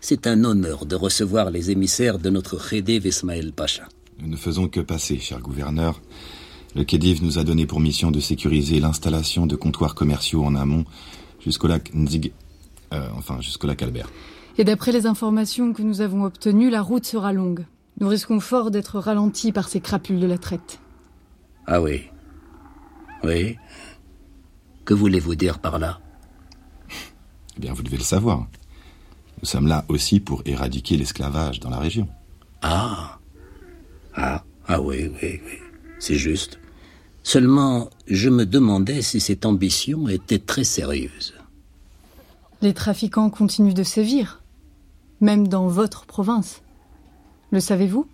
C'est 0.00 0.26
un 0.26 0.44
honneur 0.44 0.86
de 0.86 0.96
recevoir 0.96 1.50
les 1.50 1.70
émissaires 1.70 2.18
de 2.18 2.30
notre 2.30 2.56
Khedive 2.56 3.06
Ismaël 3.06 3.52
Pacha. 3.52 3.86
Nous 4.18 4.28
ne 4.28 4.36
faisons 4.36 4.66
que 4.66 4.80
passer, 4.80 5.18
cher 5.18 5.40
gouverneur. 5.40 6.00
Le 6.74 6.84
Khedive 6.84 7.22
nous 7.22 7.38
a 7.38 7.44
donné 7.44 7.66
pour 7.66 7.80
mission 7.80 8.10
de 8.10 8.18
sécuriser 8.18 8.80
l'installation 8.80 9.46
de 9.46 9.56
comptoirs 9.56 9.94
commerciaux 9.94 10.44
en 10.44 10.54
amont 10.54 10.84
jusqu'au 11.44 11.68
lac 11.68 11.92
Nzig, 11.94 12.32
euh, 12.94 13.08
enfin 13.16 13.40
jusqu'au 13.40 13.66
lac 13.66 13.82
Albert. 13.82 14.10
Et 14.56 14.64
d'après 14.64 14.92
les 14.92 15.06
informations 15.06 15.72
que 15.74 15.82
nous 15.82 16.00
avons 16.00 16.24
obtenues, 16.24 16.70
la 16.70 16.82
route 16.82 17.04
sera 17.04 17.32
longue. 17.32 17.66
Nous 17.98 18.08
risquons 18.08 18.40
fort 18.40 18.70
d'être 18.70 18.98
ralentis 18.98 19.52
par 19.52 19.68
ces 19.68 19.80
crapules 19.80 20.20
de 20.20 20.26
la 20.26 20.38
traite. 20.38 20.80
Ah 21.66 21.82
oui. 21.82 22.04
Oui. 23.22 23.56
Que 24.86 24.94
voulez-vous 24.94 25.34
dire 25.34 25.58
par 25.58 25.78
là? 25.78 26.00
Eh 27.56 27.60
bien, 27.60 27.74
vous 27.74 27.82
devez 27.82 27.98
le 27.98 28.02
savoir. 28.02 28.46
Nous 29.42 29.48
sommes 29.48 29.66
là 29.66 29.84
aussi 29.88 30.20
pour 30.20 30.42
éradiquer 30.44 30.96
l'esclavage 30.96 31.60
dans 31.60 31.70
la 31.70 31.78
région. 31.78 32.08
Ah. 32.62 33.18
Ah. 34.14 34.44
Ah 34.68 34.80
oui, 34.80 35.10
oui, 35.20 35.40
oui. 35.44 35.58
C'est 35.98 36.14
juste. 36.14 36.60
Seulement, 37.24 37.90
je 38.06 38.28
me 38.28 38.46
demandais 38.46 39.02
si 39.02 39.18
cette 39.18 39.44
ambition 39.44 40.08
était 40.08 40.38
très 40.38 40.62
sérieuse. 40.62 41.34
Les 42.62 42.72
trafiquants 42.72 43.30
continuent 43.30 43.74
de 43.74 43.82
sévir, 43.82 44.42
même 45.20 45.48
dans 45.48 45.66
votre 45.66 46.06
province. 46.06 46.62
Le 47.50 47.58
savez-vous? 47.58 48.06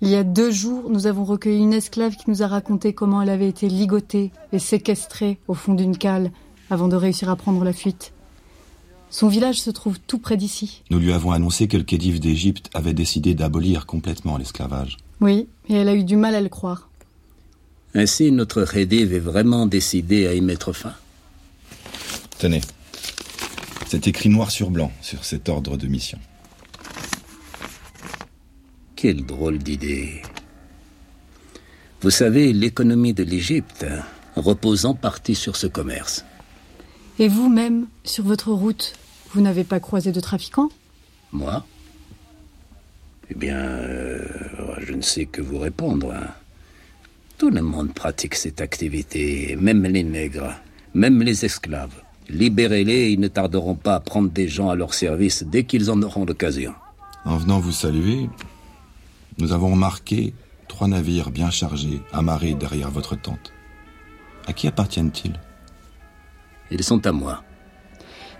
Il 0.00 0.08
y 0.08 0.16
a 0.16 0.24
deux 0.24 0.50
jours, 0.50 0.88
nous 0.88 1.06
avons 1.06 1.24
recueilli 1.24 1.62
une 1.62 1.74
esclave 1.74 2.16
qui 2.16 2.30
nous 2.30 2.42
a 2.42 2.46
raconté 2.46 2.94
comment 2.94 3.20
elle 3.20 3.28
avait 3.28 3.48
été 3.48 3.68
ligotée 3.68 4.32
et 4.52 4.58
séquestrée 4.58 5.38
au 5.46 5.54
fond 5.54 5.74
d'une 5.74 5.98
cale 5.98 6.30
avant 6.70 6.88
de 6.88 6.96
réussir 6.96 7.28
à 7.28 7.36
prendre 7.36 7.64
la 7.64 7.74
fuite. 7.74 8.13
Son 9.14 9.28
village 9.28 9.60
se 9.60 9.70
trouve 9.70 10.00
tout 10.00 10.18
près 10.18 10.36
d'ici. 10.36 10.82
Nous 10.90 10.98
lui 10.98 11.12
avons 11.12 11.30
annoncé 11.30 11.68
que 11.68 11.76
le 11.76 11.84
Khedive 11.84 12.18
d'Égypte 12.18 12.68
avait 12.74 12.94
décidé 12.94 13.36
d'abolir 13.36 13.86
complètement 13.86 14.36
l'esclavage. 14.36 14.96
Oui, 15.20 15.46
et 15.68 15.74
elle 15.74 15.88
a 15.88 15.94
eu 15.94 16.02
du 16.02 16.16
mal 16.16 16.34
à 16.34 16.40
le 16.40 16.48
croire. 16.48 16.88
Ainsi, 17.94 18.32
notre 18.32 18.64
Khedive 18.64 19.14
est 19.14 19.20
vraiment 19.20 19.66
décidé 19.66 20.26
à 20.26 20.34
y 20.34 20.40
mettre 20.40 20.72
fin. 20.72 20.94
Tenez. 22.40 22.60
C'est 23.86 24.08
écrit 24.08 24.30
noir 24.30 24.50
sur 24.50 24.70
blanc 24.70 24.90
sur 25.00 25.24
cet 25.24 25.48
ordre 25.48 25.76
de 25.76 25.86
mission. 25.86 26.18
Quelle 28.96 29.24
drôle 29.24 29.58
d'idée. 29.58 30.22
Vous 32.00 32.10
savez, 32.10 32.52
l'économie 32.52 33.14
de 33.14 33.22
l'Égypte 33.22 33.86
repose 34.34 34.86
en 34.86 34.94
partie 34.94 35.36
sur 35.36 35.54
ce 35.54 35.68
commerce. 35.68 36.24
Et 37.20 37.28
vous-même, 37.28 37.86
sur 38.02 38.24
votre 38.24 38.50
route, 38.50 38.92
vous 39.34 39.40
n'avez 39.40 39.64
pas 39.64 39.80
croisé 39.80 40.12
de 40.12 40.20
trafiquants 40.20 40.70
Moi 41.32 41.64
Eh 43.30 43.34
bien, 43.34 43.56
euh, 43.56 44.24
je 44.80 44.92
ne 44.94 45.02
sais 45.02 45.26
que 45.26 45.42
vous 45.42 45.58
répondre. 45.58 46.12
hein. 46.12 46.28
Tout 47.36 47.50
le 47.50 47.62
monde 47.62 47.92
pratique 47.92 48.36
cette 48.36 48.60
activité, 48.60 49.56
même 49.60 49.82
les 49.84 50.04
nègres, 50.04 50.54
même 50.94 51.20
les 51.22 51.44
esclaves. 51.44 52.00
Libérez-les, 52.28 53.10
ils 53.10 53.18
ne 53.20 53.26
tarderont 53.28 53.74
pas 53.74 53.96
à 53.96 54.00
prendre 54.00 54.30
des 54.30 54.46
gens 54.48 54.70
à 54.70 54.76
leur 54.76 54.94
service 54.94 55.42
dès 55.42 55.64
qu'ils 55.64 55.90
en 55.90 56.00
auront 56.02 56.24
l'occasion. 56.24 56.72
En 57.24 57.36
venant 57.36 57.58
vous 57.58 57.72
saluer, 57.72 58.30
nous 59.38 59.52
avons 59.52 59.72
remarqué 59.72 60.32
trois 60.68 60.86
navires 60.86 61.30
bien 61.30 61.50
chargés, 61.50 62.00
amarrés 62.12 62.54
derrière 62.54 62.90
votre 62.90 63.16
tente. 63.20 63.52
À 64.46 64.52
qui 64.52 64.68
appartiennent-ils? 64.68 65.38
Ils 66.70 66.84
sont 66.84 67.04
à 67.06 67.12
moi. 67.12 67.42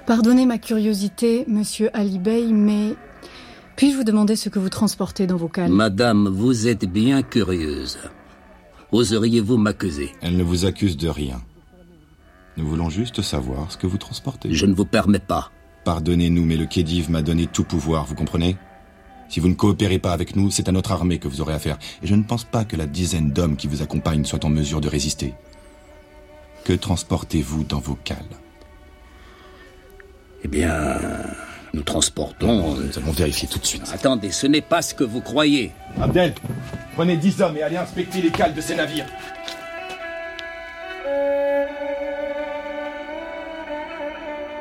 Pardonnez 0.06 0.44
ma 0.44 0.58
curiosité, 0.58 1.46
monsieur 1.48 1.88
Ali 1.94 2.18
Bey, 2.18 2.52
mais 2.52 2.94
puis-je 3.74 3.96
vous 3.96 4.04
demander 4.04 4.36
ce 4.36 4.50
que 4.50 4.58
vous 4.58 4.68
transportez 4.68 5.26
dans 5.26 5.38
vos 5.38 5.48
cales? 5.48 5.70
Madame, 5.70 6.28
vous 6.28 6.68
êtes 6.68 6.84
bien 6.84 7.22
curieuse. 7.22 7.98
Oseriez-vous 8.92 9.56
m'accuser? 9.56 10.12
Elle 10.20 10.36
ne 10.36 10.42
vous 10.42 10.66
accuse 10.66 10.98
de 10.98 11.08
rien. 11.08 11.40
Nous 12.58 12.68
voulons 12.68 12.90
juste 12.90 13.22
savoir 13.22 13.72
ce 13.72 13.78
que 13.78 13.86
vous 13.86 13.96
transportez. 13.96 14.52
Je 14.52 14.66
ne 14.66 14.74
vous 14.74 14.84
permets 14.84 15.18
pas. 15.18 15.50
Pardonnez-nous, 15.84 16.44
mais 16.44 16.56
le 16.56 16.66
Khedive 16.66 17.10
m'a 17.10 17.22
donné 17.22 17.46
tout 17.46 17.64
pouvoir, 17.64 18.04
vous 18.04 18.14
comprenez? 18.14 18.58
Si 19.30 19.40
vous 19.40 19.48
ne 19.48 19.54
coopérez 19.54 19.98
pas 19.98 20.12
avec 20.12 20.36
nous, 20.36 20.50
c'est 20.50 20.68
à 20.68 20.72
notre 20.72 20.92
armée 20.92 21.18
que 21.18 21.28
vous 21.28 21.40
aurez 21.40 21.54
affaire. 21.54 21.78
Et 22.02 22.06
je 22.06 22.14
ne 22.14 22.24
pense 22.24 22.44
pas 22.44 22.66
que 22.66 22.76
la 22.76 22.86
dizaine 22.86 23.30
d'hommes 23.32 23.56
qui 23.56 23.68
vous 23.68 23.80
accompagnent 23.80 24.26
soit 24.26 24.44
en 24.44 24.50
mesure 24.50 24.82
de 24.82 24.88
résister. 24.88 25.32
Que 26.62 26.74
transportez-vous 26.74 27.64
dans 27.64 27.80
vos 27.80 27.96
cales? 28.04 28.18
Eh 30.44 30.48
bien, 30.48 30.98
nous 31.72 31.82
transportons... 31.82 32.76
Nous 32.76 32.98
allons 32.98 33.12
vérifier 33.12 33.48
tout 33.48 33.58
de 33.58 33.64
suite. 33.64 33.90
Attendez, 33.92 34.30
ce 34.30 34.46
n'est 34.46 34.60
pas 34.60 34.82
ce 34.82 34.94
que 34.94 35.02
vous 35.02 35.22
croyez. 35.22 35.72
Abdel, 36.00 36.34
prenez 36.94 37.16
dix 37.16 37.40
hommes 37.40 37.56
et 37.56 37.62
allez 37.62 37.78
inspecter 37.78 38.20
les 38.20 38.30
cales 38.30 38.54
de 38.54 38.60
ces 38.60 38.76
navires. 38.76 39.06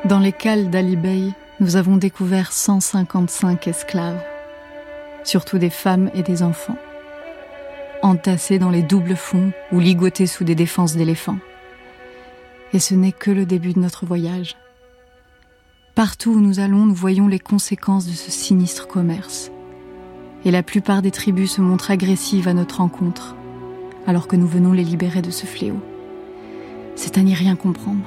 Dans 0.06 0.18
les 0.18 0.32
cales 0.32 0.70
d'Ali 0.70 0.96
Bey, 0.96 1.30
nous 1.60 1.76
avons 1.76 1.96
découvert 1.96 2.52
155 2.52 3.68
esclaves, 3.68 4.22
surtout 5.22 5.58
des 5.58 5.70
femmes 5.70 6.10
et 6.14 6.22
des 6.22 6.42
enfants, 6.42 6.76
entassés 8.02 8.58
dans 8.58 8.70
les 8.70 8.82
doubles 8.82 9.16
fonds 9.16 9.52
ou 9.72 9.80
ligotés 9.80 10.26
sous 10.26 10.44
des 10.44 10.54
défenses 10.54 10.94
d'éléphants. 10.94 11.38
Et 12.72 12.80
ce 12.80 12.94
n'est 12.94 13.12
que 13.12 13.30
le 13.30 13.46
début 13.46 13.72
de 13.72 13.78
notre 13.78 14.04
voyage. 14.04 14.56
Partout 15.94 16.32
où 16.32 16.40
nous 16.40 16.58
allons, 16.58 16.86
nous 16.86 16.94
voyons 16.94 17.28
les 17.28 17.38
conséquences 17.38 18.06
de 18.06 18.12
ce 18.12 18.32
sinistre 18.32 18.88
commerce. 18.88 19.52
Et 20.44 20.50
la 20.50 20.64
plupart 20.64 21.02
des 21.02 21.12
tribus 21.12 21.52
se 21.52 21.60
montrent 21.60 21.92
agressives 21.92 22.48
à 22.48 22.52
notre 22.52 22.78
rencontre, 22.78 23.36
alors 24.04 24.26
que 24.26 24.34
nous 24.34 24.48
venons 24.48 24.72
les 24.72 24.82
libérer 24.82 25.22
de 25.22 25.30
ce 25.30 25.46
fléau. 25.46 25.78
C'est 26.96 27.16
à 27.16 27.22
n'y 27.22 27.32
rien 27.32 27.54
comprendre. 27.54 28.04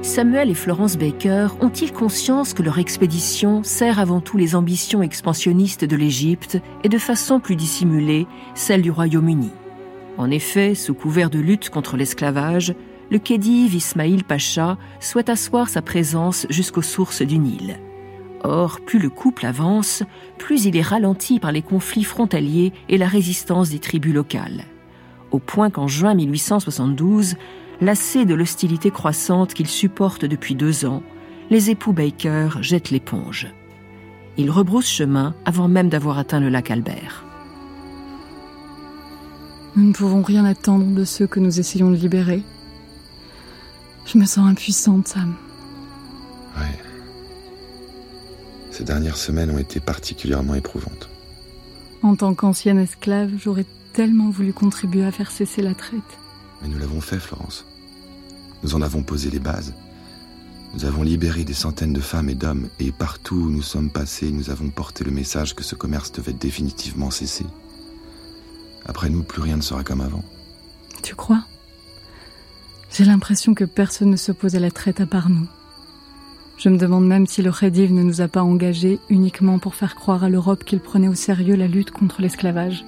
Samuel 0.00 0.48
et 0.48 0.54
Florence 0.54 0.96
Baker 0.96 1.48
ont-ils 1.60 1.92
conscience 1.92 2.54
que 2.54 2.62
leur 2.62 2.78
expédition 2.78 3.62
sert 3.62 3.98
avant 3.98 4.22
tout 4.22 4.38
les 4.38 4.54
ambitions 4.54 5.02
expansionnistes 5.02 5.84
de 5.84 5.96
l'Égypte 5.96 6.62
et 6.82 6.88
de 6.88 6.96
façon 6.96 7.40
plus 7.40 7.56
dissimulée 7.56 8.26
celle 8.54 8.80
du 8.80 8.90
Royaume-Uni? 8.90 9.50
En 10.18 10.30
effet, 10.30 10.74
sous 10.74 10.94
couvert 10.94 11.30
de 11.30 11.38
lutte 11.38 11.70
contre 11.70 11.96
l'esclavage, 11.96 12.74
le 13.10 13.18
Khedive 13.18 13.74
Ismail 13.74 14.22
Pacha 14.22 14.78
souhaite 14.98 15.28
asseoir 15.28 15.68
sa 15.68 15.82
présence 15.82 16.46
jusqu'aux 16.50 16.82
sources 16.82 17.22
du 17.22 17.38
Nil. 17.38 17.78
Or, 18.42 18.80
plus 18.80 18.98
le 18.98 19.10
couple 19.10 19.46
avance, 19.46 20.02
plus 20.38 20.64
il 20.64 20.76
est 20.76 20.82
ralenti 20.82 21.38
par 21.38 21.52
les 21.52 21.62
conflits 21.62 22.04
frontaliers 22.04 22.72
et 22.88 22.98
la 22.98 23.06
résistance 23.06 23.70
des 23.70 23.78
tribus 23.78 24.14
locales. 24.14 24.64
Au 25.30 25.38
point 25.38 25.70
qu'en 25.70 25.88
juin 25.88 26.14
1872, 26.14 27.36
lassés 27.80 28.24
de 28.24 28.34
l'hostilité 28.34 28.90
croissante 28.90 29.52
qu'ils 29.52 29.66
supportent 29.66 30.24
depuis 30.24 30.54
deux 30.54 30.86
ans, 30.86 31.02
les 31.50 31.70
époux 31.70 31.92
Baker 31.92 32.48
jettent 32.60 32.90
l'éponge. 32.90 33.48
Ils 34.36 34.50
rebroussent 34.50 34.90
chemin 34.90 35.34
avant 35.44 35.68
même 35.68 35.88
d'avoir 35.88 36.18
atteint 36.18 36.40
le 36.40 36.48
lac 36.48 36.70
Albert. 36.70 37.25
Nous 39.76 39.84
ne 39.84 39.92
pouvons 39.92 40.22
rien 40.22 40.46
attendre 40.46 40.86
de 40.86 41.04
ceux 41.04 41.26
que 41.26 41.38
nous 41.38 41.60
essayons 41.60 41.90
de 41.90 41.96
libérer. 41.96 42.42
Je 44.06 44.16
me 44.16 44.24
sens 44.24 44.48
impuissante, 44.48 45.08
Sam. 45.08 45.34
Oui. 46.56 46.64
Ces 48.70 48.84
dernières 48.84 49.18
semaines 49.18 49.50
ont 49.50 49.58
été 49.58 49.78
particulièrement 49.78 50.54
éprouvantes. 50.54 51.10
En 52.02 52.16
tant 52.16 52.34
qu'ancienne 52.34 52.78
esclave, 52.78 53.32
j'aurais 53.36 53.66
tellement 53.92 54.30
voulu 54.30 54.54
contribuer 54.54 55.04
à 55.04 55.12
faire 55.12 55.30
cesser 55.30 55.60
la 55.60 55.74
traite. 55.74 56.00
Mais 56.62 56.68
nous 56.68 56.78
l'avons 56.78 57.02
fait, 57.02 57.18
Florence. 57.18 57.66
Nous 58.62 58.74
en 58.74 58.80
avons 58.80 59.02
posé 59.02 59.28
les 59.28 59.38
bases. 59.38 59.74
Nous 60.72 60.86
avons 60.86 61.02
libéré 61.02 61.44
des 61.44 61.54
centaines 61.54 61.92
de 61.92 62.00
femmes 62.00 62.30
et 62.30 62.34
d'hommes, 62.34 62.68
et 62.80 62.92
partout 62.92 63.36
où 63.36 63.50
nous 63.50 63.62
sommes 63.62 63.90
passés, 63.90 64.30
nous 64.30 64.48
avons 64.48 64.70
porté 64.70 65.04
le 65.04 65.10
message 65.10 65.54
que 65.54 65.64
ce 65.64 65.74
commerce 65.74 66.12
devait 66.12 66.32
définitivement 66.32 67.10
cesser. 67.10 67.46
Après 68.88 69.10
nous, 69.10 69.22
plus 69.22 69.42
rien 69.42 69.56
ne 69.56 69.62
sera 69.62 69.82
comme 69.82 70.00
avant. 70.00 70.24
Tu 71.02 71.14
crois? 71.14 71.42
J'ai 72.92 73.04
l'impression 73.04 73.54
que 73.54 73.64
personne 73.64 74.10
ne 74.10 74.16
s'oppose 74.16 74.54
à 74.54 74.60
la 74.60 74.70
traite 74.70 75.00
à 75.00 75.06
part 75.06 75.28
nous. 75.28 75.46
Je 76.56 76.70
me 76.70 76.78
demande 76.78 77.06
même 77.06 77.26
si 77.26 77.42
le 77.42 77.52
Khedive 77.52 77.92
ne 77.92 78.02
nous 78.02 78.22
a 78.22 78.28
pas 78.28 78.42
engagés 78.42 78.98
uniquement 79.10 79.58
pour 79.58 79.74
faire 79.74 79.94
croire 79.94 80.24
à 80.24 80.30
l'Europe 80.30 80.64
qu'il 80.64 80.80
prenait 80.80 81.08
au 81.08 81.14
sérieux 81.14 81.56
la 81.56 81.66
lutte 81.66 81.90
contre 81.90 82.22
l'esclavage. 82.22 82.84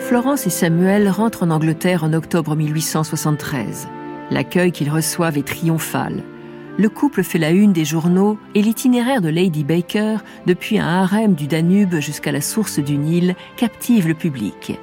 Florence 0.00 0.46
et 0.46 0.50
Samuel 0.50 1.10
rentrent 1.10 1.42
en 1.42 1.50
Angleterre 1.50 2.02
en 2.02 2.14
octobre 2.14 2.56
1873. 2.56 3.86
L'accueil 4.30 4.72
qu'ils 4.72 4.90
reçoivent 4.90 5.36
est 5.36 5.46
triomphal. 5.46 6.24
Le 6.78 6.88
couple 6.88 7.24
fait 7.24 7.40
la 7.40 7.50
une 7.50 7.72
des 7.72 7.84
journaux 7.84 8.38
et 8.54 8.62
l'itinéraire 8.62 9.20
de 9.20 9.28
Lady 9.28 9.64
Baker, 9.64 10.18
depuis 10.46 10.78
un 10.78 10.86
harem 10.86 11.34
du 11.34 11.48
Danube 11.48 11.96
jusqu'à 11.96 12.30
la 12.30 12.40
source 12.40 12.78
du 12.78 12.96
Nil, 12.96 13.34
captive 13.56 14.06
le 14.06 14.14
public. 14.14 14.78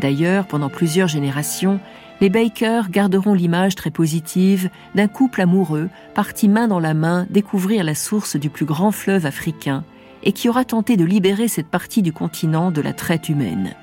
D'ailleurs, 0.00 0.46
pendant 0.46 0.70
plusieurs 0.70 1.06
générations, 1.06 1.80
les 2.22 2.30
Baker 2.30 2.84
garderont 2.88 3.34
l'image 3.34 3.74
très 3.74 3.90
positive 3.90 4.70
d'un 4.94 5.06
couple 5.06 5.42
amoureux 5.42 5.90
parti 6.14 6.48
main 6.48 6.66
dans 6.66 6.80
la 6.80 6.94
main 6.94 7.26
découvrir 7.28 7.84
la 7.84 7.94
source 7.94 8.36
du 8.36 8.48
plus 8.48 8.64
grand 8.64 8.90
fleuve 8.90 9.26
africain 9.26 9.84
et 10.22 10.32
qui 10.32 10.48
aura 10.48 10.64
tenté 10.64 10.96
de 10.96 11.04
libérer 11.04 11.48
cette 11.48 11.68
partie 11.68 12.00
du 12.00 12.14
continent 12.14 12.70
de 12.70 12.80
la 12.80 12.94
traite 12.94 13.28
humaine. 13.28 13.74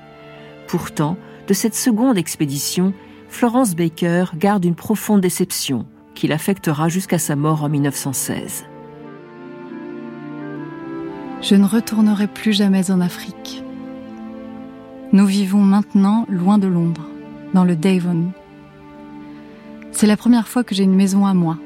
Pourtant, 0.66 1.16
de 1.46 1.54
cette 1.54 1.76
seconde 1.76 2.18
expédition, 2.18 2.92
Florence 3.28 3.76
Baker 3.76 4.24
garde 4.36 4.64
une 4.64 4.74
profonde 4.74 5.20
déception 5.20 5.86
qui 6.14 6.28
l'affectera 6.28 6.88
jusqu'à 6.88 7.18
sa 7.18 7.36
mort 7.36 7.64
en 7.64 7.68
1916. 7.68 8.64
Je 11.42 11.54
ne 11.56 11.66
retournerai 11.66 12.28
plus 12.28 12.52
jamais 12.52 12.90
en 12.90 13.00
Afrique. 13.00 13.64
Nous 15.12 15.26
vivons 15.26 15.60
maintenant 15.60 16.24
loin 16.28 16.58
de 16.58 16.68
Londres, 16.68 17.08
dans 17.52 17.64
le 17.64 17.76
Devon. 17.76 18.30
C'est 19.90 20.06
la 20.06 20.16
première 20.16 20.48
fois 20.48 20.64
que 20.64 20.74
j'ai 20.74 20.84
une 20.84 20.94
maison 20.94 21.26
à 21.26 21.34
moi. 21.34 21.58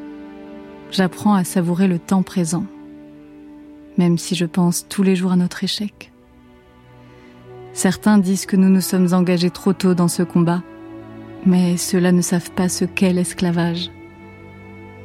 J'apprends 0.91 1.35
à 1.35 1.45
savourer 1.45 1.89
le 1.89 1.99
temps 1.99 2.23
présent, 2.23 2.65
même 3.99 4.19
si 4.19 4.35
je 4.35 4.47
pense 4.47 4.87
tous 4.89 5.03
les 5.03 5.15
jours 5.15 5.33
à 5.33 5.37
notre 5.37 5.63
échec. 5.63 6.11
Certains 7.73 8.17
disent 8.17 8.47
que 8.47 8.57
nous 8.57 8.71
nous 8.71 8.81
sommes 8.81 9.13
engagés 9.13 9.51
trop 9.51 9.75
tôt 9.75 9.95
dans 9.95 10.09
ce 10.09 10.23
combat, 10.23 10.63
mais 11.45 11.77
ceux-là 11.77 12.13
ne 12.13 12.23
savent 12.23 12.51
pas 12.53 12.71
ce 12.71 12.87
qu'est 12.87 13.13
l'esclavage. 13.13 13.91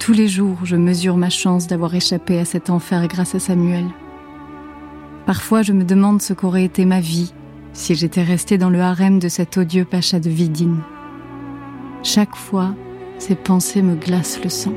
Tous 0.01 0.13
les 0.13 0.27
jours, 0.27 0.57
je 0.63 0.75
mesure 0.75 1.15
ma 1.15 1.29
chance 1.29 1.67
d'avoir 1.67 1.93
échappé 1.93 2.39
à 2.39 2.43
cet 2.43 2.71
enfer 2.71 3.07
grâce 3.07 3.35
à 3.35 3.39
Samuel. 3.39 3.85
Parfois, 5.27 5.61
je 5.61 5.73
me 5.73 5.83
demande 5.83 6.23
ce 6.23 6.33
qu'aurait 6.33 6.63
été 6.63 6.85
ma 6.85 6.99
vie 6.99 7.35
si 7.73 7.93
j'étais 7.93 8.23
restée 8.23 8.57
dans 8.57 8.71
le 8.71 8.81
harem 8.81 9.19
de 9.19 9.29
cet 9.29 9.59
odieux 9.59 9.85
pacha 9.85 10.19
de 10.19 10.31
Vidine. 10.31 10.79
Chaque 12.01 12.35
fois, 12.35 12.73
ces 13.19 13.35
pensées 13.35 13.83
me 13.83 13.93
glacent 13.93 14.43
le 14.43 14.49
sang. 14.49 14.73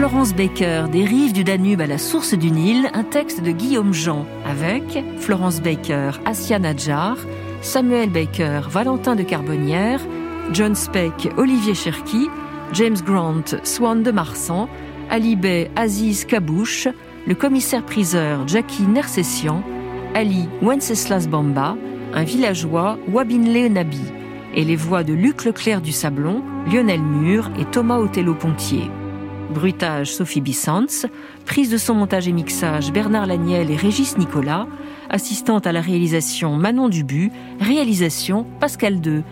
Florence 0.00 0.34
Baker, 0.34 0.84
des 0.90 1.04
rives 1.04 1.34
du 1.34 1.44
Danube 1.44 1.82
à 1.82 1.86
la 1.86 1.98
source 1.98 2.32
du 2.32 2.50
Nil, 2.50 2.88
un 2.94 3.02
texte 3.02 3.42
de 3.42 3.50
Guillaume 3.50 3.92
Jean, 3.92 4.24
avec 4.46 4.98
Florence 5.18 5.60
Baker, 5.60 6.12
Assia 6.24 6.58
Nadjar, 6.58 7.18
Samuel 7.60 8.08
Baker, 8.08 8.62
Valentin 8.70 9.14
de 9.14 9.22
Carbonnière, 9.22 10.00
John 10.54 10.74
Speck, 10.74 11.28
Olivier 11.36 11.74
Cherki, 11.74 12.30
James 12.72 12.96
Grant, 13.04 13.44
Swan 13.62 14.02
de 14.02 14.10
Marsan, 14.10 14.70
Ali 15.10 15.36
Bey, 15.36 15.70
Aziz 15.76 16.24
Kabouche, 16.24 16.88
le 17.26 17.34
commissaire-priseur 17.34 18.48
Jackie 18.48 18.84
Nersessian, 18.84 19.62
Ali 20.14 20.48
Wenceslas 20.62 21.28
Bamba, 21.28 21.76
un 22.14 22.24
villageois 22.24 22.96
Wabinle 23.12 23.70
Nabi, 23.70 24.00
et 24.54 24.64
les 24.64 24.76
voix 24.76 25.04
de 25.04 25.12
Luc 25.12 25.44
Leclerc 25.44 25.82
du 25.82 25.92
Sablon, 25.92 26.42
Lionel 26.72 27.02
Mur 27.02 27.50
et 27.60 27.66
Thomas 27.66 27.98
Othello-Pontier. 27.98 28.90
Bruitage 29.50 30.12
Sophie 30.12 30.40
Bissans, 30.40 31.06
prise 31.44 31.70
de 31.70 31.76
son 31.76 31.94
montage 31.94 32.28
et 32.28 32.32
mixage 32.32 32.92
Bernard 32.92 33.26
Laniel 33.26 33.70
et 33.70 33.76
Régis 33.76 34.16
Nicolas, 34.16 34.66
assistante 35.10 35.66
à 35.66 35.72
la 35.72 35.80
réalisation 35.80 36.56
Manon 36.56 36.88
Dubu, 36.88 37.30
réalisation 37.60 38.46
Pascal 38.60 39.04
II. 39.04 39.22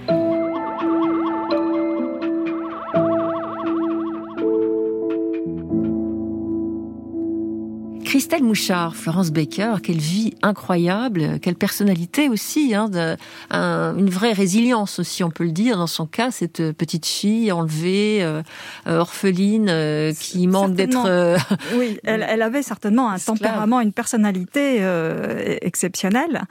Christelle 8.28 8.46
Mouchard, 8.46 8.94
Florence 8.94 9.30
Baker, 9.30 9.76
quelle 9.82 9.96
vie 9.96 10.34
incroyable, 10.42 11.40
quelle 11.40 11.54
personnalité 11.54 12.28
aussi, 12.28 12.74
hein, 12.74 12.90
de, 12.90 13.16
un, 13.48 13.96
une 13.96 14.10
vraie 14.10 14.34
résilience 14.34 14.98
aussi, 14.98 15.24
on 15.24 15.30
peut 15.30 15.44
le 15.44 15.50
dire, 15.50 15.78
dans 15.78 15.86
son 15.86 16.04
cas, 16.04 16.30
cette 16.30 16.72
petite 16.72 17.06
fille 17.06 17.50
enlevée, 17.50 18.18
euh, 18.20 18.42
orpheline, 18.86 19.68
euh, 19.70 20.12
qui 20.12 20.46
manque 20.46 20.74
d'être... 20.74 21.06
Euh, 21.06 21.38
oui, 21.74 21.98
elle, 22.04 22.22
elle, 22.28 22.42
avait 22.42 22.62
certainement 22.62 23.08
un 23.08 23.18
tempérament, 23.18 23.80
une 23.80 23.94
personnalité 23.94 24.84
exceptionnelle. 25.62 26.42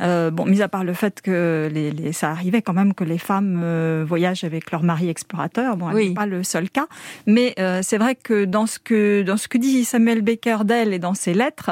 bon, 0.00 0.46
mis 0.46 0.62
à 0.62 0.68
part 0.68 0.82
le 0.82 0.94
fait 0.94 1.20
que 1.20 1.68
les, 1.70 1.90
les, 1.90 2.14
ça 2.14 2.30
arrivait 2.30 2.62
quand 2.62 2.72
même 2.72 2.94
que 2.94 3.04
les 3.04 3.18
femmes 3.18 4.02
voyagent 4.08 4.44
avec 4.44 4.70
leur 4.70 4.82
mari 4.82 5.10
explorateur, 5.10 5.76
bon, 5.76 5.90
oui. 5.92 6.08
n'est 6.08 6.14
pas 6.14 6.24
le 6.24 6.42
seul 6.42 6.70
cas, 6.70 6.86
mais 7.26 7.54
c'est 7.82 7.98
vrai 7.98 8.14
que 8.14 8.46
dans 8.46 8.64
ce 8.64 8.78
que 8.78 9.20
dans 9.20 9.36
ce 9.36 9.46
que 9.46 9.58
dit 9.58 9.84
Samuel 9.84 10.22
Baker 10.22 10.60
d'elle 10.64 10.94
et 10.94 10.98
dans 10.98 11.17
ses 11.18 11.34
lettres, 11.34 11.70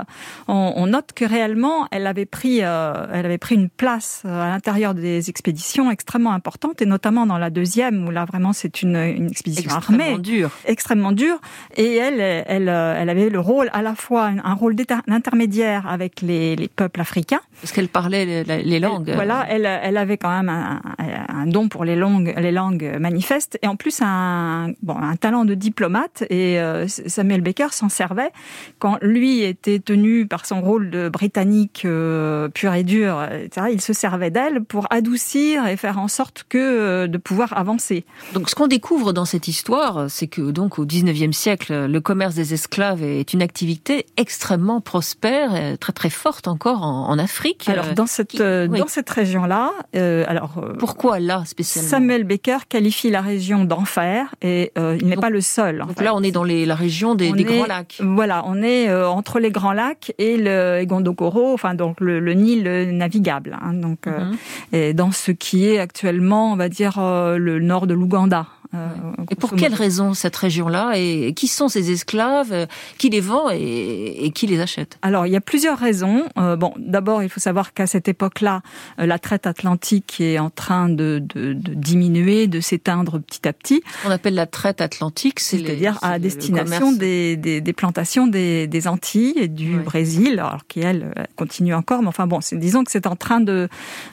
on, 0.48 0.72
on, 0.76 0.86
note 0.86 1.12
que 1.14 1.24
réellement, 1.24 1.86
elle 1.90 2.06
avait 2.06 2.26
pris, 2.26 2.58
euh, 2.62 3.06
elle 3.12 3.24
avait 3.24 3.38
pris 3.38 3.54
une 3.54 3.68
place 3.68 4.22
à 4.24 4.48
l'intérieur 4.48 4.94
des 4.94 5.30
expéditions 5.30 5.90
extrêmement 5.90 6.32
importante, 6.32 6.82
et 6.82 6.86
notamment 6.86 7.26
dans 7.26 7.38
la 7.38 7.50
deuxième, 7.50 8.06
où 8.06 8.10
là 8.10 8.24
vraiment 8.24 8.52
c'est 8.52 8.82
une, 8.82 8.96
une 8.96 9.28
expédition 9.28 9.76
extrêmement 9.76 10.04
armée, 10.04 10.18
dure, 10.18 10.50
extrêmement 10.66 11.12
dure, 11.12 11.40
et 11.76 11.96
elle, 11.96 12.20
elle, 12.20 12.68
elle 12.68 13.08
avait 13.08 13.30
le 13.30 13.40
rôle 13.40 13.70
à 13.72 13.82
la 13.82 13.94
fois 13.94 14.30
un 14.42 14.54
rôle 14.54 14.74
d'intermédiaire 14.74 15.86
avec 15.88 16.20
les, 16.20 16.56
les, 16.56 16.68
peuples 16.68 17.00
africains, 17.00 17.40
parce 17.60 17.72
qu'elle 17.72 17.88
parlait 17.88 18.44
les, 18.44 18.80
langues. 18.80 19.08
Elle, 19.08 19.14
voilà, 19.14 19.46
elle, 19.48 19.66
elle 19.66 19.96
avait 19.96 20.18
quand 20.18 20.30
même 20.30 20.48
un, 20.48 20.80
un, 20.98 21.46
don 21.46 21.68
pour 21.68 21.84
les 21.84 21.96
langues, 21.96 22.34
les 22.36 22.52
langues 22.52 22.96
manifestes, 22.98 23.58
et 23.62 23.66
en 23.66 23.76
plus 23.76 24.00
un, 24.02 24.72
bon, 24.82 24.96
un 24.96 25.16
talent 25.16 25.44
de 25.44 25.54
diplomate. 25.54 26.24
Et 26.30 26.58
euh, 26.60 26.86
Samuel 26.88 27.40
Baker 27.40 27.68
s'en 27.70 27.88
servait 27.88 28.30
quand 28.78 28.98
lui 29.00 29.35
était 29.42 29.78
tenu 29.78 30.26
par 30.26 30.46
son 30.46 30.60
rôle 30.60 30.90
de 30.90 31.08
britannique 31.08 31.82
euh, 31.84 32.48
pur 32.48 32.72
et 32.74 32.84
dur, 32.84 33.22
etc., 33.24 33.68
il 33.72 33.80
se 33.80 33.92
servait 33.92 34.30
d'elle 34.30 34.64
pour 34.64 34.86
adoucir 34.90 35.66
et 35.66 35.76
faire 35.76 35.98
en 35.98 36.08
sorte 36.08 36.44
que 36.48 36.58
euh, 36.58 37.06
de 37.06 37.18
pouvoir 37.18 37.56
avancer. 37.56 38.04
Donc, 38.34 38.50
ce 38.50 38.54
qu'on 38.54 38.66
découvre 38.66 39.12
dans 39.12 39.24
cette 39.24 39.48
histoire, 39.48 40.10
c'est 40.10 40.26
que 40.26 40.50
donc 40.50 40.78
au 40.78 40.86
19e 40.86 41.32
siècle, 41.32 41.86
le 41.86 42.00
commerce 42.00 42.34
des 42.34 42.54
esclaves 42.54 43.02
est 43.02 43.32
une 43.32 43.42
activité 43.42 44.06
extrêmement 44.16 44.80
prospère, 44.80 45.78
très 45.78 45.92
très 45.92 46.10
forte 46.10 46.48
encore 46.48 46.82
en, 46.82 47.08
en 47.08 47.18
Afrique. 47.18 47.68
Alors 47.68 47.94
dans 47.94 48.06
cette 48.06 48.28
qui, 48.28 48.42
oui. 48.42 48.78
dans 48.78 48.88
cette 48.88 49.10
région-là, 49.10 49.70
euh, 49.94 50.24
alors 50.28 50.60
pourquoi 50.78 51.20
là 51.20 51.44
spécialement? 51.44 51.90
Samuel 51.90 52.24
Baker 52.24 52.58
qualifie 52.68 53.10
la 53.10 53.20
région 53.20 53.64
d'enfer 53.64 54.34
et 54.42 54.72
il 54.76 55.06
n'est 55.06 55.16
pas 55.16 55.30
le 55.30 55.40
seul. 55.40 55.78
donc 55.78 55.98
fait. 55.98 56.04
là, 56.04 56.14
on 56.14 56.22
est 56.22 56.32
dans 56.32 56.44
les, 56.44 56.66
la 56.66 56.74
région 56.74 57.14
des, 57.14 57.32
des 57.32 57.42
est, 57.42 57.44
grands 57.44 57.66
lacs. 57.66 58.00
Voilà, 58.00 58.42
on 58.46 58.62
est 58.62 58.88
euh, 58.88 59.08
entre 59.26 59.40
les 59.40 59.50
Grands 59.50 59.72
Lacs 59.72 60.12
et 60.18 60.36
le 60.36 60.84
Gondokoro, 60.84 61.52
enfin 61.52 61.74
donc 61.74 62.00
le, 62.00 62.20
le 62.20 62.32
Nil 62.34 62.62
navigable. 62.96 63.58
Hein, 63.60 63.72
donc, 63.74 64.06
euh, 64.06 64.20
Mhm. 64.20 64.36
et 64.72 64.94
dans 64.94 65.10
ce 65.10 65.32
qui 65.32 65.66
est 65.66 65.80
actuellement, 65.80 66.52
on 66.52 66.56
va 66.56 66.68
dire, 66.68 66.98
euh, 67.00 67.36
le 67.36 67.58
nord 67.58 67.88
de 67.88 67.94
l'Ouganda. 67.94 68.46
Euh, 68.76 68.88
Et 69.30 69.34
pour 69.34 69.50
grosso 69.50 69.56
quelle 69.60 69.72
modo. 69.72 69.82
raison 69.82 70.14
cette 70.14 70.36
région-là 70.36 70.92
Et 70.96 71.32
qui 71.34 71.48
sont 71.48 71.68
ces 71.68 71.90
esclaves 71.90 72.52
euh, 72.52 72.66
Qui 72.98 73.08
les 73.10 73.20
vend 73.20 73.50
et, 73.50 74.24
et 74.24 74.30
qui 74.30 74.46
les 74.46 74.60
achète? 74.60 74.98
Alors, 75.02 75.26
il 75.26 75.32
y 75.32 75.36
a 75.36 75.40
plusieurs 75.40 75.78
raisons. 75.78 76.24
Euh, 76.38 76.56
bon, 76.56 76.72
d'abord, 76.78 77.22
il 77.22 77.28
faut 77.28 77.40
savoir 77.40 77.72
qu'à 77.72 77.86
cette 77.86 78.08
époque-là, 78.08 78.62
la 78.98 79.18
traite 79.18 79.46
atlantique 79.46 80.20
est 80.20 80.38
en 80.38 80.50
train 80.50 80.88
de, 80.88 81.22
de, 81.34 81.52
de 81.52 81.74
diminuer, 81.74 82.46
de 82.46 82.60
s'éteindre 82.60 83.18
petit 83.20 83.46
à 83.48 83.52
petit. 83.52 83.82
On 84.06 84.10
appelle 84.10 84.34
la 84.34 84.46
traite 84.46 84.80
atlantique, 84.80 85.40
C'est-à-dire 85.40 85.98
c'est 86.00 86.06
à 86.06 86.18
destination 86.18 86.92
des, 86.92 87.36
des, 87.36 87.60
des 87.60 87.72
plantations 87.72 88.26
des, 88.26 88.66
des 88.66 88.88
Antilles 88.88 89.34
et 89.36 89.48
du 89.48 89.78
Brésil, 89.78 90.38
alors 90.38 90.66
qui, 90.68 90.80
elles, 90.80 91.12
euh, 91.16 91.24
continuent 91.36 91.74
encore. 91.74 92.02
Mais 92.02 92.08
enfin 92.08 92.26
bon, 92.26 92.40
disons 92.52 92.84
que 92.84 92.90
c'est 92.90 93.06
en 93.06 93.16
train 93.16 93.40
de, 93.40 93.68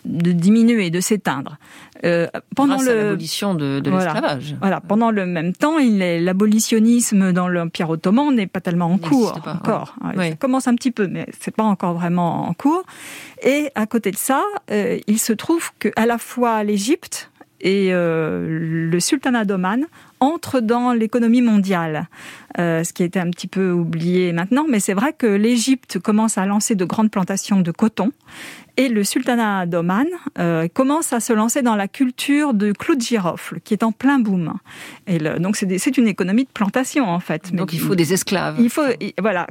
de 0.05 0.31
diminuer, 0.31 0.89
de 0.89 0.99
s'éteindre. 0.99 1.57
Euh, 2.03 2.27
pendant 2.55 2.75
Grâce 2.75 2.87
à 2.87 2.93
le 2.93 2.99
l'abolition 3.03 3.53
de, 3.55 3.79
de 3.79 3.91
l'esclavage. 3.91 4.55
Voilà. 4.59 4.81
Pendant 4.81 5.11
le 5.11 5.25
même 5.25 5.53
temps, 5.53 5.77
l'abolitionnisme 5.79 7.31
dans 7.31 7.47
l'Empire 7.47 7.89
ottoman 7.89 8.35
n'est 8.35 8.47
pas 8.47 8.61
tellement 8.61 8.91
en 8.91 8.97
cours 8.97 9.39
pas, 9.41 9.53
encore. 9.53 9.95
ouais. 10.01 10.09
Ouais, 10.09 10.17
Ouais. 10.17 10.29
Ça 10.31 10.35
commence 10.37 10.67
un 10.67 10.75
petit 10.75 10.91
peu, 10.91 11.07
mais 11.07 11.27
c'est 11.39 11.55
pas 11.55 11.63
encore 11.63 11.93
vraiment 11.93 12.47
en 12.47 12.53
cours. 12.53 12.83
Et 13.43 13.69
à 13.75 13.85
côté 13.85 14.11
de 14.11 14.17
ça, 14.17 14.43
euh, 14.71 14.99
il 15.07 15.19
se 15.19 15.33
trouve 15.33 15.71
que 15.79 15.89
à 15.95 16.05
la 16.05 16.17
fois 16.17 16.63
l'Égypte 16.63 17.29
et 17.61 17.93
euh, 17.93 18.89
le 18.89 18.99
sultanat 18.99 19.45
d'Oman 19.45 19.85
entrent 20.19 20.59
dans 20.61 20.93
l'économie 20.93 21.41
mondiale, 21.41 22.07
euh, 22.59 22.83
ce 22.83 22.93
qui 22.93 23.03
a 23.03 23.05
été 23.05 23.19
un 23.19 23.29
petit 23.29 23.47
peu 23.47 23.71
oublié 23.71 24.33
maintenant. 24.33 24.65
Mais 24.69 24.79
c'est 24.79 24.93
vrai 24.93 25.13
que 25.13 25.27
l'Égypte 25.27 25.99
commence 25.99 26.37
à 26.37 26.45
lancer 26.45 26.75
de 26.75 26.85
grandes 26.85 27.09
plantations 27.11 27.61
de 27.61 27.71
coton. 27.71 28.11
Et 28.75 28.89
le 28.89 29.03
sultanat 29.03 29.65
d'Oman 29.67 30.07
euh, 30.39 30.67
commence 30.67 31.13
à 31.13 31.19
se 31.19 31.31
lancer 31.31 31.61
dans 31.61 31.75
la 31.75 31.87
culture 31.87 32.55
de 32.55 32.71
clous 32.71 32.95
de 32.95 33.01
girofle, 33.01 33.59
qui 33.63 33.73
est 33.75 33.83
en 33.83 33.91
plein 33.91 34.17
boom. 34.19 34.53
Et 35.05 35.19
le- 35.19 35.37
donc 35.39 35.55
c'est 35.57 35.97
une 35.97 36.07
économie 36.07 36.45
de 36.45 36.49
plantation 36.49 37.05
en 37.07 37.19
fait. 37.19 37.53
Donc 37.53 37.71
il 37.73 37.79
faut 37.79 37.93
des 37.95 38.13
esclaves. 38.13 38.55
Il 38.59 38.69
faut 38.71 38.81
voilà. 39.21 39.45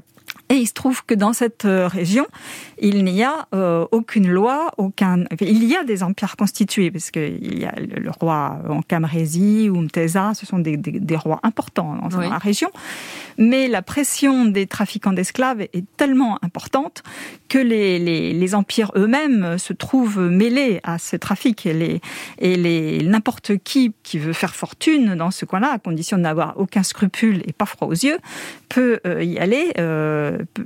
Et 0.49 0.55
il 0.57 0.67
se 0.67 0.75
trouve 0.75 1.05
que 1.05 1.15
dans 1.15 1.33
cette 1.33 1.65
euh, 1.65 1.89
région, 1.89 2.27
il 2.79 3.05
n'y 3.05 3.23
a 3.23 3.47
euh, 3.55 3.87
aucune 3.91 4.29
loi, 4.29 4.71
aucun. 4.77 5.25
Il 5.41 5.65
y 5.65 5.77
a 5.77 5.85
des 5.85 6.03
empires 6.03 6.37
constitués, 6.37 6.91
parce 6.91 7.11
qu'il 7.11 7.59
y 7.59 7.65
a 7.65 7.75
le, 7.79 8.11
roi 8.21 8.59
Ankam-Rési 8.69 9.71
ou 9.71 9.81
Mtesa, 9.81 10.33
ce 10.35 10.45
sont 10.45 10.59
des, 10.59 10.77
des- 10.77 11.01
des 11.01 11.17
rois 11.17 11.41
importants 11.43 11.97
dans, 12.11 12.19
Oui. 12.19 12.29
la 12.29 12.39
région. 12.39 12.71
Mais 13.39 13.67
la 13.69 13.81
pression 13.83 14.45
des 14.45 14.67
trafiquants 14.67 15.13
d'esclaves 15.15 15.63
est 15.63 15.85
tellement 15.97 16.39
importante 16.43 17.03
que 17.49 17.59
les, 17.59 17.99
les, 17.99 18.33
les 18.35 18.55
empires 18.55 18.91
eux-mêmes 18.97 19.57
se 19.59 19.73
trouvent 19.73 20.21
mêlés 20.21 20.81
à 20.83 20.99
ce 20.99 21.17
trafic. 21.17 21.65
Et, 21.67 21.73
les, 21.73 22.01
et 22.39 22.57
les, 22.57 23.03
n'importe 23.05 23.57
qui 23.65 23.93
qui 24.03 24.19
veut 24.19 24.35
faire 24.35 24.55
fortune 24.55 25.15
dans 25.15 25.31
ce 25.31 25.47
coin-là, 25.47 25.73
à 25.73 25.79
condition 25.79 26.19
de 26.19 26.23
n'avoir 26.23 26.55
aucun 26.59 26.83
scrupule 26.83 27.43
et 27.47 27.53
pas 27.53 27.65
froid 27.67 27.89
aux 27.89 27.93
yeux, 27.93 28.19
peut 28.69 29.01
euh, 29.07 29.23
y 29.25 29.39
aller, 29.39 29.73
euh, 29.79 30.12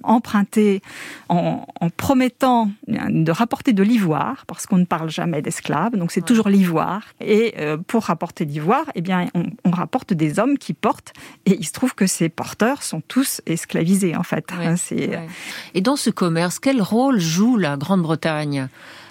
emprunter 0.03 0.82
en, 1.28 1.66
en 1.80 1.90
promettant 1.90 2.70
de 2.86 3.32
rapporter 3.32 3.72
de 3.72 3.82
l'ivoire, 3.82 4.44
parce 4.47 4.66
qu'on 4.66 4.78
ne 4.78 4.84
parle 4.84 5.11
jamais 5.11 5.42
d'esclaves, 5.42 5.97
donc 5.97 6.12
c'est 6.12 6.24
toujours 6.24 6.49
l'ivoire. 6.49 7.03
Et 7.20 7.55
euh, 7.59 7.76
pour 7.76 8.05
rapporter 8.05 8.44
l'ivoire, 8.44 8.84
eh 8.94 9.01
bien, 9.01 9.28
on, 9.34 9.44
on 9.64 9.70
rapporte 9.70 10.12
des 10.12 10.38
hommes 10.38 10.59
qui 10.59 10.72
portent, 10.74 11.12
et 11.47 11.57
il 11.59 11.66
se 11.66 11.72
trouve 11.72 11.94
que 11.94 12.07
ces 12.07 12.28
porteurs 12.28 12.82
sont 12.82 13.01
tous 13.01 13.40
esclavisés 13.47 14.16
en 14.16 14.22
fait. 14.22 14.47
Hein, 14.53 14.76
Ouais. 15.07 15.28
Et 15.74 15.80
dans 15.80 15.97
ce 15.97 16.11
commerce, 16.11 16.59
quel 16.59 16.80
rôle 16.82 17.18
joue 17.20 17.57
la 17.57 17.76
Grande-Bretagne? 17.76 18.68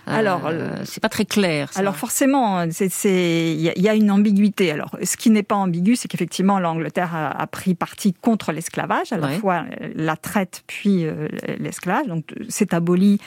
Euh, 0.08 0.12
Alors, 0.14 0.50
c'est 0.86 1.02
pas 1.02 1.10
très 1.10 1.26
clair. 1.26 1.72
ça. 1.74 1.80
Alors 1.80 1.96
forcément, 1.96 2.66
c'est- 2.72 3.54
il 3.54 3.62
y, 3.62 3.70
a- 3.70 3.74
il 3.76 3.82
y 3.82 3.90
a 3.90 3.96
une 3.96 4.12
ambiguïté. 4.12 4.72
Alors, 4.72 4.96
ce 5.04 5.18
qui 5.18 5.30
n'est 5.30 5.44
pas 5.44 5.56
ambigu, 5.56 5.96
c'est 5.96 6.08
qu'effectivement, 6.08 6.60
l'Angleterre 6.60 7.16
a, 7.16 7.30
a 7.42 7.48
pris 7.48 7.74
parti 7.76 8.14
contre 8.14 8.52
l'esclavage, 8.52 9.12
à 9.12 9.18
la 9.18 9.30
fois 9.30 9.66
euh, 9.82 9.90
la 9.96 10.16
traite 10.16 10.64
puis 10.68 11.06
euh, 11.06 11.28
l'esclavage. 11.60 12.08
Donc, 12.08 12.26
euh, 12.40 12.46
c'est 12.50 12.74
aboli 12.74 13.20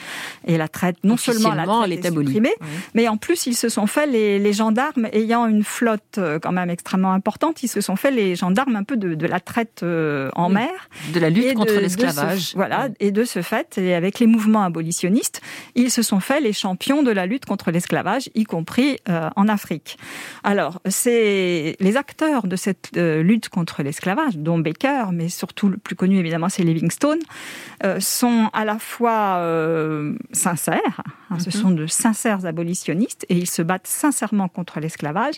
et 0.47 0.57
la 0.57 0.67
traite, 0.67 0.97
non 1.03 1.17
seulement 1.17 1.53
la 1.53 1.65
traite 1.65 1.75
elle 1.85 1.91
est 1.93 1.95
est 2.05 2.07
abolie. 2.07 2.27
supprimée, 2.27 2.53
Ouais. 2.61 2.67
mais 2.93 3.07
en 3.07 3.17
plus, 3.17 3.45
ils 3.45 3.55
se 3.55 3.69
sont 3.69 3.87
fait 3.87 4.07
les, 4.07 4.39
les 4.39 4.53
gendarmes 4.53 5.07
ayant 5.13 5.45
une 5.47 5.63
flotte 5.63 6.17
euh, 6.17 6.39
quand 6.39 6.51
même 6.51 6.69
extrêmement 6.69 7.11
importante. 7.13 7.61
Ils 7.63 7.67
se 7.67 7.81
sont 7.81 7.95
fait 7.95 8.11
les 8.11 8.35
gendarmes 8.35 8.75
un 8.75 8.83
peu 8.83 8.97
de, 8.97 9.15
de 9.15 9.27
la 9.27 9.39
traite 9.39 9.81
euh, 9.83 10.29
en 10.35 10.47
Oui. 10.47 10.53
mer, 10.55 10.89
De 11.13 11.19
la 11.19 11.29
lutte 11.29 11.53
contre 11.55 11.73
l'esclavage. 11.73 12.53
Voilà, 12.55 12.87
et 12.99 13.11
de 13.11 13.23
ce 13.23 13.41
fait, 13.41 13.77
et 13.77 13.93
avec 13.95 14.19
les 14.19 14.27
mouvements 14.27 14.63
abolitionnistes, 14.63 15.41
ils 15.75 15.91
se 15.91 16.01
sont 16.01 16.19
fait 16.19 16.39
les 16.39 16.53
de 16.75 17.11
la 17.11 17.25
lutte 17.25 17.45
contre 17.45 17.71
l'esclavage, 17.71 18.29
y 18.35 18.43
compris 18.43 18.97
euh, 19.07 19.29
en 19.35 19.47
Afrique. 19.47 19.97
Alors, 20.43 20.81
c'est 20.87 21.75
les 21.79 21.97
acteurs 21.97 22.47
de 22.47 22.55
cette 22.55 22.91
euh, 22.97 23.21
lutte 23.23 23.49
contre 23.49 23.83
l'esclavage, 23.83 24.37
dont 24.37 24.57
Baker, 24.59 25.05
mais 25.13 25.29
surtout 25.29 25.69
le 25.69 25.77
plus 25.77 25.95
connu 25.95 26.17
évidemment, 26.17 26.49
c'est 26.49 26.63
Livingstone, 26.63 27.19
euh, 27.83 27.99
sont 27.99 28.49
à 28.53 28.65
la 28.65 28.79
fois 28.79 29.41
sincères, 30.31 31.01
hein, 31.29 31.39
ce 31.39 31.49
Mhm. 31.49 31.61
sont 31.63 31.71
de 31.71 31.87
sincères 31.87 32.45
abolitionnistes, 32.45 33.25
et 33.29 33.35
ils 33.35 33.49
se 33.49 33.61
battent 33.61 33.87
sincèrement 33.87 34.47
contre 34.47 34.79
l'esclavage, 34.79 35.35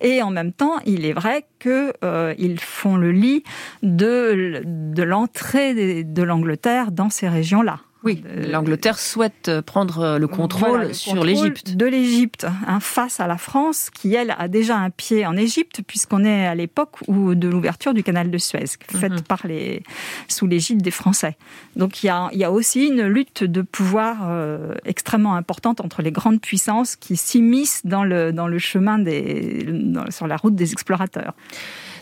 et 0.00 0.22
en 0.22 0.30
même 0.30 0.52
temps, 0.52 0.78
il 0.86 1.04
est 1.04 1.12
vrai 1.12 1.46
qu'ils 1.60 2.60
font 2.60 2.96
le 2.96 3.12
lit 3.12 3.44
de, 3.82 4.62
de 4.64 5.02
l'entrée 5.02 6.04
de 6.04 6.22
l'Angleterre 6.22 6.92
dans 6.92 7.10
ces 7.10 7.28
régions-là. 7.28 7.80
Oui, 8.06 8.22
l'Angleterre 8.50 8.98
souhaite 8.98 9.50
prendre 9.66 10.16
le 10.16 10.26
contrôle 10.28 10.68
Voilà, 10.70 10.84
le 10.86 10.94
sur 10.94 11.24
l'Égypte. 11.24 11.76
De 11.76 11.86
l'Égypte, 11.86 12.46
hein, 12.66 12.80
face 12.80 13.20
à 13.20 13.26
la 13.26 13.36
France, 13.36 13.90
qui 13.90 14.14
elle 14.14 14.34
a 14.38 14.48
déjà 14.48 14.76
un 14.78 14.90
pied 14.90 15.26
en 15.26 15.36
Égypte, 15.36 15.82
puisqu'on 15.86 16.24
est 16.24 16.46
à 16.46 16.54
l'époque 16.54 16.96
où 17.08 17.34
de 17.34 17.48
l'ouverture 17.48 17.92
du 17.94 18.02
canal 18.02 18.30
de 18.30 18.38
Suez, 18.38 18.64
faite 18.88 19.12
Mhm. 19.12 19.20
par 19.22 19.46
les 19.46 19.82
sous 20.28 20.46
l'égide 20.46 20.80
des 20.82 20.90
Français. 20.92 21.36
Donc 21.74 22.02
il 22.02 22.06
y 22.06 22.08
a, 22.08 22.28
y 22.32 22.44
a 22.44 22.52
aussi 22.52 22.86
une 22.86 23.02
lutte 23.06 23.42
de 23.42 23.62
pouvoir 23.62 24.18
euh, 24.22 24.74
extrêmement 24.84 25.34
importante 25.34 25.80
entre 25.80 26.00
les 26.02 26.12
grandes 26.12 26.40
puissances 26.40 26.94
qui 26.96 27.16
s'immiscent 27.16 27.84
dans 27.84 28.04
le 28.04 28.32
dans 28.32 28.46
le 28.46 28.58
chemin 28.58 28.98
des 29.00 29.64
dans- 29.68 30.10
sur 30.12 30.26
la 30.28 30.36
route 30.36 30.54
des 30.54 30.70
explorateurs. 30.72 31.34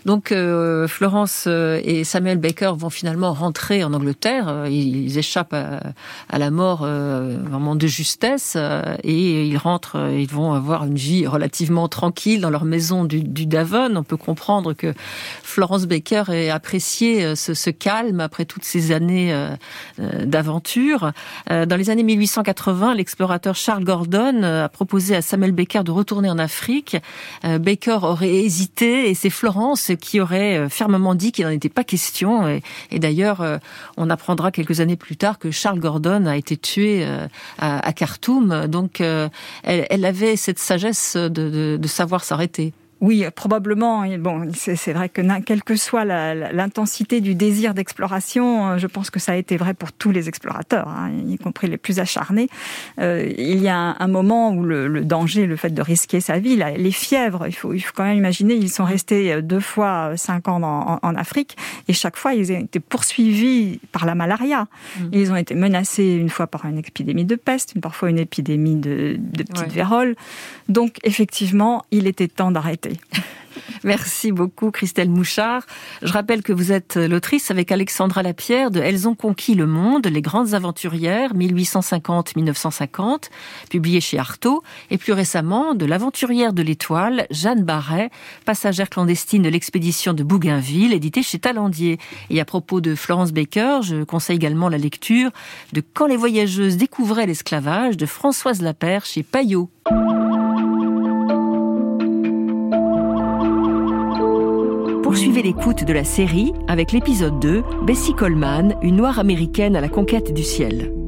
Donc 0.04 0.32
euh, 0.32 0.86
Florence 0.86 1.44
euh, 1.46 1.80
et 1.82 2.04
Samuel 2.04 2.38
Baker 2.38 2.72
vont 2.76 2.90
finalement 2.90 3.32
rentrer 3.32 3.84
en 3.84 3.94
Angleterre. 3.94 4.48
Euh, 4.48 4.68
Ils 4.68 5.16
échappent 5.16 5.54
à, 5.54 6.38
la 6.38 6.50
mort 6.50 6.82
euh, 6.82 7.38
vraiment 7.42 7.74
de 7.74 7.86
justesse 7.86 8.54
euh, 8.56 8.96
et 9.02 9.46
ils 9.46 9.56
rentrent. 9.56 10.10
Ils 10.12 10.28
vont 10.28 10.52
avoir 10.52 10.84
une 10.84 10.96
vie 10.96 11.26
relativement 11.26 11.88
tranquille 11.88 12.40
dans 12.40 12.50
leur 12.50 12.64
maison 12.64 13.04
du, 13.04 13.22
du 13.22 13.46
Davon. 13.46 13.96
On 13.96 14.02
peut 14.02 14.16
comprendre 14.16 14.74
que 14.74 14.92
Florence 15.42 15.86
Baker 15.86 16.24
ait 16.28 16.50
apprécié 16.50 17.34
ce, 17.34 17.54
ce 17.54 17.70
calme 17.70 18.20
après 18.20 18.44
toutes 18.44 18.64
ces 18.64 18.92
années 18.92 19.34
d'aventure. 19.98 21.12
Dans 21.48 21.76
les 21.76 21.90
années 21.90 22.02
1880, 22.02 22.94
l'explorateur 22.94 23.54
Charles 23.54 23.84
Gordon 23.84 24.42
a 24.42 24.68
proposé 24.68 25.16
à 25.16 25.22
Samuel 25.22 25.52
Baker 25.52 25.82
de 25.84 25.90
retourner 25.90 26.30
en 26.30 26.38
Afrique. 26.38 26.96
Baker 27.42 27.98
aurait 28.02 28.34
hésité 28.34 29.10
et 29.10 29.14
c'est 29.14 29.30
Florence 29.30 29.90
qui 29.96 30.20
aurait 30.20 30.58
euh, 30.58 30.68
fermement 30.68 31.14
dit 31.14 31.32
qu'il 31.32 31.44
n'en 31.44 31.50
était 31.50 31.68
pas 31.68 31.84
question. 31.84 32.60
Et, 32.90 32.98
d'ailleurs, 32.98 33.40
euh, 33.40 33.58
on 33.96 34.10
apprendra 34.10 34.50
quelques 34.50 34.80
années 34.80 34.96
plus 34.96 35.16
tard 35.16 35.38
que 35.38 35.50
Charles 35.50 35.80
Gordon 35.80 36.26
a 36.26 36.36
été 36.36 36.56
tué 36.56 37.04
euh, 37.04 37.26
à, 37.58 37.92
Khartoum. 37.92 38.66
Donc, 38.66 39.00
elle, 39.62 40.04
avait 40.04 40.36
cette 40.36 40.58
sagesse 40.58 41.16
de 41.16 41.86
savoir 41.86 42.24
s'arrêter. 42.24 42.72
Oui, 43.04 43.22
probablement. 43.34 44.06
Bon, 44.18 44.48
c'est 44.54 44.94
vrai 44.94 45.10
que 45.10 45.20
quelle 45.42 45.62
que 45.62 45.76
soit 45.76 46.06
l'intensité 46.06 47.20
du 47.20 47.34
désir 47.34 47.74
d'exploration, 47.74 48.70
euh, 48.70 48.78
je 48.78 48.86
pense 48.86 49.10
que 49.10 49.20
ça 49.20 49.32
a 49.32 49.36
été 49.36 49.58
vrai 49.58 49.74
pour 49.74 49.92
tous 49.92 50.10
les 50.10 50.30
explorateurs, 50.30 50.88
hein, 50.88 51.10
y 51.28 51.36
compris 51.36 51.66
les 51.68 51.76
plus 51.76 52.00
acharnés. 52.00 52.48
Euh, 52.98 53.30
il 53.36 53.60
y 53.62 53.68
a 53.68 53.76
un, 53.76 53.96
un 53.98 54.08
moment 54.08 54.52
où 54.52 54.64
le, 54.64 54.88
le 54.88 55.04
danger, 55.04 55.44
le 55.44 55.56
fait 55.56 55.68
de 55.68 55.82
risquer 55.82 56.20
sa 56.20 56.38
vie, 56.38 56.56
les 56.56 56.90
fièvres, 56.92 57.46
il 57.46 57.52
faut, 57.52 57.74
il 57.74 57.80
faut 57.80 57.92
quand 57.94 58.04
même 58.04 58.16
imaginer, 58.16 58.54
ils 58.54 58.70
sont 58.70 58.84
restés 58.86 59.34
euh, 59.34 59.42
deux 59.42 59.60
fois 59.60 60.16
cinq 60.16 60.48
ans 60.48 60.62
en, 61.02 61.14
Afrique 61.16 61.56
et 61.88 61.92
chaque 61.92 62.16
fois 62.16 62.32
ils 62.34 62.50
ont 62.52 62.58
été 62.58 62.80
poursuivis 62.80 63.80
par 63.92 64.06
la 64.06 64.14
malaria. 64.14 64.66
Ils 65.12 65.30
ont 65.30 65.36
été 65.36 65.54
menacés 65.54 66.14
une 66.14 66.30
fois 66.30 66.46
par 66.46 66.64
une 66.64 66.78
épidémie 66.78 67.26
de 67.26 67.36
peste, 67.36 67.78
parfois 67.80 68.08
une 68.08 68.18
épidémie 68.18 68.76
de, 68.76 69.16
de 69.18 69.42
petite 69.42 69.64
Ouais. 69.64 69.68
vérole. 69.68 70.16
Donc 70.68 70.96
effectivement, 71.04 71.84
il 71.90 72.06
était 72.06 72.28
temps 72.28 72.50
d'arrêter. 72.50 72.93
Merci 73.84 74.32
beaucoup 74.32 74.70
Christelle 74.70 75.10
Mouchard. 75.10 75.64
Je 76.02 76.12
rappelle 76.12 76.42
que 76.42 76.52
vous 76.52 76.72
êtes 76.72 76.96
l'autrice 76.96 77.50
avec 77.50 77.70
Alexandra 77.70 78.22
Lapierre 78.22 78.70
de 78.70 78.80
Elles 78.80 79.06
ont 79.06 79.14
conquis 79.14 79.54
le 79.54 79.66
monde, 79.66 80.06
les 80.06 80.22
grandes 80.22 80.54
aventurières 80.54 81.34
1850-1950, 81.34 83.28
publié 83.68 84.00
chez 84.00 84.18
Artaud, 84.18 84.62
et 84.90 84.98
plus 84.98 85.12
récemment 85.12 85.74
de 85.74 85.84
l'aventurière 85.84 86.52
de 86.52 86.62
l'étoile, 86.62 87.26
Jeanne 87.30 87.62
Barret, 87.62 88.10
passagère 88.44 88.88
clandestine 88.88 89.42
de 89.42 89.50
l'expédition 89.50 90.14
de 90.14 90.22
Bougainville, 90.22 90.92
édité 90.92 91.22
chez 91.22 91.38
Talandier. 91.38 91.98
Et 92.30 92.40
à 92.40 92.44
propos 92.44 92.80
de 92.80 92.94
Florence 92.94 93.32
Baker, 93.32 93.80
je 93.82 94.04
conseille 94.04 94.36
également 94.36 94.70
la 94.70 94.78
lecture 94.78 95.30
de 95.72 95.82
Quand 95.92 96.06
les 96.06 96.16
voyageuses 96.16 96.76
découvraient 96.76 97.26
l'esclavage 97.26 97.96
de 97.96 98.06
Françoise 98.06 98.62
Lapère 98.62 99.04
chez 99.04 99.22
Payot. 99.22 99.68
Poursuivez 105.04 105.42
l'écoute 105.42 105.84
de 105.84 105.92
la 105.92 106.02
série 106.02 106.54
avec 106.66 106.90
l'épisode 106.90 107.38
2, 107.38 107.62
Bessie 107.82 108.14
Coleman, 108.14 108.74
une 108.80 108.96
noire 108.96 109.18
américaine 109.18 109.76
à 109.76 109.82
la 109.82 109.90
conquête 109.90 110.32
du 110.32 110.42
ciel. 110.42 111.03